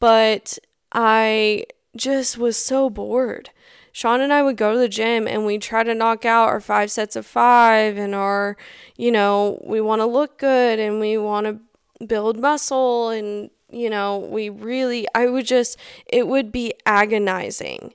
But 0.00 0.58
I 0.92 1.66
just 1.96 2.38
was 2.38 2.56
so 2.56 2.90
bored. 2.90 3.50
Sean 3.92 4.20
and 4.20 4.32
I 4.32 4.42
would 4.42 4.56
go 4.56 4.72
to 4.72 4.78
the 4.78 4.88
gym 4.88 5.28
and 5.28 5.44
we 5.44 5.58
try 5.58 5.82
to 5.82 5.94
knock 5.94 6.24
out 6.24 6.48
our 6.48 6.60
five 6.60 6.90
sets 6.90 7.14
of 7.14 7.26
five 7.26 7.98
and 7.98 8.14
our, 8.14 8.56
you 8.96 9.12
know, 9.12 9.60
we 9.66 9.80
want 9.80 10.00
to 10.00 10.06
look 10.06 10.38
good 10.38 10.78
and 10.78 10.98
we 10.98 11.18
want 11.18 11.46
to 11.46 12.06
build 12.06 12.38
muscle 12.38 13.10
and, 13.10 13.50
you 13.70 13.90
know, 13.90 14.18
we 14.18 14.48
really, 14.48 15.06
I 15.14 15.26
would 15.26 15.44
just, 15.44 15.76
it 16.06 16.26
would 16.26 16.50
be 16.50 16.72
agonizing 16.86 17.92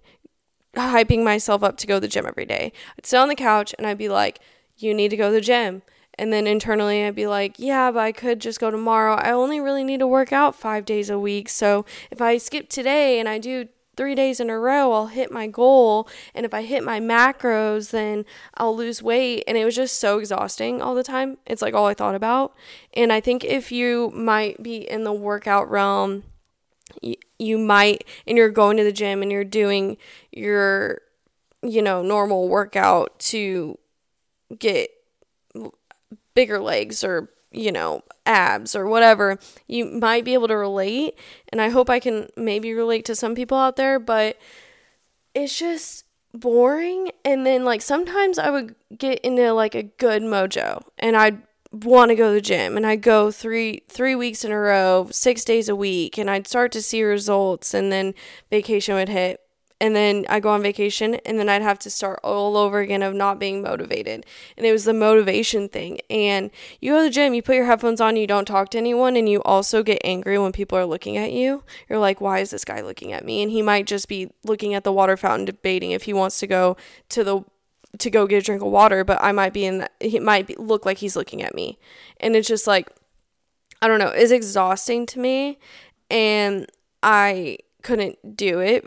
hyping 0.76 1.24
myself 1.24 1.64
up 1.64 1.78
to 1.78 1.88
go 1.88 1.96
to 1.96 2.02
the 2.02 2.08
gym 2.08 2.26
every 2.26 2.46
day. 2.46 2.72
I'd 2.98 3.06
sit 3.06 3.18
on 3.18 3.30
the 3.30 3.36
couch 3.36 3.74
and 3.78 3.88
I'd 3.88 3.98
be 3.98 4.10
like, 4.10 4.40
you 4.78 4.94
need 4.94 5.10
to 5.10 5.18
go 5.18 5.30
to 5.30 5.34
the 5.34 5.42
gym. 5.42 5.82
And 6.18 6.34
then 6.34 6.48
internally, 6.48 7.06
I'd 7.06 7.16
be 7.16 7.28
like, 7.28 7.56
yeah, 7.58 7.92
but 7.92 8.00
I 8.00 8.12
could 8.12 8.42
just 8.42 8.60
go 8.60 8.72
tomorrow. 8.72 9.16
I 9.16 9.32
only 9.32 9.60
really 9.60 9.84
need 9.84 10.00
to 10.00 10.08
work 10.08 10.34
out 10.34 10.56
five 10.56 10.86
days 10.86 11.10
a 11.10 11.20
week. 11.20 11.48
So 11.50 11.86
if 12.10 12.22
I 12.22 12.38
skip 12.38 12.70
today 12.70 13.20
and 13.20 13.30
I 13.30 13.38
do 13.38 13.68
three 13.96 14.16
days 14.16 14.40
in 14.40 14.50
a 14.50 14.58
row, 14.58 14.94
I'll 14.94 15.08
hit 15.08 15.32
my 15.32 15.48
goal. 15.48 16.08
And 16.34 16.46
if 16.46 16.54
I 16.54 16.64
hit 16.64 16.84
my 16.84 17.00
macros, 17.00 17.92
then 17.92 18.26
I'll 18.56 18.76
lose 18.76 19.04
weight. 19.04 19.44
And 19.48 19.58
it 19.58 19.66
was 19.66 19.76
just 19.76 20.00
so 20.00 20.20
exhausting 20.20 20.82
all 20.82 20.96
the 20.96 21.04
time. 21.04 21.38
It's 21.46 21.62
like 21.62 21.74
all 21.74 21.88
I 21.88 21.94
thought 21.94 22.16
about. 22.16 22.56
And 22.94 23.12
I 23.12 23.20
think 23.20 23.44
if 23.44 23.72
you 23.72 24.12
might 24.12 24.64
be 24.64 24.90
in 24.90 25.04
the 25.04 25.14
workout 25.14 25.70
realm, 25.70 26.24
you 27.40 27.58
might 27.58 28.06
and 28.26 28.38
you're 28.38 28.50
going 28.50 28.78
to 28.78 28.84
the 28.84 28.92
gym 28.92 29.22
and 29.22 29.32
you're 29.32 29.44
doing 29.44 29.98
your 30.32 31.02
you 31.62 31.82
know 31.82 32.02
normal 32.02 32.48
workout 32.48 33.18
to 33.20 33.78
get 34.58 34.90
bigger 36.38 36.60
legs 36.60 37.04
or 37.04 37.32
you 37.52 37.72
know 37.72 38.04
abs 38.28 38.76
or 38.76 38.86
whatever 38.86 39.40
you 39.66 39.84
might 39.86 40.24
be 40.24 40.36
able 40.36 40.48
to 40.48 40.56
relate 40.56 41.18
and 41.50 41.60
i 41.60 41.70
hope 41.70 41.90
i 41.90 42.00
can 42.00 42.28
maybe 42.38 42.72
relate 42.74 43.04
to 43.04 43.16
some 43.16 43.34
people 43.34 43.58
out 43.58 43.76
there 43.76 43.98
but 43.98 44.38
it's 45.34 45.58
just 45.58 46.06
boring 46.36 47.10
and 47.26 47.44
then 47.44 47.66
like 47.66 47.82
sometimes 47.82 48.38
i 48.38 48.52
would 48.52 48.76
get 48.96 49.18
into 49.22 49.52
like 49.52 49.74
a 49.74 49.82
good 49.82 50.22
mojo 50.22 50.80
and 51.00 51.18
i'd 51.18 51.42
want 51.72 52.10
to 52.10 52.16
go 52.16 52.30
to 52.30 52.36
the 52.36 52.42
gym 52.42 52.78
and 52.78 52.86
I'd 52.86 53.02
go 53.02 53.30
three 53.30 53.84
three 53.90 54.16
weeks 54.16 54.46
in 54.46 54.54
a 54.54 54.58
row, 54.58 55.10
six 55.12 55.44
days 55.44 55.68
a 55.68 55.76
week, 55.76 56.18
and 56.18 56.30
I'd 56.30 56.48
start 56.48 56.72
to 56.72 56.82
see 56.82 57.04
results 57.04 57.74
and 57.74 57.92
then 57.92 58.14
vacation 58.50 58.96
would 58.96 59.10
hit. 59.10 59.42
And 59.80 59.96
then 59.96 60.26
I 60.28 60.40
go 60.40 60.50
on 60.50 60.64
vacation 60.64 61.16
and 61.26 61.38
then 61.38 61.50
I'd 61.50 61.62
have 61.62 61.78
to 61.80 61.90
start 61.90 62.20
all 62.24 62.58
over 62.58 62.80
again 62.80 63.04
of 63.04 63.14
not 63.14 63.38
being 63.38 63.62
motivated. 63.62 64.26
And 64.58 64.66
it 64.66 64.72
was 64.72 64.86
the 64.86 64.94
motivation 64.94 65.70
thing. 65.70 66.00
And 66.10 66.50
you 66.82 66.94
go 66.94 66.98
to 66.98 67.04
the 67.04 67.10
gym, 67.12 67.36
you 67.36 67.44
put 67.44 67.56
your 67.56 67.66
headphones 67.66 68.02
on, 68.02 68.16
you 68.16 68.26
don't 68.26 68.46
talk 68.46 68.70
to 68.70 68.80
anyone, 68.80 69.16
and 69.16 69.30
you 69.30 69.42
also 69.44 69.84
get 69.84 70.02
angry 70.04 70.40
when 70.40 70.52
people 70.52 70.78
are 70.78 70.86
looking 70.86 71.16
at 71.16 71.32
you. 71.32 71.64
You're 71.88 72.00
like, 72.00 72.20
why 72.20 72.40
is 72.40 72.50
this 72.50 72.66
guy 72.66 72.82
looking 72.82 73.14
at 73.14 73.24
me? 73.24 73.44
And 73.44 73.52
he 73.52 73.62
might 73.62 73.86
just 73.86 74.08
be 74.08 74.32
looking 74.44 74.74
at 74.74 74.84
the 74.84 74.92
water 74.92 75.16
fountain 75.16 75.46
debating 75.46 75.92
if 75.92 76.04
he 76.04 76.14
wants 76.14 76.40
to 76.40 76.48
go 76.48 76.76
to 77.10 77.24
the 77.24 77.44
to 78.00 78.10
go 78.10 78.28
get 78.28 78.44
a 78.44 78.46
drink 78.46 78.62
of 78.62 78.70
water, 78.70 79.04
but 79.04 79.18
I 79.22 79.32
might 79.32 79.54
be 79.54 79.66
in 79.66 79.88
he 80.00 80.20
might 80.20 80.48
be, 80.48 80.56
look 80.56 80.86
like 80.86 80.98
he's 80.98 81.16
looking 81.16 81.42
at 81.42 81.56
me. 81.56 81.78
And 82.20 82.36
it's 82.36 82.48
just 82.48 82.68
like, 82.68 82.90
I 83.82 83.88
don't 83.88 84.00
know, 84.00 84.10
it's 84.10 84.32
exhausting 84.32 85.06
to 85.08 85.20
me. 85.20 85.60
And 86.10 86.68
I 87.04 87.60
couldn't 87.84 88.36
do 88.36 88.60
it 88.60 88.86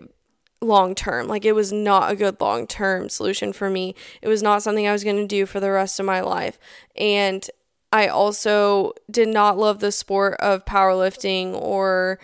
long 0.61 0.95
term. 0.95 1.27
Like 1.27 1.45
it 1.45 1.53
was 1.53 1.73
not 1.73 2.11
a 2.11 2.17
good 2.17 2.41
long 2.41 2.67
term 2.67 3.09
solution 3.09 3.53
for 3.53 3.71
me. 3.71 3.95
It 4.23 4.29
was 4.29 4.43
not 4.43 4.63
something 4.63 4.87
I 4.87 4.93
was 4.93 5.05
going 5.05 5.17
to 5.17 5.27
do 5.27 5.47
for 5.47 5.61
the 5.61 5.71
rest 5.71 5.99
of 5.99 6.07
my 6.07 6.21
life. 6.21 6.59
And 6.97 7.49
I 7.93 8.07
also 8.07 8.93
did 9.11 9.29
not 9.29 9.59
love 9.59 9.81
the 9.81 9.93
sport 9.93 10.37
of 10.41 10.65
powerlifting 10.65 11.55
or 11.55 12.21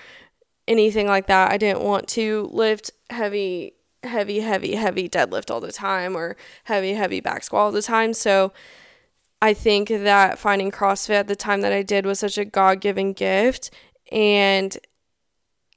anything 0.69 1.07
like 1.07 1.27
that. 1.27 1.51
I 1.51 1.57
didn't 1.57 1.83
want 1.83 2.09
to 2.09 2.49
lift 2.53 2.91
heavy 3.11 3.77
heavy, 4.07 4.41
heavy, 4.41 4.77
heavy 4.77 5.09
deadlift 5.09 5.51
all 5.51 5.61
the 5.61 5.73
time 5.73 6.17
or 6.17 6.37
heavy, 6.65 6.95
heavy 6.95 7.21
back 7.21 7.43
squat 7.43 7.61
all 7.61 7.73
the 7.73 7.83
time. 7.83 8.13
So 8.13 8.53
I 9.43 9.53
think 9.53 9.89
that 9.89 10.39
finding 10.39 10.71
CrossFit 10.71 11.11
at 11.11 11.29
the 11.29 11.37
time 11.37 11.61
that 11.61 11.73
I 11.73 11.83
did 11.83 12.07
was 12.07 12.21
such 12.21 12.39
a 12.39 12.45
God 12.45 12.81
given 12.81 13.13
gift. 13.13 13.71
And 14.11 14.77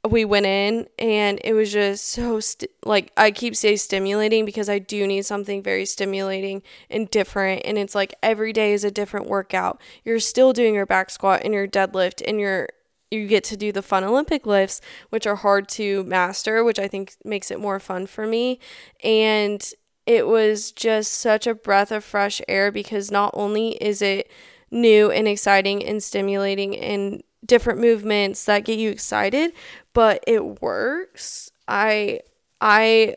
we 0.08 0.24
went 0.24 0.46
in 0.46 0.88
and 0.98 1.42
it 1.44 1.54
was 1.54 1.74
just 1.74 2.06
so 2.08 2.40
st- 2.40 2.72
like 2.86 3.12
I 3.18 3.32
keep 3.32 3.56
saying 3.56 3.78
stimulating 3.78 4.46
because 4.46 4.70
I 4.70 4.80
do 4.80 5.06
need 5.06 5.26
something 5.26 5.62
very 5.62 5.86
stimulating 5.86 6.64
and 6.90 7.10
different 7.10 7.64
and 7.66 7.78
it's 7.78 7.96
like 7.96 8.16
every 8.24 8.54
day 8.54 8.74
is 8.74 8.86
a 8.86 8.92
different 8.92 9.28
workout. 9.28 9.82
You're 10.06 10.20
still 10.20 10.54
doing 10.54 10.74
your 10.74 10.86
back 10.86 11.10
squat 11.10 11.42
and 11.44 11.54
your 11.54 11.68
deadlift 11.68 12.22
and 12.26 12.40
your 12.40 12.70
you 13.12 13.28
get 13.28 13.44
to 13.46 13.58
do 13.58 13.72
the 13.72 13.82
fun 13.82 14.04
Olympic 14.04 14.46
lifts, 14.46 14.82
which 15.10 15.26
are 15.26 15.38
hard 15.38 15.68
to 15.70 16.04
master, 16.04 16.64
which 16.64 16.80
I 16.80 16.88
think 16.88 17.16
makes 17.26 17.50
it 17.50 17.60
more 17.60 17.80
fun 17.80 18.06
for 18.06 18.28
me. 18.28 18.60
And 19.04 19.68
it 20.06 20.28
was 20.28 20.72
just 20.72 21.14
such 21.14 21.48
a 21.48 21.56
breath 21.56 21.92
of 21.92 22.04
fresh 22.04 22.42
air 22.48 22.72
because 22.72 23.12
not 23.12 23.32
only 23.34 23.72
is 23.84 24.02
it 24.02 24.30
new 24.72 25.12
and 25.12 25.28
exciting 25.28 25.84
and 25.84 26.04
stimulating 26.04 26.78
and 26.78 27.24
different 27.45 27.80
movements 27.80 28.45
that 28.45 28.65
get 28.65 28.80
you 28.80 28.89
excited, 28.89 29.54
but 29.93 30.23
it 30.28 30.62
works. 30.62 31.52
I 31.67 32.21
I 32.62 33.15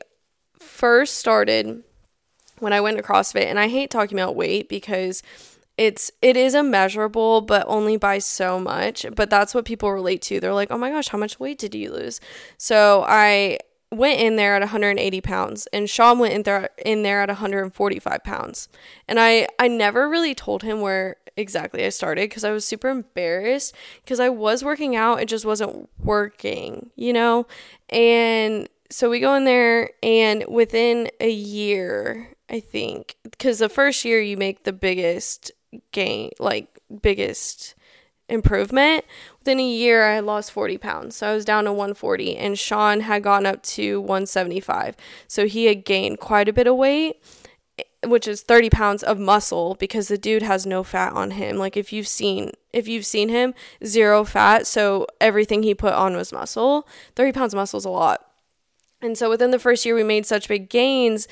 first 0.59 1.19
started 1.19 1.83
when 2.59 2.73
I 2.73 2.81
went 2.81 2.97
to 2.97 3.03
CrossFit 3.03 3.47
and 3.47 3.59
I 3.59 3.69
hate 3.69 3.91
talking 3.91 4.19
about 4.19 4.37
weight 4.37 4.69
because 4.69 5.23
it's 5.79 6.11
it 6.21 6.37
is 6.37 6.55
immeasurable 6.55 7.41
but 7.41 7.65
only 7.67 7.97
by 7.97 8.19
so 8.19 8.61
much 8.61 9.07
but 9.17 9.31
that's 9.31 9.55
what 9.55 9.65
people 9.65 9.91
relate 9.91 10.21
to 10.21 10.39
they're 10.39 10.53
like 10.53 10.71
oh 10.71 10.77
my 10.77 10.91
gosh 10.91 11.09
how 11.09 11.17
much 11.19 11.41
weight 11.41 11.59
did 11.59 11.75
you 11.75 11.91
lose 11.91 12.21
so 12.59 13.05
i 13.09 13.59
went 13.93 14.21
in 14.21 14.37
there 14.37 14.55
at 14.55 14.63
180 14.63 15.21
pounds 15.21 15.67
and 15.73 15.89
sean 15.89 16.19
went 16.19 16.35
in 16.35 16.43
there 16.43 16.71
in 16.85 17.03
there 17.03 17.21
at 17.21 17.29
145 17.29 18.25
pounds 18.25 18.69
and 19.07 19.21
i 19.21 19.47
i 19.59 19.69
never 19.69 20.09
really 20.09 20.35
told 20.35 20.63
him 20.63 20.81
where 20.81 21.17
exactly 21.37 21.85
i 21.85 21.89
started 21.89 22.29
because 22.29 22.45
i 22.45 22.51
was 22.51 22.65
super 22.65 22.89
embarrassed 22.89 23.75
because 24.03 24.21
i 24.21 24.29
was 24.29 24.63
working 24.65 24.97
out 24.97 25.21
it 25.21 25.29
just 25.29 25.45
wasn't 25.45 25.89
working 25.99 26.91
you 26.97 27.13
know 27.13 27.47
and 27.91 28.69
so 28.91 29.09
we 29.09 29.21
go 29.21 29.35
in 29.35 29.45
there 29.45 29.91
and 30.03 30.45
within 30.49 31.09
a 31.21 31.31
year 31.31 32.29
I 32.53 32.61
think 32.61 33.17
because 33.23 33.59
the 33.59 33.71
first 33.71 34.05
year 34.05 34.21
you 34.21 34.37
make 34.37 34.65
the 34.65 34.75
biggest 34.75 35.51
gain, 35.91 36.31
like 36.39 36.79
biggest 37.01 37.75
improvement. 38.29 39.07
Within 39.43 39.59
a 39.59 39.69
year, 39.69 40.05
I 40.05 40.15
had 40.15 40.25
lost 40.25 40.53
40 40.53 40.79
pounds. 40.79 41.17
So 41.17 41.29
I 41.29 41.35
was 41.35 41.45
down 41.45 41.65
to 41.65 41.73
140, 41.73 42.37
and 42.37 42.57
Sean 42.57 43.01
had 43.01 43.25
gone 43.25 43.45
up 43.45 43.61
to 43.65 44.01
175. 44.01 44.95
So 45.27 45.49
he 45.49 45.65
had 45.65 45.85
gained 45.85 46.21
quite 46.21 46.49
a 46.49 46.53
bit 46.53 46.69
of 46.69 46.77
weight, 46.77 47.17
which 48.07 48.29
is 48.29 48.43
30 48.43 48.71
pounds 48.71 49.03
of 49.03 49.19
muscle 49.19 49.75
because 49.81 50.07
the 50.07 50.17
dude 50.17 50.43
has 50.43 50.65
no 50.65 50.85
fat 50.85 51.13
on 51.13 51.33
him. 51.33 51.57
Like, 51.57 51.77
if 51.77 51.93
you've 51.93 52.07
seen 52.07 52.53
if 52.73 52.87
you've 52.87 53.05
seen 53.05 53.31
him, 53.31 53.53
zero 53.85 54.25
fat. 54.25 54.65
So 54.69 55.09
everything 55.21 55.65
he 55.65 55.75
put 55.75 55.93
on 55.93 56.17
was 56.17 56.33
muscle. 56.33 56.87
30 57.17 57.33
pounds 57.33 57.53
of 57.53 57.59
muscle 57.59 57.79
is 57.79 57.85
a 57.85 57.91
lot. 57.91 58.25
And 59.01 59.19
so 59.19 59.29
within 59.29 59.51
the 59.51 59.59
first 59.59 59.85
year, 59.85 59.97
we 59.97 60.05
made 60.05 60.25
such 60.25 60.47
big 60.47 60.69
gains 60.71 61.27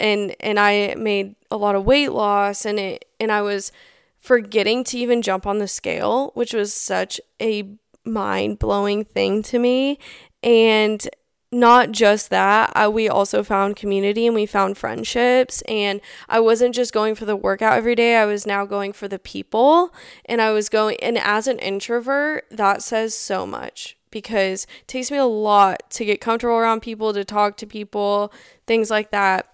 and 0.00 0.34
and 0.40 0.58
I 0.58 0.94
made 0.96 1.36
a 1.52 1.56
lot 1.56 1.76
of 1.76 1.84
weight 1.84 2.12
loss 2.12 2.64
and 2.64 2.78
it 2.78 3.04
and 3.20 3.30
I 3.30 3.42
was 3.42 3.72
forgetting 4.20 4.84
to 4.84 4.98
even 4.98 5.22
jump 5.22 5.46
on 5.46 5.58
the 5.58 5.68
scale, 5.68 6.32
which 6.34 6.52
was 6.52 6.72
such 6.72 7.20
a 7.40 7.68
mind-blowing 8.04 9.04
thing 9.04 9.42
to 9.44 9.58
me. 9.58 9.98
And 10.42 11.08
not 11.50 11.92
just 11.92 12.28
that, 12.30 12.72
I, 12.74 12.88
we 12.88 13.08
also 13.08 13.42
found 13.42 13.76
community 13.76 14.26
and 14.26 14.34
we 14.34 14.44
found 14.44 14.76
friendships. 14.76 15.62
And 15.62 16.00
I 16.28 16.40
wasn't 16.40 16.74
just 16.74 16.92
going 16.92 17.14
for 17.14 17.24
the 17.24 17.36
workout 17.36 17.76
every 17.76 17.94
day, 17.94 18.16
I 18.16 18.26
was 18.26 18.46
now 18.46 18.66
going 18.66 18.92
for 18.92 19.08
the 19.08 19.18
people. 19.18 19.94
And 20.26 20.42
I 20.42 20.50
was 20.50 20.68
going, 20.68 20.98
and 21.00 21.16
as 21.18 21.46
an 21.46 21.58
introvert, 21.58 22.44
that 22.50 22.82
says 22.82 23.14
so 23.14 23.46
much 23.46 23.96
because 24.10 24.64
it 24.80 24.88
takes 24.88 25.10
me 25.10 25.18
a 25.18 25.24
lot 25.24 25.88
to 25.90 26.04
get 26.04 26.20
comfortable 26.20 26.56
around 26.56 26.80
people, 26.80 27.12
to 27.12 27.24
talk 27.24 27.56
to 27.58 27.66
people, 27.66 28.32
things 28.66 28.90
like 28.90 29.10
that. 29.10 29.52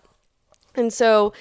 And 0.75 0.93
so 0.93 1.33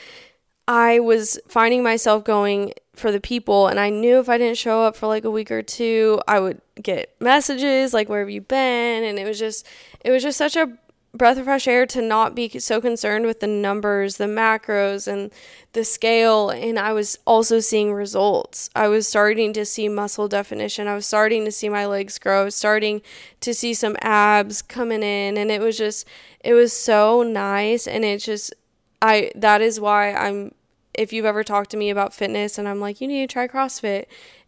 I 0.68 1.00
was 1.00 1.40
finding 1.48 1.84
myself 1.84 2.24
going 2.24 2.74
for 2.96 3.12
the 3.12 3.20
people 3.20 3.68
and 3.68 3.80
I 3.80 3.90
knew 3.90 4.20
if 4.20 4.30
I 4.30 4.38
didn't 4.38 4.58
show 4.58 4.84
up 4.84 4.96
for 4.96 5.08
like 5.08 5.26
a 5.26 5.32
week 5.32 5.52
or 5.52 5.64
two, 5.64 6.22
I 6.28 6.40
would 6.40 6.62
get 6.82 7.16
messages 7.20 7.94
like 7.94 8.10
where 8.10 8.20
have 8.20 8.30
you 8.30 8.42
been? 8.42 9.04
And 9.04 9.18
it 9.18 9.28
was 9.28 9.40
just 9.40 9.68
it 10.02 10.12
was 10.12 10.24
just 10.24 10.38
such 10.38 10.56
a 10.56 10.78
breath 11.16 11.38
of 11.38 11.46
fresh 11.46 11.68
air 11.68 11.86
to 11.86 12.02
not 12.02 12.34
be 12.34 12.50
so 12.60 12.82
concerned 12.82 13.26
with 13.26 13.40
the 13.40 13.48
numbers, 13.48 14.18
the 14.18 14.26
macros 14.26 15.08
and 15.08 15.32
the 15.74 15.84
scale 15.84 16.50
and 16.50 16.78
I 16.78 16.94
was 16.94 17.18
also 17.26 17.60
seeing 17.60 17.94
results. 17.94 18.70
I 18.76 18.88
was 18.88 19.08
starting 19.08 19.54
to 19.54 19.66
see 19.66 19.90
muscle 19.90 20.28
definition. 20.28 20.88
I 20.88 20.96
was 20.96 21.08
starting 21.08 21.46
to 21.46 21.52
see 21.52 21.70
my 21.70 21.86
legs 21.88 22.20
grow. 22.20 22.50
Starting 22.50 23.02
to 23.42 23.54
see 23.54 23.74
some 23.74 23.98
abs 24.02 24.62
coming 24.62 25.02
in 25.02 25.38
and 25.38 25.50
it 25.50 25.62
was 25.62 25.78
just 25.78 26.08
it 26.42 26.54
was 26.54 26.74
so 26.74 27.24
nice 27.24 27.88
and 27.88 28.06
it 28.06 28.20
just 28.20 28.54
I 29.02 29.32
that 29.36 29.62
is 29.62 29.80
why 29.80 30.14
I'm 30.14 30.54
if 30.94 31.14
you've 31.14 31.26
ever 31.26 31.44
talked 31.44 31.72
to 31.72 31.78
me 31.78 31.90
about 31.90 32.14
fitness 32.14 32.58
and 32.58 32.68
I'm 32.68 32.80
like 32.80 33.02
you 33.02 33.08
need 33.08 33.28
to 33.28 33.34
try 33.34 33.48
CrossFit 33.48 34.06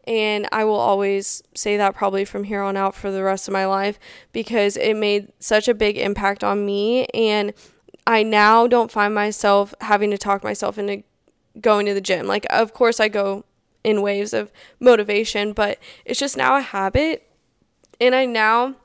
and 0.08 0.47
I 0.51 0.63
will 0.65 0.75
always 0.75 1.41
say 1.55 1.77
that 1.77 1.95
probably 1.95 2.25
from 2.25 2.43
here 2.43 2.62
on 2.62 2.77
out 2.77 2.93
for 2.95 3.12
the 3.12 3.23
rest 3.23 3.47
of 3.47 3.53
my 3.53 3.65
life 3.65 3.99
because 4.31 4.77
it 4.77 4.95
made 4.95 5.31
such 5.39 5.67
a 5.67 5.73
big 5.73 5.97
impact 5.97 6.43
on 6.43 6.65
me 6.65 7.05
and 7.08 7.53
I 8.05 8.21
now 8.23 8.67
don't 8.67 8.91
find 8.91 9.15
myself 9.15 9.73
having 9.81 10.12
to 10.12 10.17
talk 10.17 10.43
myself 10.43 10.77
into 10.77 11.03
going 11.60 11.88
to 11.88 11.93
the 11.93 12.01
gym. 12.01 12.27
Like 12.27 12.45
of 12.49 12.73
course 12.73 12.99
I 12.99 13.08
go 13.08 13.45
in 13.84 14.01
waves 14.01 14.34
of 14.34 14.51
motivation, 14.79 15.53
but 15.53 15.79
it's 16.05 16.19
just 16.19 16.38
now 16.38 16.55
a 16.55 16.62
habit 16.62 17.27
and 17.99 18.13
I 18.13 18.25
now 18.25 18.75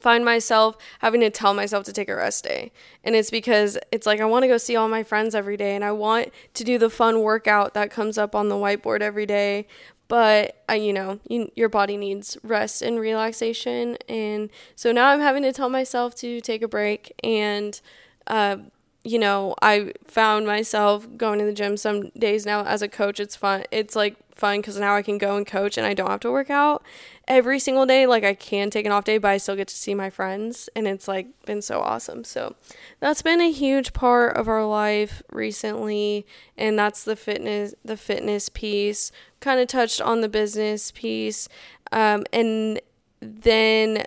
find 0.00 0.24
myself 0.24 0.76
having 1.00 1.20
to 1.20 1.30
tell 1.30 1.54
myself 1.54 1.84
to 1.84 1.92
take 1.92 2.08
a 2.08 2.16
rest 2.16 2.44
day. 2.44 2.72
And 3.04 3.14
it's 3.14 3.30
because 3.30 3.78
it's 3.90 4.06
like 4.06 4.20
I 4.20 4.24
want 4.24 4.42
to 4.42 4.48
go 4.48 4.58
see 4.58 4.76
all 4.76 4.88
my 4.88 5.02
friends 5.02 5.34
every 5.34 5.56
day 5.56 5.74
and 5.74 5.84
I 5.84 5.92
want 5.92 6.32
to 6.54 6.64
do 6.64 6.78
the 6.78 6.90
fun 6.90 7.22
workout 7.22 7.74
that 7.74 7.90
comes 7.90 8.18
up 8.18 8.34
on 8.34 8.48
the 8.48 8.56
whiteboard 8.56 9.00
every 9.00 9.26
day. 9.26 9.66
But, 10.08 10.62
uh, 10.70 10.72
you 10.74 10.92
know, 10.92 11.20
you, 11.28 11.50
your 11.54 11.68
body 11.68 11.96
needs 11.98 12.38
rest 12.42 12.80
and 12.80 12.98
relaxation. 12.98 13.98
And 14.08 14.48
so 14.74 14.90
now 14.90 15.08
I'm 15.08 15.20
having 15.20 15.42
to 15.42 15.52
tell 15.52 15.68
myself 15.68 16.14
to 16.16 16.40
take 16.40 16.62
a 16.62 16.68
break. 16.68 17.12
And, 17.22 17.78
uh, 18.26 18.56
you 19.04 19.18
know, 19.18 19.54
I 19.62 19.92
found 20.06 20.46
myself 20.46 21.06
going 21.16 21.38
to 21.38 21.44
the 21.44 21.52
gym 21.52 21.76
some 21.76 22.10
days 22.10 22.44
now 22.44 22.64
as 22.64 22.82
a 22.82 22.88
coach. 22.88 23.20
It's 23.20 23.36
fun. 23.36 23.64
It's 23.70 23.94
like 23.94 24.16
fun 24.34 24.60
because 24.60 24.78
now 24.78 24.94
I 24.94 25.02
can 25.02 25.18
go 25.18 25.36
and 25.36 25.46
coach 25.46 25.78
and 25.78 25.86
I 25.86 25.94
don't 25.94 26.10
have 26.10 26.20
to 26.20 26.30
work 26.30 26.50
out 26.50 26.84
every 27.26 27.58
single 27.58 27.86
day. 27.86 28.06
Like 28.06 28.24
I 28.24 28.34
can 28.34 28.70
take 28.70 28.86
an 28.86 28.92
off 28.92 29.04
day, 29.04 29.18
but 29.18 29.30
I 29.30 29.36
still 29.36 29.56
get 29.56 29.68
to 29.68 29.74
see 29.74 29.94
my 29.94 30.10
friends 30.10 30.68
and 30.74 30.86
it's 30.86 31.06
like 31.06 31.28
been 31.44 31.62
so 31.62 31.80
awesome. 31.80 32.24
So 32.24 32.56
that's 33.00 33.22
been 33.22 33.40
a 33.40 33.52
huge 33.52 33.92
part 33.92 34.36
of 34.36 34.48
our 34.48 34.66
life 34.66 35.22
recently 35.30 36.26
and 36.56 36.78
that's 36.78 37.04
the 37.04 37.16
fitness 37.16 37.74
the 37.84 37.96
fitness 37.96 38.48
piece. 38.48 39.12
Kind 39.40 39.60
of 39.60 39.68
touched 39.68 40.00
on 40.00 40.20
the 40.20 40.28
business 40.28 40.90
piece. 40.90 41.48
Um, 41.92 42.24
and 42.32 42.80
then 43.20 44.04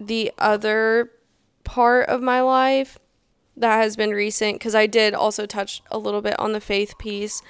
the 0.00 0.32
other 0.38 1.12
part 1.62 2.08
of 2.08 2.20
my 2.20 2.40
life 2.40 2.98
that 3.56 3.76
has 3.76 3.96
been 3.96 4.10
recent 4.10 4.58
because 4.58 4.74
I 4.74 4.86
did 4.86 5.14
also 5.14 5.46
touch 5.46 5.82
a 5.90 5.98
little 5.98 6.22
bit 6.22 6.38
on 6.38 6.52
the 6.52 6.60
faith 6.60 6.98
piece 6.98 7.42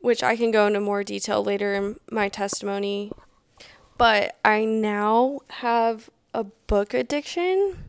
which 0.00 0.22
I 0.22 0.36
can 0.36 0.50
go 0.50 0.66
into 0.66 0.80
more 0.80 1.02
detail 1.02 1.42
later 1.42 1.74
in 1.74 1.96
my 2.10 2.28
testimony. 2.28 3.10
But 3.96 4.36
I 4.44 4.64
now 4.64 5.40
have 5.48 6.08
a 6.32 6.44
book 6.44 6.94
addiction, 6.94 7.84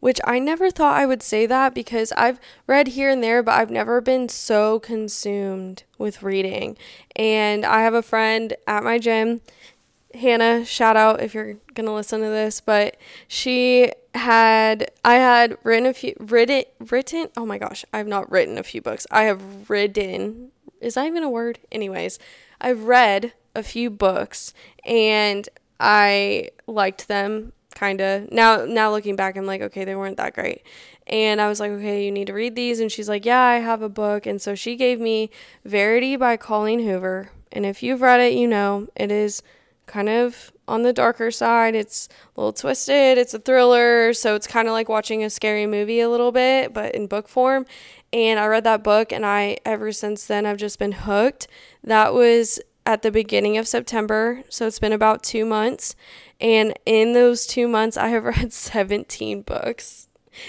which 0.00 0.20
I 0.24 0.38
never 0.38 0.70
thought 0.70 0.96
I 0.96 1.06
would 1.06 1.22
say 1.22 1.46
that 1.46 1.74
because 1.74 2.12
I've 2.12 2.38
read 2.66 2.88
here 2.88 3.08
and 3.08 3.22
there, 3.22 3.42
but 3.42 3.54
I've 3.54 3.70
never 3.70 4.00
been 4.00 4.28
so 4.28 4.78
consumed 4.78 5.84
with 5.96 6.22
reading. 6.22 6.76
And 7.16 7.64
I 7.64 7.80
have 7.80 7.94
a 7.94 8.02
friend 8.02 8.54
at 8.66 8.84
my 8.84 8.98
gym, 8.98 9.40
Hannah, 10.12 10.64
shout 10.64 10.96
out 10.96 11.22
if 11.22 11.32
you're 11.34 11.54
going 11.72 11.86
to 11.86 11.92
listen 11.92 12.20
to 12.20 12.28
this, 12.28 12.60
but 12.60 12.96
she 13.26 13.90
had 14.14 14.90
I 15.04 15.14
had 15.14 15.58
written 15.64 15.86
a 15.86 15.94
few 15.94 16.14
written 16.18 16.64
written 16.78 17.28
oh 17.36 17.46
my 17.46 17.58
gosh, 17.58 17.84
I've 17.92 18.06
not 18.06 18.30
written 18.30 18.58
a 18.58 18.62
few 18.62 18.80
books. 18.80 19.06
I 19.10 19.24
have 19.24 19.68
written 19.68 20.52
is 20.80 20.94
that 20.94 21.06
even 21.06 21.22
a 21.22 21.30
word? 21.30 21.58
Anyways, 21.72 22.18
I've 22.60 22.84
read 22.84 23.32
a 23.54 23.62
few 23.62 23.90
books 23.90 24.52
and 24.84 25.48
I 25.80 26.50
liked 26.66 27.08
them 27.08 27.52
kind 27.74 28.00
of. 28.00 28.30
Now 28.30 28.64
now 28.64 28.90
looking 28.90 29.16
back 29.16 29.36
I'm 29.36 29.46
like, 29.46 29.62
okay, 29.62 29.84
they 29.84 29.96
weren't 29.96 30.16
that 30.18 30.34
great. 30.34 30.62
And 31.06 31.40
I 31.40 31.48
was 31.48 31.60
like, 31.60 31.70
okay, 31.72 32.04
you 32.04 32.12
need 32.12 32.28
to 32.28 32.32
read 32.32 32.54
these 32.54 32.80
and 32.80 32.90
she's 32.90 33.08
like, 33.10 33.26
"Yeah, 33.26 33.42
I 33.42 33.56
have 33.56 33.82
a 33.82 33.90
book." 33.90 34.24
And 34.24 34.40
so 34.40 34.54
she 34.54 34.74
gave 34.74 35.00
me 35.00 35.28
Verity 35.64 36.16
by 36.16 36.38
Colleen 36.38 36.80
Hoover. 36.80 37.30
And 37.52 37.66
if 37.66 37.82
you've 37.82 38.00
read 38.00 38.20
it, 38.20 38.32
you 38.32 38.48
know, 38.48 38.88
it 38.96 39.12
is 39.12 39.42
kind 39.86 40.08
of 40.08 40.50
on 40.66 40.82
the 40.82 40.92
darker 40.92 41.30
side. 41.30 41.74
It's 41.74 42.08
a 42.36 42.40
little 42.40 42.52
twisted. 42.52 43.18
It's 43.18 43.34
a 43.34 43.38
thriller, 43.38 44.12
so 44.12 44.34
it's 44.34 44.46
kind 44.46 44.68
of 44.68 44.72
like 44.72 44.88
watching 44.88 45.22
a 45.24 45.30
scary 45.30 45.66
movie 45.66 46.00
a 46.00 46.08
little 46.08 46.32
bit, 46.32 46.72
but 46.72 46.94
in 46.94 47.06
book 47.06 47.28
form. 47.28 47.66
And 48.12 48.38
I 48.38 48.46
read 48.46 48.64
that 48.64 48.84
book, 48.84 49.12
and 49.12 49.26
I, 49.26 49.58
ever 49.64 49.92
since 49.92 50.26
then, 50.26 50.46
I've 50.46 50.56
just 50.56 50.78
been 50.78 50.92
hooked. 50.92 51.48
That 51.82 52.14
was 52.14 52.60
at 52.86 53.02
the 53.02 53.10
beginning 53.10 53.58
of 53.58 53.66
September, 53.66 54.42
so 54.48 54.66
it's 54.66 54.78
been 54.78 54.92
about 54.92 55.22
two 55.22 55.44
months. 55.44 55.96
And 56.40 56.74
in 56.86 57.12
those 57.12 57.46
two 57.46 57.66
months, 57.66 57.96
I 57.96 58.08
have 58.08 58.24
read 58.24 58.52
17 58.52 59.42
books. 59.42 60.08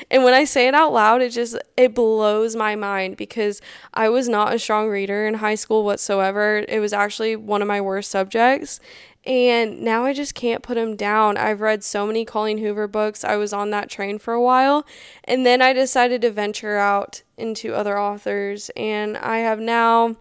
And 0.10 0.23
when 0.23 0.34
I 0.34 0.45
say 0.45 0.67
it 0.67 0.73
out 0.73 0.93
loud, 0.93 1.21
it 1.21 1.30
just 1.30 1.58
it 1.78 1.93
blows 1.93 2.56
my 2.56 2.75
mind 2.75 3.17
because 3.17 3.62
I 3.93 4.10
was 4.10 4.28
not 4.28 4.54
a 4.54 4.60
strong 4.60 4.89
reader 4.89 5.28
in 5.28 5.36
high 5.36 5.56
school 5.56 5.84
whatsoever. 5.84 6.65
It 6.67 6.80
was 6.80 6.93
actually 6.93 7.36
one 7.36 7.62
of 7.62 7.67
my 7.67 7.82
worst 7.82 8.10
subjects. 8.10 8.80
And 9.26 9.82
now 9.82 10.06
I 10.06 10.14
just 10.14 10.36
can't 10.36 10.62
put 10.62 10.78
him 10.78 10.96
down. 10.96 11.36
I've 11.36 11.62
read 11.62 11.84
so 11.84 12.06
many 12.06 12.26
Colleen 12.26 12.60
Hoover 12.60 12.88
books. 12.88 13.24
I 13.24 13.38
was 13.38 13.54
on 13.54 13.72
that 13.72 13.90
train 13.90 14.20
for 14.20 14.34
a 14.34 14.42
while. 14.42 14.86
And 15.24 15.46
then 15.46 15.62
I 15.62 15.74
decided 15.74 16.22
to 16.22 16.32
venture 16.32 16.78
out 16.78 17.24
into 17.36 17.74
other 17.74 18.00
authors. 18.00 18.70
And 18.76 19.18
I 19.18 19.40
have 19.40 19.60
now 19.60 20.18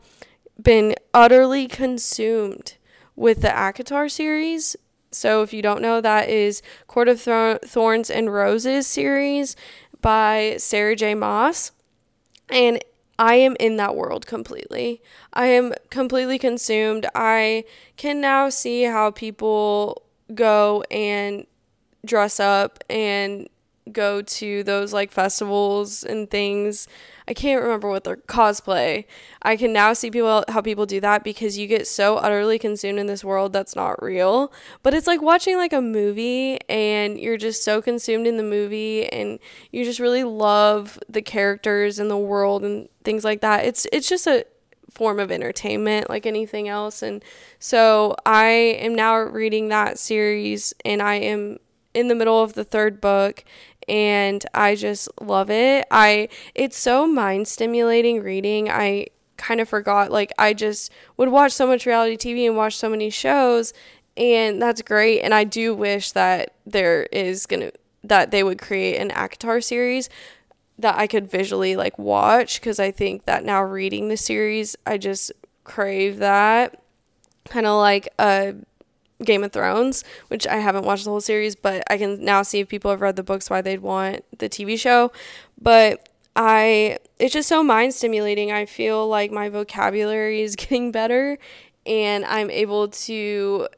been 0.60 0.94
utterly 1.12 1.68
consumed 1.68 2.76
with 3.14 3.42
the 3.42 3.48
ACOTAR 3.48 4.10
series. 4.10 4.74
So 5.10 5.42
if 5.42 5.52
you 5.52 5.60
don't 5.60 5.82
know, 5.82 6.00
that 6.00 6.28
is 6.28 6.62
Court 6.86 7.08
of 7.08 7.20
Thorns 7.20 8.10
and 8.10 8.32
Roses 8.32 8.86
series 8.86 9.54
by 10.00 10.56
Sarah 10.58 10.96
J. 10.96 11.14
Maas. 11.14 11.72
And 12.48 12.82
I 13.18 13.36
am 13.36 13.56
in 13.60 13.76
that 13.76 13.94
world 13.94 14.26
completely. 14.26 15.02
I 15.32 15.46
am 15.46 15.72
completely 15.90 16.38
consumed. 16.38 17.06
I 17.14 17.64
can 17.96 18.20
now 18.20 18.48
see 18.48 18.84
how 18.84 19.10
people 19.10 20.02
go 20.34 20.82
and 20.90 21.46
dress 22.04 22.40
up 22.40 22.82
and 22.90 23.48
go 23.92 24.22
to 24.22 24.64
those 24.64 24.92
like 24.92 25.12
festivals 25.12 26.04
and 26.04 26.30
things 26.30 26.88
I 27.26 27.32
can't 27.32 27.62
remember 27.62 27.88
what 27.88 28.04
their 28.04 28.16
cosplay. 28.16 29.06
I 29.40 29.56
can 29.56 29.72
now 29.72 29.94
see 29.94 30.10
people 30.10 30.44
how 30.48 30.60
people 30.60 30.84
do 30.84 31.00
that 31.00 31.24
because 31.24 31.56
you 31.56 31.66
get 31.66 31.86
so 31.86 32.16
utterly 32.16 32.58
consumed 32.58 32.98
in 32.98 33.06
this 33.06 33.24
world 33.24 33.52
that's 33.52 33.74
not 33.74 34.02
real. 34.02 34.52
But 34.82 34.92
it's 34.92 35.06
like 35.06 35.22
watching 35.22 35.56
like 35.56 35.72
a 35.72 35.80
movie 35.80 36.58
and 36.68 37.18
you're 37.18 37.38
just 37.38 37.64
so 37.64 37.80
consumed 37.80 38.26
in 38.26 38.36
the 38.36 38.42
movie 38.42 39.08
and 39.08 39.38
you 39.72 39.84
just 39.84 40.00
really 40.00 40.24
love 40.24 40.98
the 41.08 41.22
characters 41.22 41.98
and 41.98 42.10
the 42.10 42.18
world 42.18 42.62
and 42.62 42.88
things 43.04 43.24
like 43.24 43.40
that. 43.40 43.64
It's 43.64 43.86
it's 43.90 44.08
just 44.08 44.26
a 44.26 44.44
form 44.90 45.18
of 45.18 45.32
entertainment 45.32 46.08
like 46.08 46.24
anything 46.24 46.68
else 46.68 47.02
and 47.02 47.24
so 47.58 48.14
I 48.24 48.44
am 48.78 48.94
now 48.94 49.16
reading 49.16 49.68
that 49.70 49.98
series 49.98 50.72
and 50.84 51.02
I 51.02 51.14
am 51.16 51.58
in 51.94 52.08
the 52.08 52.14
middle 52.14 52.42
of 52.42 52.54
the 52.54 52.64
third 52.64 53.00
book 53.00 53.44
and 53.88 54.44
I 54.54 54.74
just 54.74 55.08
love 55.20 55.50
it. 55.50 55.86
I 55.90 56.28
it's 56.54 56.76
so 56.76 57.06
mind 57.06 57.48
stimulating 57.48 58.22
reading. 58.22 58.68
I 58.68 59.08
kind 59.36 59.60
of 59.60 59.68
forgot. 59.68 60.10
Like, 60.10 60.32
I 60.38 60.54
just 60.54 60.90
would 61.16 61.28
watch 61.28 61.52
so 61.52 61.66
much 61.66 61.86
reality 61.86 62.16
TV 62.16 62.46
and 62.46 62.56
watch 62.56 62.76
so 62.76 62.88
many 62.88 63.10
shows, 63.10 63.72
and 64.16 64.60
that's 64.60 64.82
great. 64.82 65.20
And 65.20 65.34
I 65.34 65.44
do 65.44 65.74
wish 65.74 66.12
that 66.12 66.54
there 66.66 67.04
is 67.04 67.46
gonna 67.46 67.72
that 68.02 68.30
they 68.30 68.42
would 68.42 68.60
create 68.60 68.96
an 68.96 69.10
ACOTAR 69.10 69.62
series 69.64 70.10
that 70.78 70.96
I 70.96 71.06
could 71.06 71.30
visually 71.30 71.76
like 71.76 71.98
watch 71.98 72.60
because 72.60 72.78
I 72.78 72.90
think 72.90 73.24
that 73.24 73.44
now 73.44 73.62
reading 73.62 74.08
the 74.08 74.16
series, 74.16 74.76
I 74.86 74.98
just 74.98 75.32
crave 75.64 76.18
that 76.18 76.82
kind 77.48 77.66
of 77.66 77.78
like 77.78 78.08
a 78.18 78.54
Game 79.22 79.44
of 79.44 79.52
Thrones, 79.52 80.04
which 80.28 80.46
I 80.46 80.56
haven't 80.56 80.84
watched 80.84 81.04
the 81.04 81.10
whole 81.10 81.20
series, 81.20 81.54
but 81.54 81.82
I 81.88 81.98
can 81.98 82.24
now 82.24 82.42
see 82.42 82.60
if 82.60 82.68
people 82.68 82.90
have 82.90 83.00
read 83.00 83.16
the 83.16 83.22
books 83.22 83.48
why 83.48 83.60
they'd 83.60 83.80
want 83.80 84.24
the 84.38 84.48
TV 84.48 84.78
show. 84.78 85.12
But 85.60 86.08
I 86.36 86.98
it's 87.18 87.32
just 87.32 87.48
so 87.48 87.62
mind 87.62 87.94
stimulating. 87.94 88.50
I 88.50 88.66
feel 88.66 89.06
like 89.08 89.30
my 89.30 89.48
vocabulary 89.48 90.42
is 90.42 90.56
getting 90.56 90.90
better 90.90 91.38
and 91.86 92.24
I'm 92.24 92.50
able 92.50 92.88
to 92.88 93.68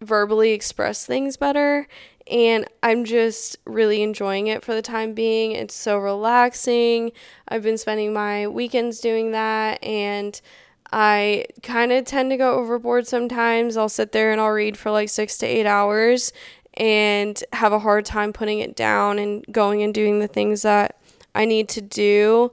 verbally 0.00 0.52
express 0.52 1.04
things 1.04 1.36
better 1.36 1.88
and 2.30 2.66
I'm 2.82 3.04
just 3.04 3.56
really 3.64 4.02
enjoying 4.02 4.48
it 4.48 4.64
for 4.64 4.74
the 4.74 4.82
time 4.82 5.14
being. 5.14 5.52
It's 5.52 5.74
so 5.74 5.98
relaxing. 5.98 7.12
I've 7.48 7.62
been 7.62 7.78
spending 7.78 8.12
my 8.12 8.46
weekends 8.46 9.00
doing 9.00 9.32
that 9.32 9.82
and 9.82 10.40
I 10.92 11.44
kind 11.62 11.92
of 11.92 12.04
tend 12.04 12.30
to 12.30 12.36
go 12.36 12.54
overboard 12.54 13.06
sometimes. 13.06 13.76
I'll 13.76 13.88
sit 13.88 14.12
there 14.12 14.32
and 14.32 14.40
I'll 14.40 14.50
read 14.50 14.76
for 14.76 14.90
like 14.90 15.08
6 15.10 15.38
to 15.38 15.46
8 15.46 15.66
hours 15.66 16.32
and 16.74 17.42
have 17.52 17.72
a 17.72 17.80
hard 17.80 18.04
time 18.04 18.32
putting 18.32 18.60
it 18.60 18.74
down 18.74 19.18
and 19.18 19.44
going 19.50 19.82
and 19.82 19.92
doing 19.92 20.20
the 20.20 20.28
things 20.28 20.62
that 20.62 20.98
I 21.34 21.44
need 21.44 21.68
to 21.70 21.80
do, 21.80 22.52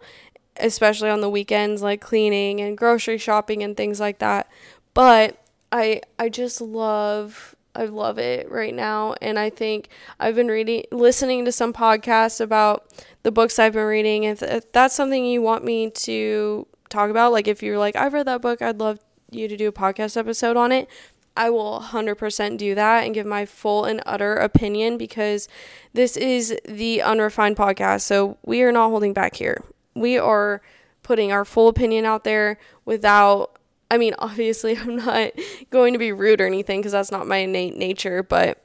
especially 0.58 1.10
on 1.10 1.22
the 1.22 1.30
weekends 1.30 1.82
like 1.82 2.02
cleaning 2.02 2.60
and 2.60 2.78
grocery 2.78 3.18
shopping 3.18 3.64
and 3.64 3.78
things 3.78 4.00
like 4.00 4.20
that. 4.20 4.50
But 4.94 5.42
I 5.72 6.02
I 6.20 6.30
just 6.30 6.62
love 6.62 7.56
I 7.76 7.86
love 7.86 8.18
it 8.18 8.50
right 8.50 8.74
now 8.74 9.16
and 9.22 9.38
I 9.38 9.50
think 9.50 9.90
I've 10.20 10.36
been 10.36 10.48
reading 10.48 10.86
listening 10.92 11.46
to 11.46 11.52
some 11.52 11.74
podcasts 11.74 12.40
about 12.40 12.86
the 13.24 13.32
books 13.32 13.60
I've 13.60 13.74
been 13.74 13.86
reading 13.86 14.24
if, 14.24 14.42
if 14.42 14.72
that's 14.72 14.96
something 14.96 15.26
you 15.26 15.42
want 15.42 15.66
me 15.66 15.90
to 15.90 16.68
talk 16.96 17.10
about 17.10 17.32
like 17.32 17.48
if 17.48 17.62
you're 17.62 17.78
like 17.78 17.96
I've 17.96 18.14
read 18.14 18.28
that 18.28 18.42
book 18.42 18.62
I'd 18.62 18.80
love 18.80 19.00
you 19.32 19.48
to 19.48 19.58
do 19.58 19.68
a 19.68 19.72
podcast 19.72 20.18
episode 20.18 20.58
on 20.58 20.72
it 20.72 20.90
I 21.38 21.50
will 21.50 21.82
100% 21.82 22.58
do 22.58 22.76
that 22.76 23.04
and 23.04 23.14
give 23.14 23.26
my 23.26 23.46
full 23.46 23.86
and 23.86 24.02
utter 24.06 24.36
opinion 24.36 24.98
because 24.98 25.50
this 25.94 26.16
is 26.16 26.58
the 26.66 27.02
unrefined 27.02 27.58
podcast. 27.58 28.02
So 28.02 28.38
we 28.46 28.62
are 28.62 28.72
not 28.72 28.90
holding 28.90 29.14
back 29.14 29.36
here. 29.36 29.64
We 29.96 30.18
are 30.18 30.62
putting 31.04 31.32
our 31.32 31.44
full 31.44 31.68
opinion 31.68 32.06
out 32.06 32.24
there 32.24 32.58
without 32.86 33.60
I 33.92 33.98
mean, 33.98 34.16
obviously, 34.20 34.78
I'm 34.78 34.96
not 34.96 35.32
going 35.70 35.94
to 35.94 36.00
be 36.00 36.12
rude 36.12 36.42
or 36.42 36.48
anything 36.48 36.80
because 36.80 36.94
that's 36.94 37.12
not 37.12 37.28
my 37.28 37.38
innate 37.38 37.76
nature, 37.76 38.24
but 38.24 38.65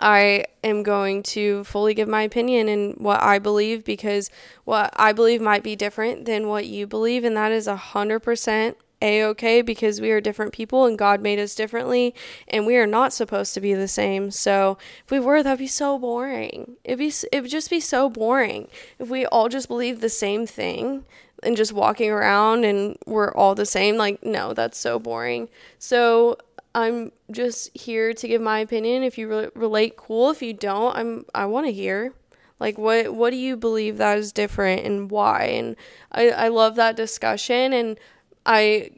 I 0.00 0.46
am 0.62 0.82
going 0.82 1.22
to 1.24 1.64
fully 1.64 1.94
give 1.94 2.08
my 2.08 2.22
opinion 2.22 2.68
and 2.68 2.96
what 2.96 3.22
I 3.22 3.38
believe 3.38 3.84
because 3.84 4.30
what 4.64 4.92
I 4.96 5.12
believe 5.12 5.40
might 5.40 5.62
be 5.62 5.76
different 5.76 6.24
than 6.24 6.48
what 6.48 6.66
you 6.66 6.86
believe, 6.86 7.24
and 7.24 7.36
that 7.36 7.52
is 7.52 7.66
a 7.66 7.76
hundred 7.76 8.20
percent 8.20 8.76
a 9.02 9.22
okay 9.22 9.60
because 9.60 10.00
we 10.00 10.10
are 10.10 10.20
different 10.20 10.52
people 10.52 10.86
and 10.86 10.98
God 10.98 11.20
made 11.20 11.38
us 11.38 11.54
differently, 11.54 12.14
and 12.48 12.66
we 12.66 12.76
are 12.76 12.86
not 12.86 13.12
supposed 13.12 13.54
to 13.54 13.60
be 13.60 13.74
the 13.74 13.86
same. 13.88 14.30
So 14.30 14.78
if 15.04 15.10
we 15.10 15.20
were, 15.20 15.42
that'd 15.42 15.58
be 15.58 15.66
so 15.66 15.98
boring. 15.98 16.76
It'd 16.84 16.98
be 16.98 17.12
it 17.30 17.42
would 17.42 17.50
just 17.50 17.70
be 17.70 17.80
so 17.80 18.08
boring 18.08 18.68
if 18.98 19.08
we 19.08 19.26
all 19.26 19.48
just 19.48 19.68
believe 19.68 20.00
the 20.00 20.08
same 20.08 20.46
thing 20.46 21.04
and 21.42 21.56
just 21.56 21.72
walking 21.72 22.10
around 22.10 22.64
and 22.64 22.96
we're 23.06 23.32
all 23.34 23.54
the 23.54 23.66
same. 23.66 23.96
Like 23.96 24.24
no, 24.24 24.54
that's 24.54 24.78
so 24.78 24.98
boring. 24.98 25.48
So 25.78 26.38
I'm 26.74 27.12
just 27.30 27.76
here 27.76 28.12
to 28.12 28.28
give 28.28 28.42
my 28.42 28.58
opinion. 28.58 29.02
If 29.02 29.16
you 29.16 29.28
re- 29.28 29.48
relate, 29.54 29.96
cool. 29.96 30.30
If 30.30 30.42
you 30.42 30.52
don't, 30.52 30.96
I'm 30.96 31.24
I 31.34 31.46
want 31.46 31.66
to 31.66 31.72
hear. 31.72 32.12
Like 32.60 32.78
what 32.78 33.14
what 33.14 33.30
do 33.30 33.36
you 33.36 33.56
believe 33.56 33.98
that 33.98 34.18
is 34.18 34.32
different 34.32 34.84
and 34.84 35.10
why? 35.10 35.44
And 35.44 35.76
I 36.12 36.30
I 36.30 36.48
love 36.48 36.76
that 36.76 36.96
discussion 36.96 37.72
and 37.72 37.98
I 38.46 38.90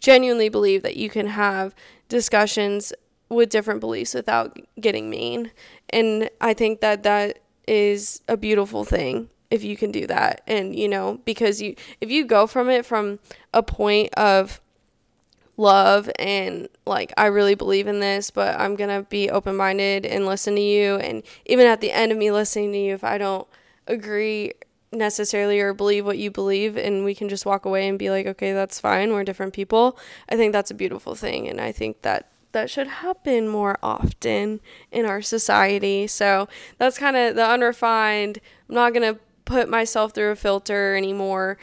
genuinely 0.00 0.48
believe 0.48 0.82
that 0.82 0.96
you 0.96 1.08
can 1.08 1.26
have 1.26 1.74
discussions 2.08 2.92
with 3.28 3.48
different 3.48 3.80
beliefs 3.80 4.14
without 4.14 4.58
getting 4.78 5.08
mean. 5.08 5.52
And 5.90 6.28
I 6.40 6.52
think 6.52 6.80
that 6.80 7.02
that 7.04 7.38
is 7.66 8.20
a 8.28 8.36
beautiful 8.36 8.84
thing 8.84 9.30
if 9.50 9.62
you 9.62 9.76
can 9.76 9.92
do 9.92 10.06
that. 10.06 10.42
And 10.46 10.76
you 10.76 10.88
know, 10.88 11.20
because 11.24 11.62
you 11.62 11.76
if 12.00 12.10
you 12.10 12.24
go 12.24 12.46
from 12.46 12.68
it 12.68 12.84
from 12.84 13.20
a 13.54 13.62
point 13.62 14.12
of 14.14 14.60
love 15.60 16.10
and 16.18 16.68
like 16.86 17.12
I 17.16 17.26
really 17.26 17.54
believe 17.54 17.86
in 17.86 18.00
this, 18.00 18.30
but 18.30 18.58
I'm 18.58 18.76
going 18.76 18.90
to 18.90 19.08
be 19.08 19.30
open-minded 19.30 20.06
and 20.06 20.26
listen 20.26 20.56
to 20.56 20.60
you 20.60 20.96
and 20.96 21.22
even 21.46 21.66
at 21.66 21.80
the 21.80 21.92
end 21.92 22.10
of 22.10 22.18
me 22.18 22.30
listening 22.32 22.72
to 22.72 22.78
you 22.78 22.94
if 22.94 23.04
I 23.04 23.18
don't 23.18 23.46
agree 23.86 24.52
necessarily 24.92 25.60
or 25.60 25.72
believe 25.72 26.04
what 26.04 26.18
you 26.18 26.30
believe 26.30 26.76
and 26.76 27.04
we 27.04 27.14
can 27.14 27.28
just 27.28 27.46
walk 27.46 27.64
away 27.64 27.88
and 27.88 27.98
be 27.98 28.10
like 28.10 28.26
okay 28.26 28.52
that's 28.52 28.80
fine 28.80 29.12
we're 29.12 29.22
different 29.22 29.52
people 29.52 29.96
i 30.28 30.36
think 30.36 30.52
that's 30.52 30.70
a 30.70 30.74
beautiful 30.74 31.14
thing 31.14 31.48
and 31.48 31.60
i 31.60 31.70
think 31.70 32.02
that 32.02 32.28
that 32.50 32.68
should 32.68 32.88
happen 32.88 33.46
more 33.46 33.78
often 33.84 34.58
in 34.90 35.06
our 35.06 35.22
society 35.22 36.08
so 36.08 36.48
that's 36.78 36.98
kind 36.98 37.16
of 37.16 37.36
the 37.36 37.46
unrefined 37.46 38.40
i'm 38.68 38.74
not 38.74 38.92
going 38.92 39.14
to 39.14 39.20
put 39.44 39.68
myself 39.68 40.12
through 40.12 40.30
a 40.32 40.36
filter 40.36 40.96
anymore 40.96 41.56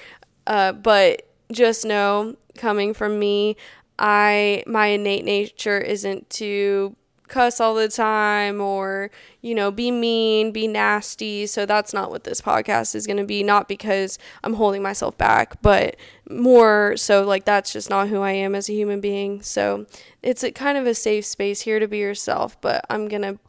uh, 0.48 0.72
but 0.72 1.24
just 1.52 1.86
know 1.86 2.36
coming 2.56 2.94
from 2.94 3.20
me 3.20 3.56
I 4.00 4.64
my 4.68 4.88
innate 4.88 5.26
nature 5.26 5.78
isn't 5.80 6.30
to 6.32 6.96
cuss 7.28 7.60
all 7.60 7.76
the 7.76 7.90
time 7.90 8.62
or 8.62 9.12
you 9.42 9.54
know 9.54 9.70
be 9.72 9.92
mean 9.92 10.52
be 10.52 10.68
nasty. 10.68 11.46
So 11.46 11.66
that's 11.66 11.94
not 11.94 12.10
what 12.10 12.24
this 12.24 12.42
podcast 12.42 12.96
is 12.96 13.06
going 13.06 13.18
to 13.18 13.26
be. 13.26 13.44
Not 13.44 13.68
because 13.68 14.18
i'm 14.44 14.54
holding 14.54 14.82
myself 14.82 15.18
back 15.18 15.62
but 15.62 15.96
more 16.30 16.96
so 16.98 17.24
like 17.24 17.46
that's 17.46 17.72
just 17.74 17.90
not 17.90 18.10
who 18.10 18.22
i 18.22 18.32
am 18.32 18.56
as 18.56 18.70
a 18.70 18.74
human 18.74 19.02
being. 19.02 19.42
So 19.42 19.86
it's 20.22 20.44
a 20.44 20.52
kind 20.52 20.78
of 20.78 20.88
a 20.88 20.94
safe 20.94 21.26
space 21.26 21.62
here 21.62 21.80
to 21.80 21.88
be 21.88 22.00
yourself 22.00 22.60
but 22.62 22.86
i'm 22.90 23.08
going 23.08 23.22
to 23.24 23.40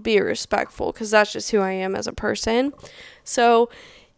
be 0.00 0.20
respectful 0.20 0.92
because 0.92 1.10
that's 1.10 1.32
just 1.32 1.50
who 1.50 1.60
i 1.60 1.72
am 1.72 1.94
as 1.94 2.06
a 2.06 2.12
person. 2.12 2.72
So 3.24 3.68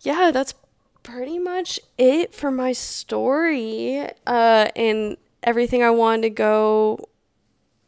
yeah 0.02 0.30
that's 0.30 0.54
pretty 1.02 1.38
much 1.38 1.80
it 1.96 2.34
for 2.34 2.50
my 2.50 2.72
story 2.72 4.06
uh 4.26 4.68
and 4.76 5.16
everything 5.42 5.82
I 5.82 5.90
wanted 5.90 6.22
to 6.22 6.30
go 6.30 7.08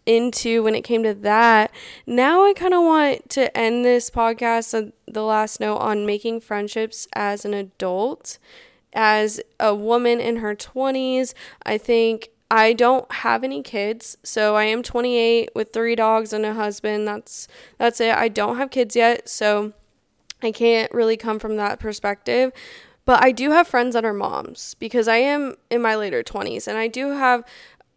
into 0.07 0.63
when 0.63 0.75
it 0.75 0.83
came 0.83 1.03
to 1.03 1.15
that. 1.15 1.71
Now 2.07 2.45
I 2.45 2.53
kind 2.53 2.75
of 2.75 2.83
want 2.83 3.29
to 3.31 3.57
end 3.57 3.85
this 3.85 4.11
podcast, 4.11 4.75
uh, 4.75 4.91
the 5.07 5.23
last 5.23 5.61
note 5.61 5.77
on 5.77 6.07
making 6.07 6.41
friendships 6.41 7.07
as 7.15 7.45
an 7.45 7.55
adult. 7.55 8.39
As 8.93 9.41
a 9.61 9.73
woman 9.73 10.19
in 10.19 10.37
her 10.37 10.57
20s, 10.57 11.33
I 11.63 11.79
think 11.79 12.31
I 12.51 12.73
don't 12.73 13.11
have 13.13 13.45
any 13.45 13.63
kids, 13.63 14.17
so 14.25 14.57
I 14.57 14.65
am 14.65 14.83
28 14.83 15.51
with 15.55 15.73
three 15.73 15.95
dogs 15.95 16.33
and 16.33 16.45
a 16.45 16.55
husband. 16.55 17.07
That's 17.07 17.47
that's 17.79 18.01
it. 18.01 18.13
I 18.13 18.27
don't 18.27 18.57
have 18.57 18.71
kids 18.71 18.97
yet, 18.97 19.29
so 19.29 19.73
I 20.43 20.51
can't 20.51 20.93
really 20.93 21.17
come 21.17 21.39
from 21.39 21.57
that 21.57 21.79
perspective. 21.79 22.51
But 23.05 23.23
I 23.23 23.33
do 23.33 23.51
have 23.51 23.67
friends 23.67 23.95
that 23.95 24.05
are 24.05 24.13
moms 24.13 24.75
because 24.75 25.09
I 25.09 25.17
am 25.17 25.57
in 25.71 25.83
my 25.83 25.97
later 25.97 26.23
20s 26.23 26.69
and 26.69 26.79
I 26.79 26.87
do 26.87 27.11
have 27.11 27.45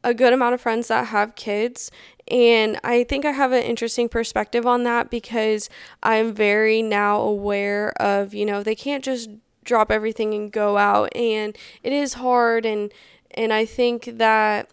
a 0.04 0.14
good 0.14 0.34
amount 0.34 0.54
of 0.54 0.62
friends 0.62 0.88
that 0.88 1.08
have 1.08 1.36
kids. 1.36 1.92
And 2.30 2.80
I 2.84 3.04
think 3.04 3.26
I 3.26 3.32
have 3.32 3.52
an 3.52 3.64
interesting 3.64 4.10
perspective 4.10 4.66
on 4.66 4.84
that 4.84 5.10
because 5.10 5.70
I'm 6.02 6.34
very 6.34 6.82
now 6.82 7.20
aware 7.20 7.92
of, 8.02 8.34
you 8.34 8.46
know, 8.46 8.64
they 8.64 8.76
can't 8.76 9.04
just 9.04 9.30
drop 9.64 9.92
everything 9.92 10.34
and 10.34 10.52
go 10.52 10.78
out. 10.78 11.16
And 11.16 11.58
it 11.84 11.94
is 11.94 12.16
hard. 12.16 12.66
And, 12.66 12.92
and 13.32 13.54
I 13.54 13.66
think 13.66 14.06
that 14.18 14.70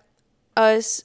us 0.57 1.05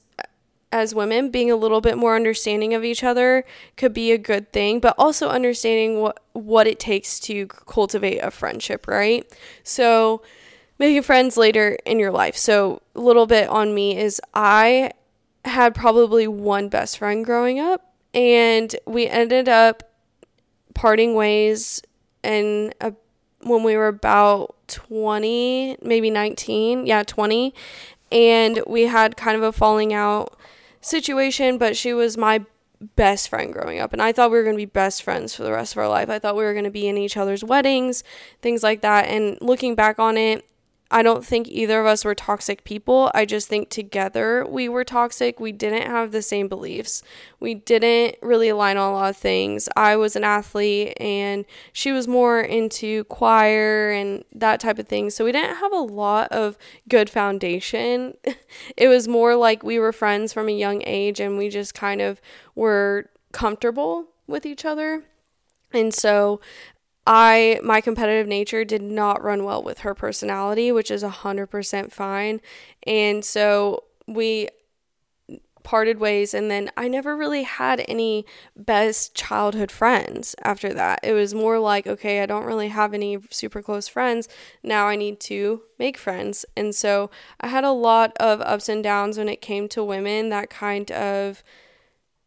as 0.72 0.94
women 0.94 1.30
being 1.30 1.50
a 1.50 1.56
little 1.56 1.80
bit 1.80 1.96
more 1.96 2.16
understanding 2.16 2.74
of 2.74 2.84
each 2.84 3.04
other 3.04 3.44
could 3.76 3.92
be 3.92 4.12
a 4.12 4.18
good 4.18 4.52
thing 4.52 4.80
but 4.80 4.94
also 4.98 5.28
understanding 5.28 6.00
what 6.00 6.22
what 6.32 6.66
it 6.66 6.78
takes 6.78 7.20
to 7.20 7.46
cultivate 7.46 8.18
a 8.18 8.30
friendship 8.30 8.86
right? 8.86 9.24
So 9.62 10.22
making 10.78 11.02
friends 11.02 11.36
later 11.36 11.78
in 11.86 11.98
your 11.98 12.10
life. 12.10 12.36
So 12.36 12.82
a 12.94 13.00
little 13.00 13.26
bit 13.26 13.48
on 13.48 13.74
me 13.74 13.96
is 13.96 14.20
i 14.34 14.90
had 15.44 15.74
probably 15.74 16.26
one 16.26 16.68
best 16.68 16.98
friend 16.98 17.24
growing 17.24 17.60
up 17.60 17.94
and 18.12 18.74
we 18.84 19.06
ended 19.06 19.48
up 19.48 19.84
parting 20.74 21.14
ways 21.14 21.82
in 22.24 22.72
a, 22.80 22.92
when 23.42 23.62
we 23.62 23.76
were 23.76 23.86
about 23.86 24.56
20 24.66 25.76
maybe 25.82 26.10
19 26.10 26.86
yeah 26.86 27.04
20 27.04 27.54
and 28.10 28.60
we 28.66 28.82
had 28.82 29.16
kind 29.16 29.36
of 29.36 29.42
a 29.42 29.52
falling 29.52 29.92
out 29.94 30.36
situation, 30.86 31.58
but 31.58 31.76
she 31.76 31.92
was 31.92 32.16
my 32.16 32.44
best 32.94 33.28
friend 33.28 33.52
growing 33.52 33.78
up 33.78 33.92
and 33.92 34.02
I 34.02 34.12
thought 34.12 34.30
we 34.30 34.36
were 34.36 34.44
going 34.44 34.56
to 34.56 34.60
be 34.60 34.66
best 34.66 35.02
friends 35.02 35.34
for 35.34 35.42
the 35.42 35.52
rest 35.52 35.72
of 35.72 35.78
our 35.78 35.88
life. 35.88 36.10
I 36.10 36.18
thought 36.18 36.36
we 36.36 36.44
were 36.44 36.52
going 36.52 36.64
to 36.64 36.70
be 36.70 36.86
in 36.88 36.98
each 36.98 37.16
other's 37.16 37.42
weddings, 37.42 38.04
things 38.42 38.62
like 38.62 38.82
that. 38.82 39.06
And 39.06 39.38
looking 39.40 39.74
back 39.74 39.98
on 39.98 40.18
it, 40.18 40.44
I 40.90 41.02
don't 41.02 41.24
think 41.24 41.48
either 41.48 41.80
of 41.80 41.86
us 41.86 42.04
were 42.04 42.14
toxic 42.14 42.62
people. 42.62 43.10
I 43.12 43.24
just 43.24 43.48
think 43.48 43.70
together 43.70 44.46
we 44.46 44.68
were 44.68 44.84
toxic. 44.84 45.40
We 45.40 45.50
didn't 45.50 45.90
have 45.90 46.12
the 46.12 46.22
same 46.22 46.46
beliefs. 46.46 47.02
We 47.40 47.54
didn't 47.54 48.16
really 48.22 48.48
align 48.48 48.76
on 48.76 48.90
a 48.90 48.94
lot 48.94 49.10
of 49.10 49.16
things. 49.16 49.68
I 49.76 49.96
was 49.96 50.14
an 50.14 50.22
athlete 50.22 50.94
and 51.00 51.44
she 51.72 51.90
was 51.90 52.06
more 52.06 52.40
into 52.40 53.04
choir 53.04 53.90
and 53.90 54.24
that 54.32 54.60
type 54.60 54.78
of 54.78 54.86
thing. 54.86 55.10
So 55.10 55.24
we 55.24 55.32
didn't 55.32 55.56
have 55.56 55.72
a 55.72 55.76
lot 55.76 56.30
of 56.30 56.56
good 56.88 57.10
foundation. 57.10 58.14
it 58.76 58.88
was 58.88 59.08
more 59.08 59.34
like 59.34 59.64
we 59.64 59.80
were 59.80 59.92
friends 59.92 60.32
from 60.32 60.48
a 60.48 60.52
young 60.52 60.82
age 60.86 61.18
and 61.18 61.36
we 61.36 61.48
just 61.48 61.74
kind 61.74 62.00
of 62.00 62.20
were 62.54 63.10
comfortable 63.32 64.06
with 64.28 64.46
each 64.46 64.64
other. 64.64 65.02
And 65.72 65.92
so 65.92 66.40
I 67.06 67.60
my 67.62 67.80
competitive 67.80 68.26
nature 68.26 68.64
did 68.64 68.82
not 68.82 69.22
run 69.22 69.44
well 69.44 69.62
with 69.62 69.80
her 69.80 69.94
personality, 69.94 70.72
which 70.72 70.90
is 70.90 71.02
100% 71.02 71.92
fine. 71.92 72.40
And 72.86 73.24
so 73.24 73.84
we 74.06 74.48
parted 75.66 75.98
ways 75.98 76.32
and 76.32 76.48
then 76.48 76.70
I 76.76 76.86
never 76.86 77.16
really 77.16 77.42
had 77.42 77.84
any 77.88 78.24
best 78.56 79.16
childhood 79.16 79.72
friends 79.72 80.36
after 80.44 80.72
that. 80.72 81.00
It 81.02 81.12
was 81.12 81.34
more 81.34 81.58
like, 81.58 81.88
okay, 81.88 82.22
I 82.22 82.26
don't 82.26 82.44
really 82.44 82.68
have 82.68 82.94
any 82.94 83.18
super 83.30 83.60
close 83.60 83.88
friends. 83.88 84.28
Now 84.62 84.86
I 84.86 84.94
need 84.94 85.18
to 85.22 85.62
make 85.76 85.98
friends. 85.98 86.44
And 86.56 86.72
so 86.72 87.10
I 87.40 87.48
had 87.48 87.64
a 87.64 87.72
lot 87.72 88.16
of 88.18 88.40
ups 88.42 88.68
and 88.68 88.82
downs 88.82 89.18
when 89.18 89.28
it 89.28 89.42
came 89.42 89.68
to 89.70 89.82
women 89.82 90.28
that 90.28 90.50
kind 90.50 90.88
of 90.92 91.42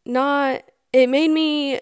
not 0.06 0.64
it 0.92 1.08
made 1.08 1.32
me 1.32 1.80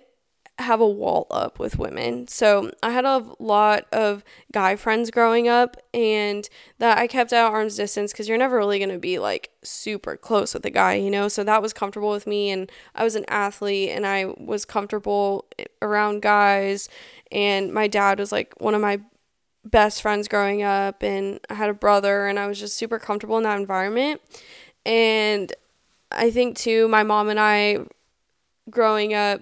have 0.59 0.81
a 0.81 0.87
wall 0.87 1.27
up 1.29 1.59
with 1.59 1.77
women. 1.77 2.27
So 2.27 2.71
I 2.81 2.91
had 2.91 3.05
a 3.05 3.23
lot 3.39 3.85
of 3.91 4.23
guy 4.51 4.75
friends 4.75 5.11
growing 5.11 5.47
up, 5.47 5.77
and 5.93 6.49
that 6.79 6.97
I 6.97 7.07
kept 7.07 7.31
at 7.31 7.45
arm's 7.45 7.75
distance 7.75 8.11
because 8.11 8.27
you're 8.27 8.37
never 8.37 8.57
really 8.57 8.79
going 8.79 8.89
to 8.89 8.97
be 8.97 9.19
like 9.19 9.51
super 9.63 10.17
close 10.17 10.53
with 10.53 10.65
a 10.65 10.71
guy, 10.71 10.95
you 10.95 11.11
know? 11.11 11.27
So 11.27 11.43
that 11.43 11.61
was 11.61 11.73
comfortable 11.73 12.09
with 12.09 12.25
me. 12.25 12.49
And 12.49 12.71
I 12.95 13.03
was 13.03 13.15
an 13.15 13.25
athlete 13.27 13.89
and 13.89 14.05
I 14.07 14.25
was 14.37 14.65
comfortable 14.65 15.45
eh, 15.59 15.65
around 15.81 16.21
guys. 16.21 16.89
And 17.31 17.73
my 17.73 17.87
dad 17.87 18.19
was 18.19 18.31
like 18.31 18.53
one 18.59 18.73
of 18.73 18.81
my 18.81 18.99
best 19.63 20.01
friends 20.01 20.27
growing 20.27 20.63
up, 20.63 21.03
and 21.03 21.39
I 21.49 21.55
had 21.55 21.69
a 21.69 21.73
brother, 21.73 22.27
and 22.27 22.39
I 22.39 22.47
was 22.47 22.59
just 22.59 22.77
super 22.77 22.99
comfortable 22.99 23.37
in 23.37 23.43
that 23.43 23.59
environment. 23.59 24.21
And 24.85 25.53
I 26.11 26.31
think 26.31 26.57
too, 26.57 26.87
my 26.87 27.03
mom 27.03 27.29
and 27.29 27.39
I 27.39 27.79
growing 28.69 29.13
up 29.13 29.41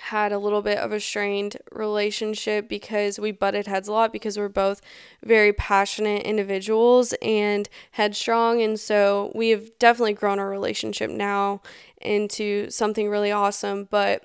had 0.00 0.32
a 0.32 0.38
little 0.38 0.62
bit 0.62 0.78
of 0.78 0.92
a 0.92 1.00
strained 1.00 1.56
relationship 1.72 2.68
because 2.68 3.20
we 3.20 3.32
butted 3.32 3.66
heads 3.66 3.88
a 3.88 3.92
lot 3.92 4.12
because 4.12 4.38
we're 4.38 4.48
both 4.48 4.80
very 5.24 5.52
passionate 5.52 6.22
individuals 6.22 7.14
and 7.22 7.68
headstrong. 7.92 8.62
And 8.62 8.78
so 8.80 9.30
we 9.34 9.50
have 9.50 9.78
definitely 9.78 10.14
grown 10.14 10.38
our 10.38 10.48
relationship 10.48 11.10
now 11.10 11.60
into 12.00 12.70
something 12.70 13.08
really 13.08 13.30
awesome. 13.30 13.88
But 13.90 14.24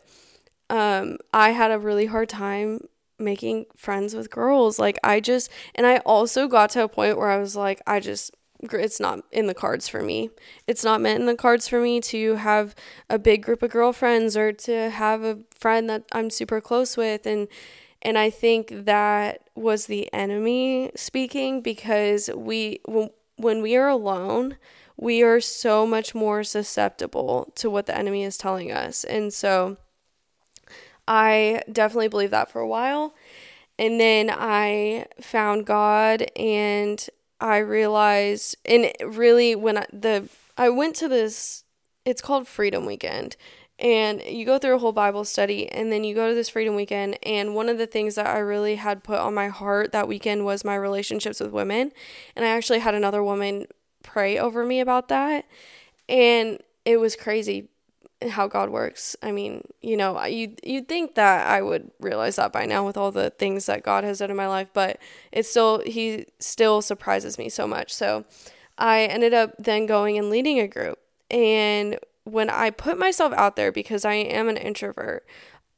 um, 0.69 1.17
I 1.33 1.51
had 1.51 1.71
a 1.71 1.79
really 1.79 2.05
hard 2.05 2.29
time 2.29 2.87
making 3.19 3.65
friends 3.75 4.15
with 4.15 4.29
girls. 4.29 4.79
Like, 4.79 4.97
I 5.03 5.19
just, 5.19 5.49
and 5.75 5.85
I 5.85 5.97
also 5.97 6.47
got 6.47 6.69
to 6.71 6.83
a 6.83 6.87
point 6.87 7.17
where 7.17 7.29
I 7.29 7.37
was 7.37 7.55
like, 7.55 7.81
I 7.85 7.99
just, 7.99 8.31
it's 8.61 8.99
not 8.99 9.21
in 9.31 9.47
the 9.47 9.53
cards 9.53 9.87
for 9.87 10.01
me. 10.01 10.29
It's 10.67 10.83
not 10.83 11.01
meant 11.01 11.19
in 11.19 11.25
the 11.25 11.35
cards 11.35 11.67
for 11.67 11.81
me 11.81 11.99
to 12.01 12.35
have 12.35 12.75
a 13.09 13.19
big 13.19 13.43
group 13.43 13.61
of 13.61 13.71
girlfriends 13.71 14.35
or 14.35 14.51
to 14.53 14.89
have 14.89 15.23
a 15.23 15.39
friend 15.53 15.89
that 15.89 16.03
I'm 16.11 16.29
super 16.29 16.61
close 16.61 16.97
with 16.97 17.25
and 17.25 17.47
and 18.01 18.19
I 18.19 18.29
think 18.29 18.85
that 18.85 19.49
was 19.55 19.87
the 19.87 20.13
enemy 20.13 20.91
speaking 20.95 21.61
because 21.61 22.29
we 22.35 22.79
when 23.37 23.61
we 23.61 23.75
are 23.75 23.89
alone, 23.89 24.57
we 24.95 25.23
are 25.23 25.41
so 25.41 25.85
much 25.85 26.13
more 26.13 26.43
susceptible 26.43 27.51
to 27.55 27.69
what 27.69 27.87
the 27.87 27.97
enemy 27.97 28.23
is 28.23 28.37
telling 28.37 28.71
us. 28.71 29.03
And 29.03 29.33
so 29.33 29.77
I 31.07 31.63
definitely 31.71 32.07
believe 32.07 32.31
that 32.31 32.51
for 32.51 32.61
a 32.61 32.67
while. 32.67 33.15
And 33.77 33.99
then 33.99 34.29
I 34.31 35.07
found 35.19 35.65
God 35.65 36.27
and 36.35 37.09
I 37.39 37.57
realized, 37.57 38.55
and 38.65 38.91
really 39.03 39.55
when 39.55 39.77
I, 39.79 39.85
the 39.91 40.29
I 40.57 40.69
went 40.69 40.95
to 40.97 41.07
this, 41.07 41.63
it's 42.05 42.21
called 42.21 42.47
Freedom 42.47 42.85
Weekend, 42.85 43.35
and 43.77 44.21
you 44.21 44.45
go 44.45 44.57
through 44.57 44.75
a 44.75 44.79
whole 44.79 44.93
Bible 44.93 45.25
study, 45.25 45.69
and 45.69 45.91
then 45.91 46.03
you 46.03 46.15
go 46.15 46.29
to 46.29 46.35
this 46.35 46.49
Freedom 46.49 46.75
Weekend, 46.75 47.17
and 47.23 47.55
one 47.55 47.67
of 47.67 47.77
the 47.77 47.87
things 47.87 48.15
that 48.15 48.27
I 48.27 48.39
really 48.39 48.75
had 48.75 49.03
put 49.03 49.19
on 49.19 49.33
my 49.33 49.49
heart 49.49 49.91
that 49.91 50.07
weekend 50.07 50.45
was 50.45 50.63
my 50.63 50.75
relationships 50.75 51.39
with 51.39 51.51
women, 51.51 51.91
and 52.35 52.45
I 52.45 52.49
actually 52.49 52.79
had 52.79 52.95
another 52.95 53.23
woman 53.23 53.67
pray 54.01 54.37
over 54.37 54.65
me 54.65 54.79
about 54.79 55.09
that, 55.09 55.45
and 56.07 56.59
it 56.85 56.97
was 56.97 57.15
crazy 57.15 57.67
how 58.21 58.47
God 58.47 58.69
works. 58.69 59.15
I 59.21 59.31
mean, 59.31 59.67
you 59.81 59.97
know, 59.97 60.23
you 60.25 60.55
you'd 60.63 60.87
think 60.87 61.15
that 61.15 61.47
I 61.47 61.61
would 61.61 61.91
realize 61.99 62.37
that 62.37 62.53
by 62.53 62.65
now 62.65 62.85
with 62.85 62.97
all 62.97 63.11
the 63.11 63.29
things 63.31 63.65
that 63.65 63.83
God 63.83 64.03
has 64.03 64.19
done 64.19 64.31
in 64.31 64.37
my 64.37 64.47
life, 64.47 64.69
but 64.73 64.99
it's 65.31 65.49
still 65.49 65.81
he 65.85 66.25
still 66.39 66.81
surprises 66.81 67.37
me 67.37 67.49
so 67.49 67.67
much. 67.67 67.93
So 67.93 68.25
I 68.77 69.03
ended 69.03 69.33
up 69.33 69.53
then 69.57 69.85
going 69.85 70.17
and 70.17 70.29
leading 70.29 70.59
a 70.59 70.67
group. 70.67 70.99
And 71.29 71.99
when 72.23 72.49
I 72.49 72.69
put 72.69 72.97
myself 72.97 73.33
out 73.33 73.55
there 73.55 73.71
because 73.71 74.05
I 74.05 74.13
am 74.13 74.47
an 74.47 74.57
introvert, 74.57 75.25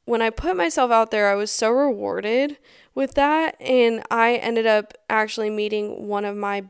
when 0.05 0.21
I 0.21 0.29
put 0.29 0.55
myself 0.55 0.91
out 0.91 1.11
there, 1.11 1.29
I 1.29 1.35
was 1.35 1.51
so 1.51 1.69
rewarded 1.69 2.57
with 2.95 3.15
that 3.15 3.59
and 3.59 4.03
I 4.09 4.35
ended 4.35 4.65
up 4.65 4.93
actually 5.09 5.49
meeting 5.49 6.07
one 6.07 6.25
of 6.25 6.35
my 6.35 6.65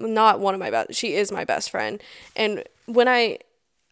not 0.00 0.38
one 0.38 0.54
of 0.54 0.60
my 0.60 0.70
best 0.70 0.94
she 0.94 1.14
is 1.14 1.32
my 1.32 1.44
best 1.44 1.70
friend. 1.70 2.02
And 2.36 2.64
when 2.86 3.08
I 3.08 3.38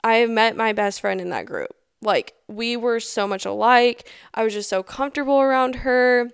I 0.06 0.24
met 0.26 0.56
my 0.56 0.72
best 0.72 1.00
friend 1.00 1.20
in 1.20 1.30
that 1.30 1.46
group. 1.46 1.74
Like, 2.00 2.34
we 2.46 2.76
were 2.76 3.00
so 3.00 3.26
much 3.26 3.44
alike. 3.44 4.08
I 4.32 4.44
was 4.44 4.52
just 4.52 4.68
so 4.68 4.84
comfortable 4.84 5.40
around 5.40 5.76
her. 5.76 6.30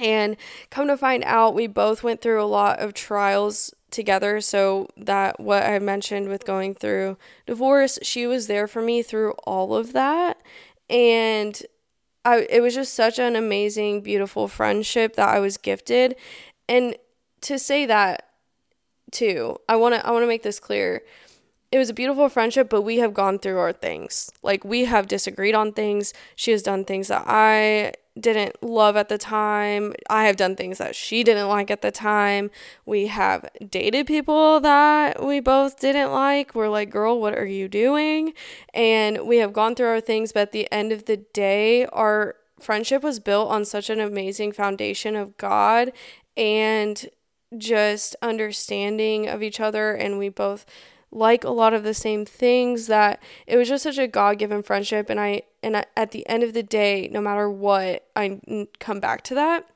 And 0.00 0.36
come 0.70 0.86
to 0.86 0.96
find 0.96 1.24
out, 1.24 1.52
we 1.52 1.66
both 1.66 2.04
went 2.04 2.20
through 2.20 2.40
a 2.40 2.46
lot 2.46 2.78
of 2.78 2.94
trials 2.94 3.74
together. 3.90 4.40
So, 4.40 4.86
that 4.96 5.40
what 5.40 5.64
I 5.64 5.80
mentioned 5.80 6.28
with 6.28 6.44
going 6.44 6.76
through 6.76 7.18
divorce, 7.44 7.98
she 8.02 8.28
was 8.28 8.46
there 8.46 8.68
for 8.68 8.80
me 8.80 9.02
through 9.02 9.32
all 9.48 9.74
of 9.74 9.92
that. 9.94 10.40
And 10.88 11.60
I, 12.24 12.46
it 12.48 12.60
was 12.60 12.74
just 12.74 12.94
such 12.94 13.18
an 13.18 13.34
amazing, 13.34 14.02
beautiful 14.02 14.46
friendship 14.46 15.16
that 15.16 15.28
I 15.28 15.40
was 15.40 15.56
gifted. 15.56 16.14
And 16.68 16.94
to 17.40 17.58
say 17.58 17.84
that, 17.84 18.28
too, 19.10 19.58
I 19.68 19.74
want 19.74 19.96
to 19.96 20.06
I 20.06 20.12
want 20.12 20.22
to 20.22 20.28
make 20.28 20.44
this 20.44 20.60
clear 20.60 21.02
it 21.72 21.78
was 21.78 21.88
a 21.88 21.94
beautiful 21.94 22.28
friendship, 22.28 22.68
but 22.68 22.82
we 22.82 22.98
have 22.98 23.14
gone 23.14 23.38
through 23.38 23.58
our 23.58 23.72
things. 23.72 24.30
Like 24.42 24.62
we 24.62 24.84
have 24.84 25.08
disagreed 25.08 25.54
on 25.54 25.72
things. 25.72 26.12
She 26.36 26.50
has 26.50 26.62
done 26.62 26.84
things 26.84 27.08
that 27.08 27.24
I 27.26 27.94
didn't 28.20 28.62
love 28.62 28.94
at 28.94 29.08
the 29.08 29.16
time. 29.16 29.94
I 30.10 30.26
have 30.26 30.36
done 30.36 30.54
things 30.54 30.76
that 30.76 30.94
she 30.94 31.24
didn't 31.24 31.48
like 31.48 31.70
at 31.70 31.80
the 31.80 31.90
time. 31.90 32.50
We 32.84 33.06
have 33.06 33.48
dated 33.70 34.06
people 34.06 34.60
that 34.60 35.24
we 35.24 35.40
both 35.40 35.80
didn't 35.80 36.12
like. 36.12 36.54
We're 36.54 36.68
like, 36.68 36.90
girl, 36.90 37.18
what 37.18 37.34
are 37.38 37.46
you 37.46 37.68
doing? 37.68 38.34
And 38.74 39.26
we 39.26 39.38
have 39.38 39.54
gone 39.54 39.74
through 39.74 39.88
our 39.88 40.00
things, 40.02 40.32
but 40.32 40.40
at 40.40 40.52
the 40.52 40.70
end 40.70 40.92
of 40.92 41.06
the 41.06 41.16
day, 41.16 41.86
our 41.86 42.36
friendship 42.60 43.02
was 43.02 43.18
built 43.18 43.50
on 43.50 43.64
such 43.64 43.88
an 43.88 43.98
amazing 43.98 44.52
foundation 44.52 45.16
of 45.16 45.38
God 45.38 45.90
and 46.36 47.08
just 47.56 48.14
understanding 48.20 49.26
of 49.26 49.42
each 49.42 49.58
other. 49.58 49.94
And 49.94 50.18
we 50.18 50.28
both 50.28 50.66
like 51.12 51.44
a 51.44 51.50
lot 51.50 51.74
of 51.74 51.84
the 51.84 51.94
same 51.94 52.24
things 52.24 52.86
that 52.86 53.22
it 53.46 53.56
was 53.56 53.68
just 53.68 53.82
such 53.82 53.98
a 53.98 54.08
god-given 54.08 54.62
friendship 54.62 55.10
and 55.10 55.20
I 55.20 55.42
and 55.62 55.84
at 55.96 56.10
the 56.10 56.26
end 56.26 56.42
of 56.42 56.54
the 56.54 56.62
day 56.62 57.08
no 57.12 57.20
matter 57.20 57.48
what 57.50 58.08
I 58.16 58.40
come 58.80 58.98
back 58.98 59.22
to 59.24 59.34
that. 59.34 59.66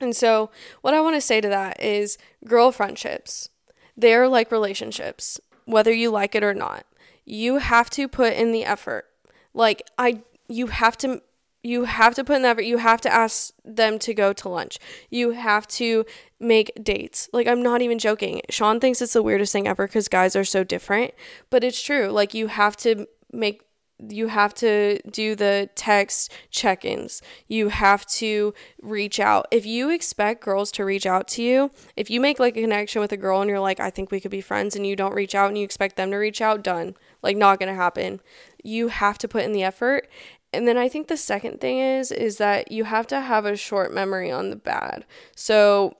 And 0.00 0.14
so 0.14 0.50
what 0.82 0.92
I 0.92 1.00
want 1.00 1.14
to 1.14 1.20
say 1.20 1.40
to 1.40 1.48
that 1.48 1.80
is 1.80 2.18
girl 2.44 2.72
friendships. 2.72 3.48
They're 3.96 4.28
like 4.28 4.50
relationships, 4.50 5.40
whether 5.64 5.92
you 5.92 6.10
like 6.10 6.34
it 6.34 6.42
or 6.42 6.54
not. 6.54 6.84
You 7.24 7.58
have 7.58 7.88
to 7.90 8.08
put 8.08 8.34
in 8.34 8.50
the 8.50 8.64
effort. 8.64 9.06
Like 9.54 9.82
I 9.96 10.22
you 10.48 10.66
have 10.66 10.98
to 10.98 11.22
you 11.64 11.84
have 11.84 12.14
to 12.14 12.22
put 12.22 12.36
in 12.36 12.44
effort. 12.44 12.62
You 12.62 12.78
have 12.78 13.00
to 13.00 13.12
ask 13.12 13.52
them 13.64 13.98
to 14.00 14.14
go 14.14 14.32
to 14.34 14.48
lunch. 14.48 14.78
You 15.10 15.30
have 15.30 15.66
to 15.68 16.04
make 16.38 16.70
dates. 16.80 17.28
Like, 17.32 17.48
I'm 17.48 17.62
not 17.62 17.80
even 17.80 17.98
joking. 17.98 18.42
Sean 18.50 18.78
thinks 18.78 19.00
it's 19.00 19.14
the 19.14 19.22
weirdest 19.22 19.52
thing 19.52 19.66
ever 19.66 19.86
because 19.86 20.08
guys 20.08 20.36
are 20.36 20.44
so 20.44 20.62
different, 20.62 21.14
but 21.48 21.64
it's 21.64 21.82
true. 21.82 22.08
Like, 22.08 22.34
you 22.34 22.48
have 22.48 22.76
to 22.78 23.06
make 23.32 23.62
you 24.08 24.26
have 24.26 24.52
to 24.54 24.98
do 25.08 25.34
the 25.36 25.70
text 25.76 26.32
check 26.50 26.84
ins. 26.84 27.22
You 27.46 27.68
have 27.68 28.04
to 28.06 28.52
reach 28.82 29.20
out. 29.20 29.46
If 29.50 29.64
you 29.64 29.88
expect 29.88 30.44
girls 30.44 30.72
to 30.72 30.84
reach 30.84 31.06
out 31.06 31.28
to 31.28 31.42
you, 31.42 31.70
if 31.96 32.10
you 32.10 32.20
make 32.20 32.40
like 32.40 32.56
a 32.56 32.60
connection 32.60 33.00
with 33.00 33.12
a 33.12 33.16
girl 33.16 33.40
and 33.40 33.48
you're 33.48 33.60
like, 33.60 33.80
I 33.80 33.90
think 33.90 34.10
we 34.10 34.20
could 34.20 34.32
be 34.32 34.40
friends, 34.40 34.74
and 34.74 34.86
you 34.86 34.96
don't 34.96 35.14
reach 35.14 35.34
out 35.34 35.48
and 35.48 35.56
you 35.56 35.64
expect 35.64 35.96
them 35.96 36.10
to 36.10 36.16
reach 36.16 36.40
out, 36.40 36.62
done. 36.62 36.96
Like, 37.22 37.36
not 37.36 37.58
gonna 37.58 37.74
happen. 37.74 38.20
You 38.62 38.88
have 38.88 39.16
to 39.18 39.28
put 39.28 39.44
in 39.44 39.52
the 39.52 39.62
effort. 39.62 40.08
And 40.54 40.66
then 40.66 40.78
I 40.78 40.88
think 40.88 41.08
the 41.08 41.16
second 41.16 41.60
thing 41.60 41.78
is 41.78 42.10
is 42.12 42.38
that 42.38 42.70
you 42.70 42.84
have 42.84 43.06
to 43.08 43.20
have 43.20 43.44
a 43.44 43.56
short 43.56 43.92
memory 43.92 44.30
on 44.30 44.50
the 44.50 44.56
bad. 44.56 45.04
So 45.36 45.96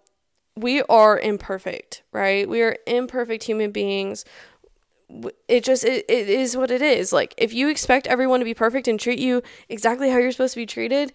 we 0.56 0.82
are 0.82 1.18
imperfect, 1.18 2.02
right? 2.12 2.48
We 2.48 2.62
are 2.62 2.76
imperfect 2.86 3.44
human 3.44 3.72
beings. 3.72 4.24
It 5.48 5.64
just 5.64 5.84
it, 5.84 6.04
it 6.08 6.28
is 6.28 6.56
what 6.56 6.70
it 6.70 6.82
is. 6.82 7.12
Like 7.12 7.34
if 7.36 7.52
you 7.52 7.68
expect 7.68 8.06
everyone 8.06 8.40
to 8.40 8.44
be 8.44 8.54
perfect 8.54 8.88
and 8.88 8.98
treat 8.98 9.18
you 9.18 9.42
exactly 9.68 10.10
how 10.10 10.18
you're 10.18 10.32
supposed 10.32 10.54
to 10.54 10.60
be 10.60 10.66
treated, 10.66 11.12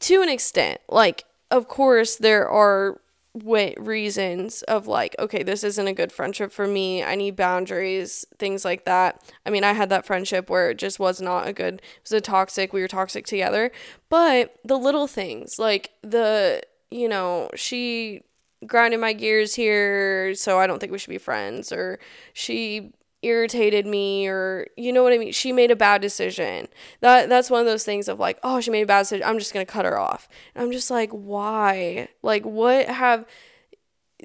to 0.00 0.22
an 0.22 0.28
extent, 0.28 0.80
like 0.88 1.24
of 1.50 1.68
course 1.68 2.16
there 2.16 2.48
are 2.48 3.00
way 3.34 3.74
reasons 3.78 4.62
of 4.62 4.86
like 4.86 5.14
okay 5.18 5.42
this 5.42 5.62
isn't 5.62 5.86
a 5.86 5.92
good 5.92 6.10
friendship 6.10 6.50
for 6.50 6.66
me 6.66 7.04
i 7.04 7.14
need 7.14 7.36
boundaries 7.36 8.24
things 8.38 8.64
like 8.64 8.84
that. 8.84 9.22
I 9.44 9.50
mean 9.50 9.64
i 9.64 9.72
had 9.72 9.90
that 9.90 10.06
friendship 10.06 10.50
where 10.50 10.70
it 10.70 10.78
just 10.78 10.98
was 10.98 11.20
not 11.20 11.46
a 11.46 11.52
good 11.52 11.74
it 11.74 12.02
was 12.02 12.12
a 12.12 12.20
toxic 12.20 12.72
we 12.72 12.80
were 12.80 12.88
toxic 12.88 13.26
together. 13.26 13.70
But 14.08 14.56
the 14.64 14.78
little 14.78 15.06
things 15.06 15.58
like 15.58 15.90
the 16.02 16.62
you 16.90 17.08
know 17.08 17.50
she 17.54 18.22
grinded 18.66 19.00
my 19.00 19.12
gears 19.12 19.54
here 19.54 20.34
so 20.34 20.58
i 20.58 20.66
don't 20.66 20.80
think 20.80 20.90
we 20.90 20.98
should 20.98 21.10
be 21.10 21.18
friends 21.18 21.70
or 21.70 21.98
she 22.32 22.92
irritated 23.22 23.86
me 23.86 24.28
or 24.28 24.66
you 24.76 24.92
know 24.92 25.02
what 25.02 25.12
I 25.12 25.18
mean? 25.18 25.32
She 25.32 25.52
made 25.52 25.70
a 25.70 25.76
bad 25.76 26.00
decision. 26.00 26.68
That 27.00 27.28
that's 27.28 27.50
one 27.50 27.60
of 27.60 27.66
those 27.66 27.84
things 27.84 28.08
of 28.08 28.18
like 28.18 28.38
oh 28.42 28.60
she 28.60 28.70
made 28.70 28.82
a 28.82 28.86
bad 28.86 29.00
decision. 29.02 29.26
I'm 29.26 29.38
just 29.38 29.52
going 29.52 29.64
to 29.64 29.72
cut 29.72 29.84
her 29.84 29.98
off. 29.98 30.28
And 30.54 30.64
I'm 30.64 30.72
just 30.72 30.90
like 30.90 31.10
why? 31.10 32.08
Like 32.22 32.44
what 32.44 32.88
have 32.88 33.26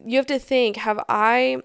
you 0.04 0.18
have 0.18 0.28
to 0.28 0.40
think 0.40 0.78
have 0.78 1.04
I 1.10 1.58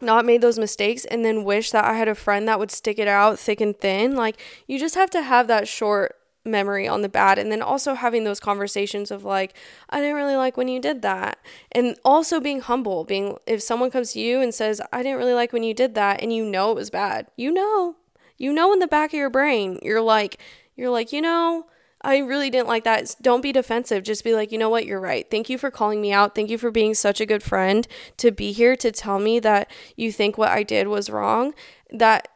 not 0.00 0.24
made 0.24 0.40
those 0.40 0.58
mistakes 0.58 1.04
and 1.04 1.24
then 1.24 1.44
wish 1.44 1.72
that 1.72 1.84
I 1.84 1.94
had 1.94 2.08
a 2.08 2.14
friend 2.14 2.46
that 2.46 2.58
would 2.58 2.70
stick 2.70 2.98
it 2.98 3.08
out 3.08 3.38
thick 3.38 3.60
and 3.60 3.78
thin? 3.78 4.16
Like 4.16 4.40
you 4.66 4.78
just 4.78 4.94
have 4.94 5.10
to 5.10 5.22
have 5.22 5.46
that 5.48 5.68
short 5.68 6.16
memory 6.48 6.88
on 6.88 7.02
the 7.02 7.08
bad 7.08 7.38
and 7.38 7.52
then 7.52 7.62
also 7.62 7.94
having 7.94 8.24
those 8.24 8.40
conversations 8.40 9.10
of 9.10 9.24
like 9.24 9.54
I 9.90 10.00
didn't 10.00 10.16
really 10.16 10.36
like 10.36 10.56
when 10.56 10.68
you 10.68 10.80
did 10.80 11.02
that 11.02 11.38
and 11.72 11.96
also 12.04 12.40
being 12.40 12.60
humble 12.60 13.04
being 13.04 13.36
if 13.46 13.62
someone 13.62 13.90
comes 13.90 14.12
to 14.12 14.20
you 14.20 14.40
and 14.40 14.54
says 14.54 14.80
I 14.92 15.02
didn't 15.02 15.18
really 15.18 15.34
like 15.34 15.52
when 15.52 15.62
you 15.62 15.74
did 15.74 15.94
that 15.94 16.22
and 16.22 16.32
you 16.32 16.44
know 16.44 16.70
it 16.70 16.76
was 16.76 16.90
bad 16.90 17.28
you 17.36 17.52
know 17.52 17.96
you 18.36 18.52
know 18.52 18.72
in 18.72 18.78
the 18.78 18.86
back 18.86 19.10
of 19.10 19.18
your 19.18 19.30
brain 19.30 19.78
you're 19.82 20.00
like 20.00 20.40
you're 20.76 20.90
like 20.90 21.12
you 21.12 21.20
know 21.20 21.66
I 22.00 22.18
really 22.18 22.50
didn't 22.50 22.68
like 22.68 22.84
that. 22.84 23.14
Don't 23.20 23.40
be 23.40 23.52
defensive. 23.52 24.04
Just 24.04 24.22
be 24.22 24.34
like, 24.34 24.52
you 24.52 24.58
know 24.58 24.70
what? 24.70 24.86
You're 24.86 25.00
right. 25.00 25.28
Thank 25.28 25.50
you 25.50 25.58
for 25.58 25.70
calling 25.70 26.00
me 26.00 26.12
out. 26.12 26.34
Thank 26.34 26.50
you 26.50 26.58
for 26.58 26.70
being 26.70 26.94
such 26.94 27.20
a 27.20 27.26
good 27.26 27.42
friend 27.42 27.88
to 28.18 28.30
be 28.30 28.52
here 28.52 28.76
to 28.76 28.92
tell 28.92 29.18
me 29.18 29.40
that 29.40 29.70
you 29.96 30.12
think 30.12 30.38
what 30.38 30.50
I 30.50 30.62
did 30.62 30.86
was 30.86 31.10
wrong. 31.10 31.54
That 31.90 32.28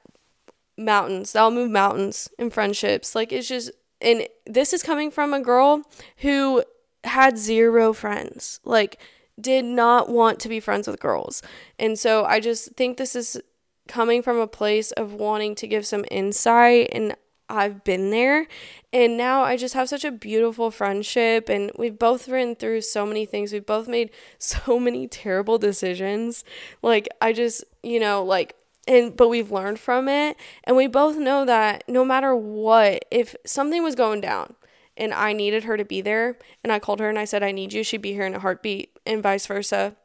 mountains, 0.76 1.32
that'll 1.32 1.52
move 1.52 1.70
mountains 1.70 2.28
in 2.38 2.50
friendships. 2.50 3.14
Like, 3.14 3.32
it's 3.32 3.48
just, 3.48 3.70
and 4.02 4.26
this 4.46 4.72
is 4.72 4.82
coming 4.82 5.10
from 5.10 5.32
a 5.32 5.40
girl 5.40 5.82
who 6.18 6.62
had 7.04 7.38
zero 7.38 7.92
friends 7.92 8.60
like 8.64 8.98
did 9.40 9.64
not 9.64 10.08
want 10.08 10.38
to 10.38 10.48
be 10.48 10.60
friends 10.60 10.86
with 10.86 11.00
girls 11.00 11.42
and 11.78 11.98
so 11.98 12.24
i 12.24 12.38
just 12.38 12.72
think 12.72 12.96
this 12.96 13.16
is 13.16 13.40
coming 13.88 14.22
from 14.22 14.38
a 14.38 14.46
place 14.46 14.92
of 14.92 15.12
wanting 15.12 15.54
to 15.54 15.66
give 15.66 15.86
some 15.86 16.04
insight 16.10 16.88
and 16.92 17.16
I've 17.52 17.84
been 17.84 18.10
there. 18.10 18.46
And 18.94 19.18
now 19.18 19.42
I 19.42 19.56
just 19.58 19.74
have 19.74 19.88
such 19.88 20.04
a 20.04 20.10
beautiful 20.10 20.70
friendship. 20.70 21.50
And 21.50 21.70
we've 21.76 21.98
both 21.98 22.26
been 22.28 22.56
through 22.56 22.80
so 22.80 23.04
many 23.04 23.26
things. 23.26 23.52
We've 23.52 23.64
both 23.64 23.86
made 23.86 24.10
so 24.38 24.80
many 24.80 25.06
terrible 25.06 25.58
decisions. 25.58 26.44
Like, 26.80 27.08
I 27.20 27.32
just, 27.32 27.62
you 27.82 28.00
know, 28.00 28.24
like 28.24 28.56
and 28.86 29.16
but 29.16 29.28
we've 29.28 29.50
learned 29.50 29.78
from 29.78 30.08
it. 30.08 30.36
And 30.64 30.76
we 30.76 30.86
both 30.86 31.16
know 31.16 31.44
that 31.44 31.84
no 31.88 32.04
matter 32.04 32.34
what 32.34 33.04
if 33.10 33.34
something 33.44 33.82
was 33.82 33.94
going 33.94 34.20
down 34.20 34.54
and 34.96 35.14
I 35.14 35.32
needed 35.32 35.64
her 35.64 35.76
to 35.76 35.84
be 35.84 36.00
there 36.00 36.36
and 36.62 36.72
I 36.72 36.78
called 36.78 37.00
her 37.00 37.08
and 37.08 37.18
I 37.18 37.24
said 37.24 37.42
I 37.42 37.52
need 37.52 37.72
you 37.72 37.82
she'd 37.82 38.02
be 38.02 38.12
here 38.12 38.26
in 38.26 38.34
a 38.34 38.40
heartbeat 38.40 38.96
and 39.06 39.22
vice 39.22 39.46
versa. 39.46 39.96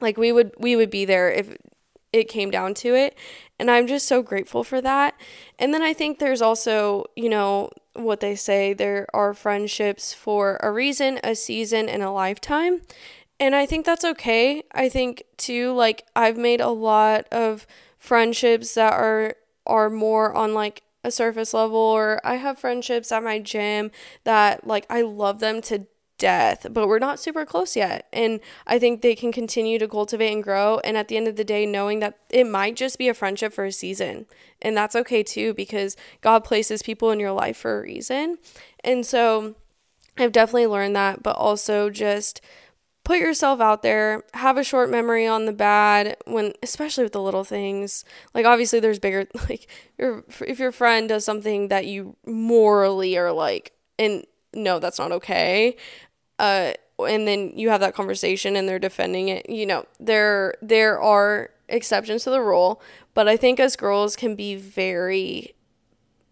Like 0.00 0.16
we 0.16 0.32
would 0.32 0.52
we 0.58 0.76
would 0.76 0.90
be 0.90 1.04
there 1.04 1.30
if 1.30 1.56
it 2.12 2.28
came 2.28 2.50
down 2.50 2.74
to 2.74 2.94
it. 2.94 3.16
And 3.58 3.70
I'm 3.70 3.86
just 3.86 4.06
so 4.06 4.22
grateful 4.22 4.64
for 4.64 4.80
that. 4.80 5.14
And 5.58 5.74
then 5.74 5.82
I 5.82 5.92
think 5.92 6.18
there's 6.18 6.42
also 6.42 7.04
you 7.16 7.28
know 7.28 7.70
what 7.94 8.20
they 8.20 8.36
say 8.36 8.72
there 8.72 9.06
are 9.12 9.34
friendships 9.34 10.14
for 10.14 10.58
a 10.62 10.70
reason 10.70 11.18
a 11.22 11.34
season 11.34 11.88
and 11.88 12.02
a 12.02 12.10
lifetime. 12.10 12.82
And 13.40 13.54
I 13.54 13.66
think 13.66 13.86
that's 13.86 14.04
okay. 14.04 14.64
I 14.72 14.88
think 14.88 15.22
too 15.36 15.72
like 15.72 16.04
I've 16.16 16.36
made 16.36 16.60
a 16.60 16.70
lot 16.70 17.26
of 17.30 17.66
friendships 17.98 18.74
that 18.74 18.92
are 18.92 19.34
are 19.66 19.90
more 19.90 20.34
on 20.34 20.54
like 20.54 20.82
a 21.04 21.10
surface 21.10 21.54
level 21.54 21.78
or 21.78 22.20
I 22.24 22.36
have 22.36 22.58
friendships 22.58 23.12
at 23.12 23.22
my 23.22 23.38
gym 23.38 23.90
that 24.24 24.66
like 24.66 24.86
I 24.90 25.02
love 25.02 25.40
them 25.40 25.60
to 25.62 25.86
death, 26.18 26.66
but 26.70 26.88
we're 26.88 26.98
not 26.98 27.20
super 27.20 27.46
close 27.46 27.76
yet. 27.76 28.08
And 28.12 28.40
I 28.66 28.78
think 28.78 29.00
they 29.00 29.14
can 29.14 29.32
continue 29.32 29.78
to 29.78 29.88
cultivate 29.88 30.32
and 30.32 30.42
grow. 30.42 30.80
And 30.80 30.96
at 30.96 31.08
the 31.08 31.16
end 31.16 31.28
of 31.28 31.36
the 31.36 31.44
day, 31.44 31.64
knowing 31.64 32.00
that 32.00 32.18
it 32.28 32.46
might 32.46 32.76
just 32.76 32.98
be 32.98 33.08
a 33.08 33.14
friendship 33.14 33.52
for 33.52 33.64
a 33.64 33.72
season. 33.72 34.26
And 34.60 34.76
that's 34.76 34.96
okay 34.96 35.22
too, 35.22 35.54
because 35.54 35.96
God 36.20 36.44
places 36.44 36.82
people 36.82 37.10
in 37.10 37.20
your 37.20 37.32
life 37.32 37.56
for 37.56 37.78
a 37.78 37.82
reason. 37.82 38.38
And 38.82 39.06
so 39.06 39.54
I've 40.18 40.32
definitely 40.32 40.66
learned 40.66 40.96
that, 40.96 41.22
but 41.22 41.36
also 41.36 41.88
just 41.88 42.40
put 43.08 43.20
yourself 43.20 43.58
out 43.58 43.80
there 43.80 44.22
have 44.34 44.58
a 44.58 44.62
short 44.62 44.90
memory 44.90 45.26
on 45.26 45.46
the 45.46 45.52
bad 45.52 46.14
when 46.26 46.52
especially 46.62 47.02
with 47.02 47.14
the 47.14 47.22
little 47.22 47.42
things. 47.42 48.04
Like 48.34 48.44
obviously 48.44 48.80
there's 48.80 48.98
bigger 48.98 49.26
like 49.48 49.66
if 49.98 50.58
your 50.58 50.72
friend 50.72 51.08
does 51.08 51.24
something 51.24 51.68
that 51.68 51.86
you 51.86 52.16
morally 52.26 53.16
are 53.16 53.32
like 53.32 53.72
and 53.98 54.26
no 54.52 54.78
that's 54.78 54.98
not 54.98 55.10
okay 55.10 55.74
uh 56.38 56.72
and 56.98 57.26
then 57.26 57.50
you 57.56 57.70
have 57.70 57.80
that 57.80 57.94
conversation 57.94 58.56
and 58.56 58.68
they're 58.68 58.78
defending 58.78 59.28
it 59.28 59.48
you 59.48 59.64
know 59.64 59.86
there 59.98 60.54
there 60.60 61.00
are 61.00 61.50
exceptions 61.68 62.24
to 62.24 62.30
the 62.30 62.42
rule 62.42 62.80
but 63.14 63.28
i 63.28 63.36
think 63.36 63.58
as 63.60 63.76
girls 63.76 64.16
can 64.16 64.34
be 64.34 64.54
very 64.54 65.54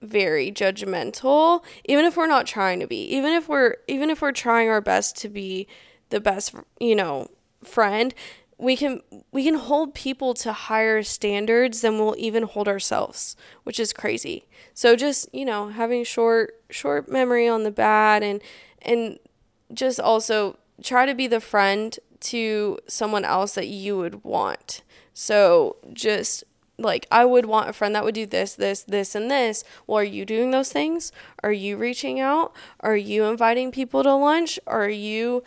very 0.01 0.51
judgmental 0.51 1.63
even 1.85 2.05
if 2.05 2.17
we're 2.17 2.27
not 2.27 2.47
trying 2.47 2.81
to 2.81 2.87
be 2.87 3.03
even 3.03 3.33
if 3.33 3.49
we're 3.49 3.77
even 3.87 4.09
if 4.09 4.23
we're 4.23 4.33
trying 4.33 4.69
our 4.69 4.81
best 4.81 5.17
to 5.17 5.29
be 5.29 5.67
the 6.11 6.21
best, 6.21 6.55
you 6.81 6.95
know, 6.95 7.29
friend, 7.63 8.15
we 8.59 8.77
can 8.77 9.03
we 9.33 9.45
can 9.45 9.55
hold 9.55 9.95
people 9.95 10.33
to 10.35 10.53
higher 10.53 11.03
standards 11.03 11.83
than 11.83 11.99
we'll 11.99 12.15
even 12.19 12.45
hold 12.45 12.69
ourselves, 12.69 13.37
which 13.65 13.79
is 13.79 13.93
crazy. 13.93 14.47
So 14.73 14.97
just, 14.97 15.33
you 15.35 15.45
know, 15.45 15.69
having 15.69 16.05
short 16.05 16.61
short 16.71 17.11
memory 17.11 17.49
on 17.49 17.65
the 17.65 17.71
bad 17.71 18.23
and 18.23 18.41
and 18.83 19.19
just 19.75 20.01
also 20.01 20.59
try 20.83 21.07
to 21.07 21.15
be 21.15 21.27
the 21.27 21.41
friend 21.41 21.99
to 22.21 22.79
someone 22.87 23.25
else 23.25 23.55
that 23.55 23.69
you 23.69 23.99
would 23.99 24.25
want. 24.25 24.83
So 25.13 25.77
just 25.93 26.45
like 26.79 27.07
I 27.11 27.25
would 27.25 27.47
want 27.47 27.71
a 27.71 27.73
friend 27.73 27.95
that 27.95 28.05
would 28.05 28.15
do 28.15 28.27
this, 28.27 28.55
this, 28.55 28.83
this, 28.83 29.15
and 29.15 29.31
this. 29.31 29.65
Well, 29.87 29.99
are 29.99 30.05
you 30.05 30.25
doing 30.25 30.51
those 30.51 30.71
things? 30.71 31.13
Are 31.43 31.53
you 31.53 31.77
reaching 31.77 32.21
out? 32.21 32.55
Are 32.81 32.97
you 32.97 33.25
inviting 33.25 33.71
people 33.71 34.03
to 34.03 34.15
lunch? 34.15 34.59
Are 34.67 34.89
you 34.89 35.43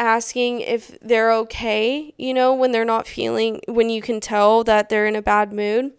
asking 0.00 0.62
if 0.62 0.98
they're 1.00 1.30
okay, 1.32 2.14
you 2.16 2.32
know, 2.32 2.54
when 2.54 2.72
they're 2.72 2.84
not 2.84 3.06
feeling, 3.06 3.60
when 3.68 3.90
you 3.90 4.00
can 4.00 4.18
tell 4.18 4.64
that 4.64 4.88
they're 4.88 5.06
in 5.06 5.14
a 5.14 5.22
bad 5.22 5.52
mood. 5.52 5.92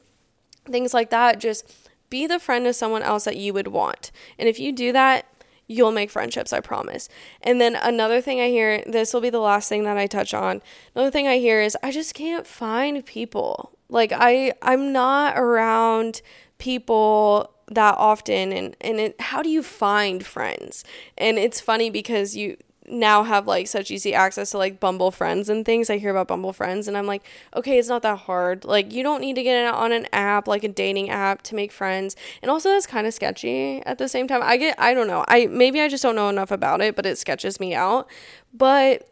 Things 0.65 0.93
like 0.93 1.11
that. 1.11 1.39
Just 1.39 1.71
be 2.09 2.25
the 2.27 2.39
friend 2.39 2.65
of 2.67 2.75
someone 2.75 3.03
else 3.03 3.23
that 3.25 3.37
you 3.37 3.53
would 3.53 3.67
want. 3.67 4.11
And 4.37 4.49
if 4.49 4.59
you 4.59 4.71
do 4.71 4.91
that, 4.91 5.25
you'll 5.67 5.91
make 5.91 6.09
friendships, 6.09 6.51
I 6.51 6.59
promise. 6.59 7.07
And 7.41 7.61
then 7.61 7.75
another 7.75 8.21
thing 8.21 8.41
I 8.41 8.49
hear, 8.49 8.83
this 8.85 9.13
will 9.13 9.21
be 9.21 9.29
the 9.29 9.39
last 9.39 9.69
thing 9.69 9.83
that 9.83 9.97
I 9.97 10.07
touch 10.07 10.33
on. 10.33 10.61
Another 10.95 11.11
thing 11.11 11.27
I 11.27 11.37
hear 11.37 11.61
is 11.61 11.77
I 11.81 11.91
just 11.91 12.13
can't 12.13 12.45
find 12.45 13.05
people. 13.05 13.71
Like 13.87 14.11
I 14.13 14.53
I'm 14.61 14.91
not 14.91 15.37
around 15.37 16.21
people 16.57 17.53
that 17.67 17.95
often 17.97 18.51
and 18.51 18.75
and 18.81 18.99
it, 18.99 19.21
how 19.21 19.41
do 19.41 19.49
you 19.49 19.63
find 19.63 20.25
friends? 20.25 20.83
And 21.17 21.37
it's 21.37 21.61
funny 21.61 21.89
because 21.89 22.35
you 22.35 22.57
now 22.87 23.23
have 23.23 23.47
like 23.47 23.67
such 23.67 23.91
easy 23.91 24.13
access 24.13 24.51
to 24.51 24.57
like 24.57 24.79
Bumble 24.79 25.11
friends 25.11 25.49
and 25.49 25.65
things. 25.65 25.89
I 25.89 25.97
hear 25.97 26.11
about 26.11 26.27
Bumble 26.27 26.53
friends 26.53 26.87
and 26.87 26.97
I'm 26.97 27.05
like, 27.05 27.23
okay, 27.55 27.77
it's 27.77 27.87
not 27.87 28.01
that 28.01 28.19
hard. 28.19 28.65
Like 28.65 28.91
you 28.91 29.03
don't 29.03 29.21
need 29.21 29.35
to 29.35 29.43
get 29.43 29.73
on 29.73 29.91
an 29.91 30.07
app 30.11 30.47
like 30.47 30.63
a 30.63 30.67
dating 30.67 31.09
app 31.09 31.41
to 31.43 31.55
make 31.55 31.71
friends. 31.71 32.15
And 32.41 32.49
also 32.49 32.69
that's 32.69 32.87
kind 32.87 33.07
of 33.07 33.13
sketchy 33.13 33.81
at 33.85 33.97
the 33.97 34.09
same 34.09 34.27
time. 34.27 34.41
I 34.43 34.57
get 34.57 34.79
I 34.79 34.93
don't 34.93 35.07
know. 35.07 35.25
I 35.27 35.47
maybe 35.47 35.81
I 35.81 35.87
just 35.87 36.03
don't 36.03 36.15
know 36.15 36.29
enough 36.29 36.51
about 36.51 36.81
it, 36.81 36.95
but 36.95 37.05
it 37.05 37.17
sketches 37.17 37.59
me 37.59 37.75
out. 37.75 38.09
But 38.53 39.07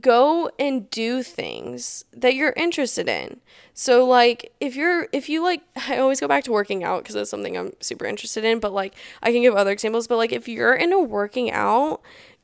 go 0.00 0.50
and 0.58 0.90
do 0.90 1.22
things 1.22 2.04
that 2.12 2.34
you're 2.34 2.52
interested 2.56 3.08
in. 3.08 3.40
So 3.74 4.04
like 4.04 4.52
if 4.60 4.76
you're 4.76 5.08
if 5.12 5.28
you 5.28 5.42
like 5.42 5.62
I 5.88 5.98
always 5.98 6.20
go 6.20 6.28
back 6.28 6.44
to 6.44 6.52
working 6.52 6.84
out 6.84 7.02
because 7.02 7.14
that's 7.14 7.30
something 7.30 7.56
I'm 7.56 7.72
super 7.80 8.06
interested 8.06 8.44
in, 8.44 8.60
but 8.60 8.72
like 8.72 8.94
I 9.22 9.32
can 9.32 9.42
give 9.42 9.54
other 9.54 9.70
examples, 9.70 10.06
but 10.06 10.16
like 10.16 10.32
if 10.32 10.48
you're 10.48 10.74
into 10.74 10.98
working 10.98 11.50
out, 11.50 12.02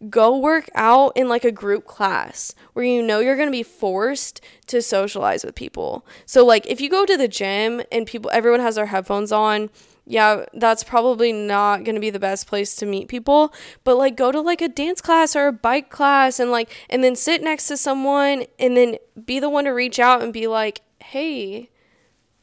go 0.08 0.36
work 0.36 0.70
out 0.74 1.12
in 1.16 1.28
like 1.28 1.44
a 1.44 1.52
group 1.52 1.86
class 1.86 2.54
where 2.72 2.84
you 2.84 3.02
know 3.02 3.20
you're 3.20 3.36
going 3.36 3.48
to 3.48 3.52
be 3.52 3.62
forced 3.62 4.40
to 4.66 4.80
socialize 4.80 5.44
with 5.44 5.54
people. 5.54 6.06
So 6.26 6.44
like 6.44 6.66
if 6.66 6.80
you 6.80 6.88
go 6.88 7.04
to 7.04 7.16
the 7.16 7.28
gym 7.28 7.82
and 7.92 8.06
people 8.06 8.30
everyone 8.32 8.60
has 8.60 8.76
their 8.76 8.86
headphones 8.86 9.32
on, 9.32 9.70
yeah, 10.10 10.44
that's 10.54 10.82
probably 10.82 11.32
not 11.32 11.84
going 11.84 11.94
to 11.94 12.00
be 12.00 12.10
the 12.10 12.18
best 12.18 12.48
place 12.48 12.74
to 12.76 12.86
meet 12.86 13.06
people, 13.06 13.54
but 13.84 13.96
like 13.96 14.16
go 14.16 14.32
to 14.32 14.40
like 14.40 14.60
a 14.60 14.68
dance 14.68 15.00
class 15.00 15.36
or 15.36 15.46
a 15.46 15.52
bike 15.52 15.88
class 15.88 16.40
and 16.40 16.50
like 16.50 16.68
and 16.88 17.04
then 17.04 17.14
sit 17.14 17.44
next 17.44 17.68
to 17.68 17.76
someone 17.76 18.44
and 18.58 18.76
then 18.76 18.96
be 19.24 19.38
the 19.38 19.48
one 19.48 19.64
to 19.64 19.70
reach 19.70 20.00
out 20.00 20.20
and 20.20 20.32
be 20.32 20.48
like, 20.48 20.80
"Hey, 20.98 21.70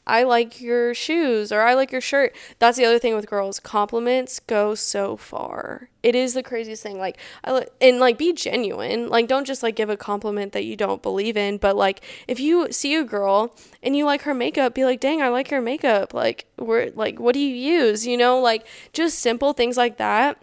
I 0.07 0.23
like 0.23 0.61
your 0.61 0.93
shoes 0.93 1.51
or 1.51 1.61
I 1.61 1.73
like 1.73 1.91
your 1.91 2.01
shirt. 2.01 2.33
That's 2.59 2.77
the 2.77 2.85
other 2.85 2.97
thing 2.97 3.13
with 3.13 3.29
girls. 3.29 3.59
Compliments 3.59 4.39
go 4.39 4.73
so 4.73 5.17
far. 5.17 5.89
It 6.01 6.15
is 6.15 6.33
the 6.33 6.41
craziest 6.41 6.81
thing. 6.81 6.97
Like 6.97 7.17
I 7.43 7.65
and 7.81 7.99
like 7.99 8.17
be 8.17 8.31
genuine. 8.31 9.09
Like 9.09 9.27
don't 9.27 9.45
just 9.45 9.61
like 9.61 9.75
give 9.75 9.89
a 9.89 9.97
compliment 9.97 10.53
that 10.53 10.63
you 10.63 10.77
don't 10.77 11.03
believe 11.03 11.35
in, 11.35 11.57
but 11.57 11.75
like 11.75 12.01
if 12.27 12.39
you 12.39 12.71
see 12.71 12.95
a 12.95 13.03
girl 13.03 13.53
and 13.83 13.95
you 13.97 14.05
like 14.05 14.21
her 14.21 14.33
makeup, 14.33 14.73
be 14.73 14.85
like, 14.85 15.01
"Dang, 15.01 15.21
I 15.21 15.27
like 15.27 15.51
your 15.51 15.61
makeup." 15.61 16.13
Like, 16.13 16.45
where 16.55 16.89
like 16.91 17.19
what 17.19 17.33
do 17.33 17.39
you 17.39 17.53
use? 17.53 18.07
You 18.07 18.15
know, 18.15 18.39
like 18.39 18.65
just 18.93 19.19
simple 19.19 19.51
things 19.51 19.75
like 19.75 19.97
that. 19.97 20.41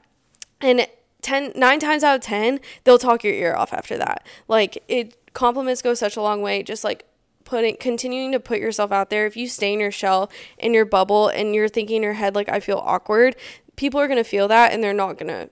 And 0.61 0.87
10 1.23 1.53
9 1.57 1.81
times 1.81 2.05
out 2.05 2.17
of 2.17 2.21
10, 2.21 2.61
they'll 2.85 2.99
talk 2.99 3.25
your 3.25 3.33
ear 3.33 3.55
off 3.55 3.73
after 3.73 3.97
that. 3.97 4.27
Like 4.47 4.85
it 4.89 5.17
compliments 5.33 5.81
go 5.81 5.95
such 5.95 6.17
a 6.17 6.23
long 6.23 6.43
way. 6.43 6.63
Just 6.63 6.85
like 6.85 7.07
putting 7.45 7.77
continuing 7.77 8.33
to 8.33 8.41
put 8.41 8.59
yourself 8.59 8.91
out 8.91 9.11
there 9.11 9.27
if 9.27 9.37
you 9.37 9.47
stay 9.47 9.73
in 9.73 9.81
your 9.81 9.91
shell 9.91 10.31
in 10.59 10.73
your 10.73 10.85
bubble 10.85 11.29
and 11.29 11.55
you're 11.55 11.69
thinking 11.69 11.97
in 11.97 12.03
your 12.03 12.15
head 12.15 12.35
like 12.35 12.49
i 12.49 12.59
feel 12.59 12.79
awkward 12.79 13.37
people 13.77 14.01
are 14.01 14.07
going 14.07 14.23
to 14.23 14.29
feel 14.29 14.49
that 14.49 14.73
and 14.73 14.83
they're 14.83 14.93
not 14.93 15.19
going 15.19 15.29
to 15.29 15.49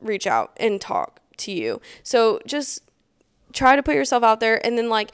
reach 0.00 0.26
out 0.26 0.52
and 0.58 0.80
talk 0.80 1.20
to 1.38 1.52
you. 1.52 1.80
So 2.02 2.40
just 2.46 2.82
try 3.52 3.76
to 3.76 3.82
put 3.82 3.94
yourself 3.94 4.22
out 4.22 4.40
there 4.40 4.64
and 4.64 4.78
then 4.78 4.88
like 4.88 5.12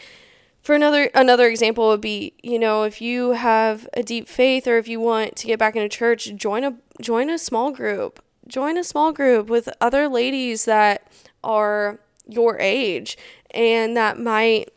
for 0.62 0.74
another 0.74 1.10
another 1.14 1.48
example 1.48 1.88
would 1.88 2.00
be 2.00 2.34
you 2.40 2.56
know 2.56 2.84
if 2.84 3.00
you 3.00 3.32
have 3.32 3.88
a 3.94 4.02
deep 4.02 4.28
faith 4.28 4.68
or 4.68 4.78
if 4.78 4.86
you 4.86 5.00
want 5.00 5.34
to 5.34 5.46
get 5.48 5.58
back 5.58 5.74
into 5.74 5.88
church 5.88 6.32
join 6.36 6.62
a 6.62 6.74
join 7.00 7.30
a 7.30 7.38
small 7.38 7.70
group. 7.70 8.22
Join 8.46 8.78
a 8.78 8.84
small 8.84 9.12
group 9.12 9.48
with 9.48 9.68
other 9.80 10.08
ladies 10.08 10.64
that 10.64 11.12
are 11.44 12.00
your 12.26 12.58
age 12.58 13.18
and 13.50 13.96
that 13.96 14.18
might 14.18 14.70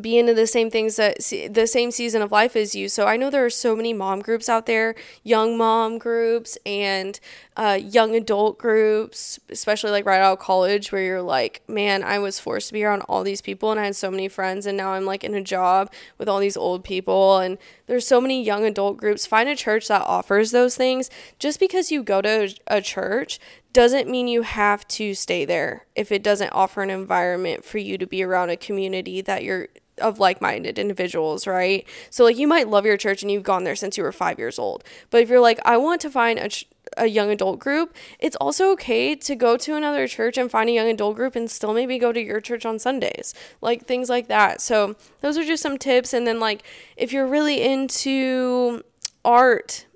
be 0.00 0.18
into 0.18 0.34
the 0.34 0.46
same 0.46 0.70
things 0.70 0.96
that 0.96 1.16
the 1.50 1.66
same 1.66 1.90
season 1.90 2.22
of 2.22 2.30
life 2.30 2.54
as 2.54 2.74
you. 2.74 2.88
So 2.88 3.06
I 3.06 3.16
know 3.16 3.28
there 3.28 3.44
are 3.44 3.50
so 3.50 3.74
many 3.74 3.92
mom 3.92 4.20
groups 4.20 4.48
out 4.48 4.66
there, 4.66 4.94
young 5.24 5.58
mom 5.58 5.98
groups 5.98 6.56
and 6.64 7.18
uh, 7.56 7.78
young 7.82 8.14
adult 8.14 8.56
groups, 8.58 9.40
especially 9.48 9.90
like 9.90 10.06
right 10.06 10.20
out 10.20 10.34
of 10.34 10.38
college, 10.38 10.92
where 10.92 11.02
you're 11.02 11.22
like, 11.22 11.62
man, 11.68 12.04
I 12.04 12.20
was 12.20 12.38
forced 12.38 12.68
to 12.68 12.72
be 12.72 12.84
around 12.84 13.02
all 13.02 13.24
these 13.24 13.42
people 13.42 13.70
and 13.70 13.80
I 13.80 13.84
had 13.84 13.96
so 13.96 14.10
many 14.10 14.28
friends, 14.28 14.64
and 14.66 14.76
now 14.76 14.92
I'm 14.92 15.04
like 15.04 15.24
in 15.24 15.34
a 15.34 15.42
job 15.42 15.92
with 16.18 16.28
all 16.28 16.38
these 16.38 16.56
old 16.56 16.84
people, 16.84 17.38
and 17.38 17.58
there's 17.86 18.06
so 18.06 18.20
many 18.20 18.42
young 18.42 18.64
adult 18.64 18.96
groups. 18.96 19.26
Find 19.26 19.48
a 19.48 19.56
church 19.56 19.88
that 19.88 20.02
offers 20.02 20.52
those 20.52 20.76
things. 20.76 21.10
Just 21.38 21.58
because 21.58 21.90
you 21.90 22.04
go 22.04 22.22
to 22.22 22.54
a 22.68 22.80
church 22.80 23.40
doesn't 23.72 24.08
mean 24.08 24.28
you 24.28 24.42
have 24.42 24.86
to 24.88 25.14
stay 25.14 25.44
there 25.44 25.86
if 25.94 26.10
it 26.10 26.22
doesn't 26.22 26.50
offer 26.50 26.82
an 26.82 26.90
environment 26.90 27.64
for 27.64 27.78
you 27.78 27.96
to 27.98 28.06
be 28.06 28.22
around 28.22 28.50
a 28.50 28.56
community 28.56 29.20
that 29.20 29.44
you're 29.44 29.68
of 30.00 30.18
like-minded 30.18 30.78
individuals, 30.78 31.46
right? 31.46 31.86
So 32.08 32.24
like 32.24 32.38
you 32.38 32.48
might 32.48 32.68
love 32.68 32.86
your 32.86 32.96
church 32.96 33.22
and 33.22 33.30
you've 33.30 33.42
gone 33.42 33.64
there 33.64 33.76
since 33.76 33.96
you 33.96 34.02
were 34.02 34.12
5 34.12 34.38
years 34.38 34.58
old. 34.58 34.82
But 35.10 35.22
if 35.22 35.28
you're 35.28 35.40
like 35.40 35.60
I 35.64 35.76
want 35.76 36.00
to 36.02 36.10
find 36.10 36.38
a 36.38 36.48
ch- 36.48 36.66
a 36.96 37.06
young 37.06 37.30
adult 37.30 37.60
group, 37.60 37.94
it's 38.18 38.36
also 38.36 38.72
okay 38.72 39.14
to 39.14 39.36
go 39.36 39.56
to 39.56 39.76
another 39.76 40.08
church 40.08 40.36
and 40.36 40.50
find 40.50 40.68
a 40.68 40.72
young 40.72 40.88
adult 40.88 41.14
group 41.16 41.36
and 41.36 41.50
still 41.50 41.72
maybe 41.72 41.98
go 41.98 42.12
to 42.12 42.20
your 42.20 42.40
church 42.40 42.66
on 42.66 42.78
Sundays. 42.78 43.32
Like 43.60 43.86
things 43.86 44.08
like 44.08 44.26
that. 44.28 44.60
So, 44.60 44.96
those 45.20 45.38
are 45.38 45.44
just 45.44 45.62
some 45.62 45.78
tips 45.78 46.12
and 46.12 46.26
then 46.26 46.40
like 46.40 46.64
if 46.96 47.12
you're 47.12 47.28
really 47.28 47.62
into 47.62 48.82
art, 49.24 49.86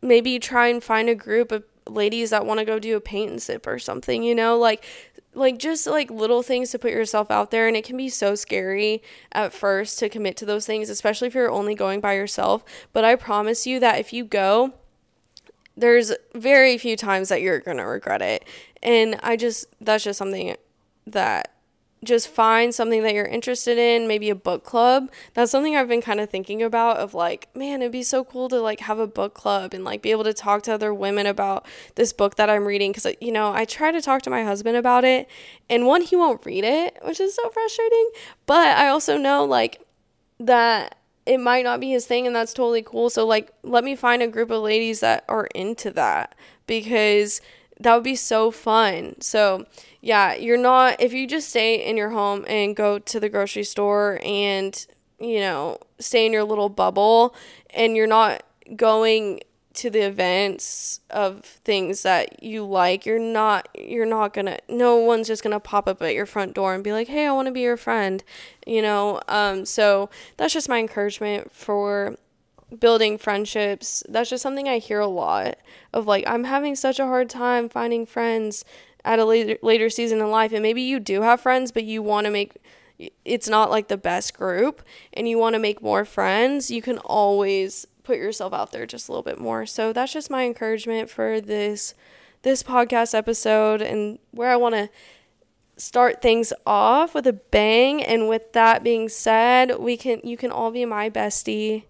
maybe 0.00 0.38
try 0.38 0.68
and 0.68 0.82
find 0.82 1.08
a 1.08 1.14
group 1.14 1.52
of 1.52 1.64
ladies 1.88 2.30
that 2.30 2.46
want 2.46 2.60
to 2.60 2.64
go 2.64 2.78
do 2.78 2.96
a 2.96 3.00
paint 3.00 3.30
and 3.30 3.42
sip 3.42 3.66
or 3.66 3.78
something, 3.78 4.22
you 4.22 4.34
know? 4.34 4.58
Like 4.58 4.84
like 5.34 5.58
just 5.58 5.86
like 5.86 6.10
little 6.10 6.42
things 6.42 6.70
to 6.70 6.78
put 6.78 6.90
yourself 6.90 7.30
out 7.30 7.50
there 7.50 7.68
and 7.68 7.76
it 7.76 7.84
can 7.84 7.96
be 7.96 8.08
so 8.08 8.34
scary 8.34 9.02
at 9.32 9.52
first 9.52 9.98
to 9.98 10.08
commit 10.08 10.36
to 10.36 10.44
those 10.44 10.66
things 10.66 10.90
especially 10.90 11.28
if 11.28 11.34
you're 11.34 11.50
only 11.50 11.74
going 11.74 12.00
by 12.00 12.14
yourself 12.14 12.64
but 12.92 13.04
i 13.04 13.14
promise 13.14 13.66
you 13.66 13.78
that 13.78 13.98
if 13.98 14.12
you 14.12 14.24
go 14.24 14.72
there's 15.76 16.12
very 16.34 16.76
few 16.76 16.96
times 16.96 17.28
that 17.28 17.40
you're 17.40 17.60
going 17.60 17.76
to 17.76 17.84
regret 17.84 18.22
it 18.22 18.44
and 18.82 19.18
i 19.22 19.36
just 19.36 19.66
that's 19.80 20.04
just 20.04 20.18
something 20.18 20.56
that 21.06 21.52
just 22.04 22.28
find 22.28 22.74
something 22.74 23.02
that 23.02 23.14
you're 23.14 23.26
interested 23.26 23.76
in, 23.76 24.06
maybe 24.06 24.30
a 24.30 24.34
book 24.34 24.64
club. 24.64 25.10
That's 25.34 25.50
something 25.50 25.76
I've 25.76 25.88
been 25.88 26.00
kind 26.00 26.20
of 26.20 26.30
thinking 26.30 26.62
about 26.62 26.98
of 26.98 27.12
like, 27.12 27.48
man, 27.54 27.82
it'd 27.82 27.92
be 27.92 28.02
so 28.02 28.24
cool 28.24 28.48
to 28.50 28.60
like 28.60 28.80
have 28.80 28.98
a 28.98 29.06
book 29.06 29.34
club 29.34 29.74
and 29.74 29.84
like 29.84 30.02
be 30.02 30.10
able 30.10 30.24
to 30.24 30.32
talk 30.32 30.62
to 30.64 30.72
other 30.72 30.94
women 30.94 31.26
about 31.26 31.66
this 31.96 32.12
book 32.12 32.36
that 32.36 32.48
I'm 32.48 32.66
reading 32.66 32.92
cuz 32.92 33.06
you 33.20 33.32
know, 33.32 33.52
I 33.52 33.64
try 33.64 33.90
to 33.90 34.00
talk 34.00 34.22
to 34.22 34.30
my 34.30 34.44
husband 34.44 34.76
about 34.76 35.04
it 35.04 35.28
and 35.68 35.86
one 35.86 36.02
he 36.02 36.14
won't 36.14 36.44
read 36.46 36.64
it, 36.64 36.96
which 37.02 37.20
is 37.20 37.34
so 37.34 37.48
frustrating, 37.50 38.10
but 38.46 38.76
I 38.76 38.88
also 38.88 39.16
know 39.16 39.44
like 39.44 39.82
that 40.38 40.96
it 41.26 41.38
might 41.38 41.64
not 41.64 41.80
be 41.80 41.90
his 41.90 42.06
thing 42.06 42.26
and 42.26 42.34
that's 42.34 42.54
totally 42.54 42.82
cool. 42.82 43.10
So 43.10 43.26
like 43.26 43.52
let 43.62 43.82
me 43.82 43.96
find 43.96 44.22
a 44.22 44.28
group 44.28 44.50
of 44.50 44.62
ladies 44.62 45.00
that 45.00 45.24
are 45.28 45.46
into 45.54 45.90
that 45.92 46.36
because 46.66 47.40
that 47.80 47.94
would 47.94 48.04
be 48.04 48.16
so 48.16 48.50
fun. 48.50 49.20
So, 49.20 49.66
yeah, 50.00 50.34
you're 50.34 50.56
not, 50.56 51.00
if 51.00 51.12
you 51.12 51.26
just 51.26 51.50
stay 51.50 51.76
in 51.76 51.96
your 51.96 52.10
home 52.10 52.44
and 52.48 52.74
go 52.74 52.98
to 52.98 53.20
the 53.20 53.28
grocery 53.28 53.64
store 53.64 54.20
and, 54.24 54.86
you 55.18 55.40
know, 55.40 55.78
stay 55.98 56.26
in 56.26 56.32
your 56.32 56.44
little 56.44 56.68
bubble 56.68 57.34
and 57.70 57.96
you're 57.96 58.06
not 58.06 58.42
going 58.76 59.40
to 59.74 59.90
the 59.90 60.00
events 60.00 61.00
of 61.10 61.44
things 61.44 62.02
that 62.02 62.42
you 62.42 62.64
like 62.64 63.06
you're 63.06 63.16
not 63.16 63.68
you're 63.78 64.04
not 64.04 64.34
gonna 64.34 64.58
no 64.68 64.96
one's 64.96 65.28
just 65.28 65.40
gonna 65.40 65.60
pop 65.60 65.86
up 65.86 66.02
at 66.02 66.14
your 66.14 66.26
front 66.26 66.52
door 66.52 66.74
and 66.74 66.82
be 66.82 66.92
like 66.92 67.06
hey 67.06 67.28
i 67.28 67.30
want 67.30 67.46
to 67.46 67.52
be 67.52 67.60
your 67.60 67.76
friend 67.76 68.24
you 68.66 68.82
know 68.82 69.20
um 69.28 69.64
so 69.64 70.10
that's 70.36 70.52
just 70.52 70.68
my 70.68 70.78
encouragement 70.78 71.52
for 71.52 72.16
building 72.76 73.18
friendships. 73.18 74.02
That's 74.08 74.30
just 74.30 74.42
something 74.42 74.68
I 74.68 74.78
hear 74.78 75.00
a 75.00 75.06
lot 75.06 75.58
of 75.92 76.06
like 76.06 76.24
I'm 76.26 76.44
having 76.44 76.76
such 76.76 76.98
a 76.98 77.06
hard 77.06 77.30
time 77.30 77.68
finding 77.68 78.06
friends 78.06 78.64
at 79.04 79.18
a 79.18 79.24
later 79.24 79.56
later 79.62 79.88
season 79.88 80.20
in 80.20 80.30
life 80.30 80.52
and 80.52 80.62
maybe 80.62 80.82
you 80.82 81.00
do 81.00 81.22
have 81.22 81.40
friends 81.40 81.70
but 81.72 81.84
you 81.84 82.02
want 82.02 82.26
to 82.26 82.30
make 82.30 82.56
it's 83.24 83.48
not 83.48 83.70
like 83.70 83.88
the 83.88 83.96
best 83.96 84.34
group 84.34 84.82
and 85.12 85.28
you 85.28 85.38
want 85.38 85.54
to 85.54 85.60
make 85.60 85.80
more 85.82 86.04
friends, 86.04 86.70
you 86.70 86.82
can 86.82 86.98
always 86.98 87.86
put 88.02 88.18
yourself 88.18 88.52
out 88.52 88.72
there 88.72 88.86
just 88.86 89.08
a 89.08 89.12
little 89.12 89.22
bit 89.22 89.38
more. 89.38 89.66
So 89.66 89.92
that's 89.92 90.12
just 90.12 90.30
my 90.30 90.44
encouragement 90.44 91.10
for 91.10 91.40
this 91.40 91.94
this 92.42 92.62
podcast 92.62 93.14
episode 93.14 93.82
and 93.82 94.18
where 94.30 94.50
I 94.50 94.56
want 94.56 94.74
to 94.74 94.88
start 95.76 96.20
things 96.20 96.52
off 96.66 97.14
with 97.14 97.26
a 97.26 97.32
bang 97.32 98.02
and 98.02 98.28
with 98.28 98.52
that 98.52 98.82
being 98.82 99.08
said, 99.08 99.78
we 99.78 99.96
can 99.96 100.20
you 100.24 100.36
can 100.36 100.50
all 100.50 100.70
be 100.70 100.84
my 100.84 101.08
bestie 101.08 101.84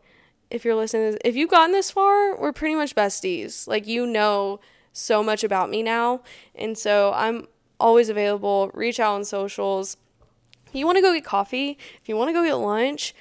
if 0.50 0.64
you're 0.64 0.74
listening, 0.74 1.18
if 1.24 1.36
you've 1.36 1.50
gotten 1.50 1.72
this 1.72 1.90
far, 1.90 2.36
we're 2.38 2.52
pretty 2.52 2.74
much 2.74 2.94
besties. 2.94 3.66
Like, 3.66 3.86
you 3.86 4.06
know 4.06 4.60
so 4.92 5.22
much 5.22 5.44
about 5.44 5.70
me 5.70 5.82
now. 5.82 6.22
And 6.54 6.76
so 6.76 7.12
I'm 7.14 7.46
always 7.78 8.08
available. 8.08 8.70
Reach 8.74 8.98
out 8.98 9.14
on 9.14 9.24
socials. 9.24 9.96
If 10.66 10.74
you 10.74 10.86
want 10.86 10.96
to 10.96 11.02
go 11.02 11.14
get 11.14 11.24
coffee, 11.24 11.78
if 12.00 12.08
you 12.08 12.16
want 12.16 12.28
to 12.28 12.32
go 12.32 12.44
get 12.44 12.54
lunch, 12.54 13.14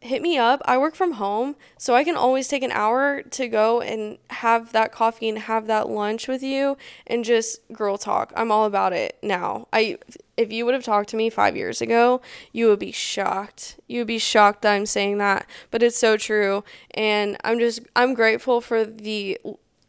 hit 0.00 0.22
me 0.22 0.38
up. 0.38 0.62
I 0.64 0.78
work 0.78 0.94
from 0.94 1.12
home, 1.12 1.56
so 1.76 1.94
I 1.94 2.04
can 2.04 2.16
always 2.16 2.48
take 2.48 2.62
an 2.62 2.72
hour 2.72 3.22
to 3.22 3.48
go 3.48 3.80
and 3.80 4.18
have 4.30 4.72
that 4.72 4.92
coffee 4.92 5.28
and 5.28 5.38
have 5.38 5.66
that 5.66 5.88
lunch 5.88 6.28
with 6.28 6.42
you 6.42 6.76
and 7.06 7.24
just 7.24 7.60
girl 7.72 7.98
talk. 7.98 8.32
I'm 8.36 8.52
all 8.52 8.64
about 8.64 8.92
it 8.92 9.18
now. 9.22 9.66
I 9.72 9.98
if 10.36 10.52
you 10.52 10.64
would 10.64 10.74
have 10.74 10.84
talked 10.84 11.08
to 11.10 11.16
me 11.16 11.30
5 11.30 11.56
years 11.56 11.80
ago, 11.80 12.20
you 12.52 12.68
would 12.68 12.78
be 12.78 12.92
shocked. 12.92 13.80
You 13.88 14.00
would 14.00 14.06
be 14.06 14.18
shocked 14.18 14.62
that 14.62 14.74
I'm 14.74 14.86
saying 14.86 15.18
that, 15.18 15.46
but 15.70 15.82
it's 15.82 15.98
so 15.98 16.16
true 16.16 16.62
and 16.92 17.36
I'm 17.42 17.58
just 17.58 17.80
I'm 17.96 18.14
grateful 18.14 18.60
for 18.60 18.84
the 18.84 19.38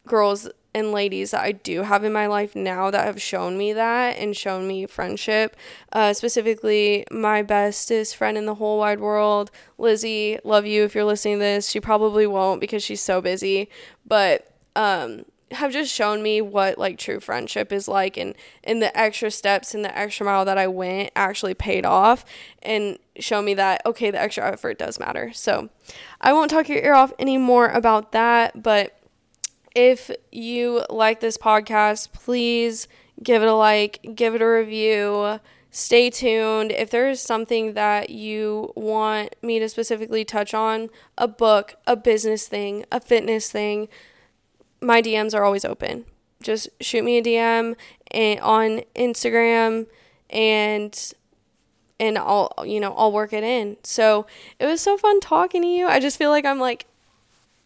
girls 0.08 0.50
and 0.74 0.92
ladies 0.92 1.32
that 1.32 1.42
I 1.42 1.52
do 1.52 1.84
have 1.84 2.04
in 2.04 2.14
my 2.14 2.28
life 2.28 2.56
now 2.56 2.92
that 2.92 3.06
have 3.06 3.22
shown 3.22 3.58
me 3.58 3.74
that 3.74 4.18
and 4.18 4.36
shown 4.36 4.68
me 4.68 4.86
friendship. 4.86 5.56
Uh, 5.92 6.14
specifically, 6.14 7.06
my 7.12 7.42
bestest 7.42 8.16
friend 8.16 8.38
in 8.38 8.46
the 8.46 8.56
whole 8.56 8.80
wide 8.80 9.00
world, 9.00 9.52
Lizzie. 9.78 10.40
Love 10.44 10.66
you 10.66 10.84
if 10.84 10.94
you're 10.94 11.06
listening 11.06 11.36
to 11.36 11.40
this. 11.40 11.70
She 11.70 11.80
probably 11.80 12.28
won't 12.28 12.62
because 12.62 12.84
she's 12.84 13.02
so 13.02 13.20
busy, 13.22 13.70
but 14.06 14.52
um, 14.76 15.26
have 15.52 15.72
just 15.72 15.94
shown 15.94 16.22
me 16.22 16.42
what 16.42 16.78
like 16.78 16.98
true 16.98 17.20
friendship 17.20 17.72
is 17.72 17.88
like 17.88 18.18
and 18.18 18.36
and 18.64 18.82
the 18.82 18.96
extra 18.98 19.32
steps 19.32 19.74
and 19.74 19.84
the 19.84 19.98
extra 19.98 20.26
mile 20.26 20.46
that 20.46 20.58
I 20.58 20.68
went 20.68 21.12
actually 21.16 21.54
paid 21.54 21.86
off 21.86 22.24
and 22.62 23.00
show 23.18 23.42
me 23.42 23.54
that 23.56 23.82
okay 23.86 24.12
the 24.12 24.22
extra 24.22 24.52
effort 24.52 24.78
does 24.78 25.00
matter. 25.00 25.32
So 25.34 25.70
I 26.22 26.34
won't 26.34 26.52
talk 26.52 26.70
your 26.70 26.84
ear 26.84 26.94
off 26.94 27.14
anymore 27.18 27.70
about 27.70 28.12
that, 28.12 28.62
but 28.62 28.99
if 29.76 30.12
you 30.32 30.84
like 30.90 31.20
this 31.20 31.38
podcast, 31.38 32.12
please 32.12 32.88
give 33.22 33.42
it 33.42 33.48
a 33.48 33.54
like, 33.54 34.00
give 34.16 34.36
it 34.36 34.42
a 34.42 34.48
review. 34.48 35.40
Stay 35.72 36.10
tuned. 36.10 36.72
If 36.72 36.90
there 36.90 37.10
is 37.10 37.22
something 37.22 37.74
that 37.74 38.10
you 38.10 38.74
want 38.76 39.36
me 39.42 39.60
to 39.60 39.70
specifically 39.70 40.26
touch 40.26 40.54
on, 40.54 40.90
a 41.18 41.28
book, 41.28 41.76
a 41.86 41.96
business 41.96 42.48
thing, 42.48 42.86
a 42.92 43.00
fitness 43.00 43.52
thing, 43.52 43.88
my 44.82 45.02
DMs 45.02 45.36
are 45.36 45.44
always 45.44 45.66
open. 45.66 46.06
Just 46.42 46.70
shoot 46.82 47.04
me 47.04 47.18
a 47.18 47.24
DM 47.24 47.76
and 48.12 48.40
on 48.40 48.82
Instagram 48.96 49.88
and 50.30 51.14
and 52.00 52.18
I'll 52.18 52.54
you 52.66 52.80
know, 52.80 52.94
I'll 52.96 53.12
work 53.12 53.34
it 53.34 53.44
in. 53.44 53.78
So, 53.84 54.26
it 54.58 54.66
was 54.66 54.80
so 54.82 54.98
fun 54.98 55.20
talking 55.20 55.62
to 55.62 55.68
you. 55.68 55.88
I 55.88 56.00
just 56.00 56.18
feel 56.18 56.30
like 56.30 56.46
I'm 56.46 56.60
like 56.60 56.86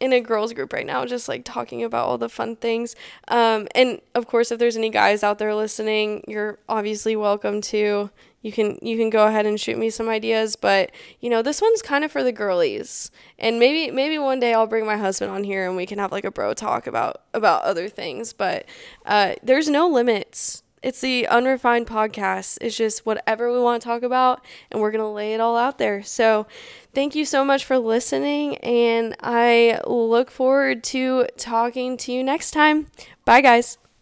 in 0.04 0.12
a 0.12 0.20
girls 0.20 0.52
group 0.52 0.74
right 0.74 0.86
now 0.86 1.06
just 1.06 1.30
like 1.30 1.46
talking 1.46 1.82
about 1.82 2.06
all 2.06 2.18
the 2.18 2.28
fun 2.28 2.58
things. 2.58 2.94
Um, 3.30 3.70
and 3.74 4.02
of 4.14 4.28
course 4.28 4.52
if 4.52 4.60
there's 4.60 4.76
any 4.76 4.90
guys 4.90 5.24
out 5.24 5.40
there 5.40 5.56
listening 5.56 6.26
you're 6.28 6.60
obviously 6.68 7.16
welcome 7.16 7.62
to. 7.62 8.10
You 8.42 8.52
can 8.52 8.78
you 8.82 8.98
can 8.98 9.10
go 9.10 9.26
ahead 9.26 9.46
and 9.46 9.58
shoot 9.58 9.78
me 9.78 9.90
some 9.90 10.10
ideas 10.10 10.58
but 10.58 10.92
you 11.22 11.30
know 11.30 11.42
this 11.42 11.62
one's 11.62 11.82
kind 11.82 12.04
of 12.04 12.12
for 12.12 12.22
the 12.22 12.34
girlies. 12.34 13.12
And 13.40 13.60
maybe 13.60 13.92
maybe 13.92 14.18
one 14.18 14.42
day 14.42 14.54
i'll 14.54 14.68
bring 14.68 14.86
my 14.86 14.98
husband 14.98 15.32
on 15.32 15.46
here 15.46 15.66
and 15.66 15.78
we 15.78 15.86
can 15.86 16.00
have 16.00 16.12
like 16.12 16.26
a 16.26 16.32
bro 16.32 16.54
talk 16.54 16.86
about 16.86 17.22
about 17.34 17.64
other 17.64 17.88
things 17.88 18.34
but 18.34 18.66
uh, 19.06 19.36
there's 19.42 19.70
no 19.70 19.88
limits 19.88 20.63
it's 20.84 21.02
the 21.02 21.28
unrefined 21.28 21.88
podcast. 21.88 22.58
It's 22.62 22.78
just 22.78 23.06
whatever 23.06 23.52
we 23.52 23.60
want 23.60 23.82
to 23.82 23.88
talk 23.88 24.04
about, 24.04 24.46
and 24.72 24.82
we're 24.82 24.92
going 24.92 25.04
to 25.04 25.08
lay 25.08 25.34
it 25.34 25.40
all 25.40 25.58
out 25.58 25.78
there. 25.78 26.04
So, 26.04 26.46
thank 26.94 27.16
you 27.16 27.26
so 27.26 27.44
much 27.44 27.66
for 27.66 27.78
listening, 27.80 28.58
and 28.58 29.16
I 29.22 29.80
look 29.88 30.30
forward 30.30 30.84
to 30.86 31.28
talking 31.38 31.98
to 31.98 32.12
you 32.12 32.24
next 32.24 32.52
time. 32.52 32.88
Bye, 33.26 33.42
guys. 33.42 33.78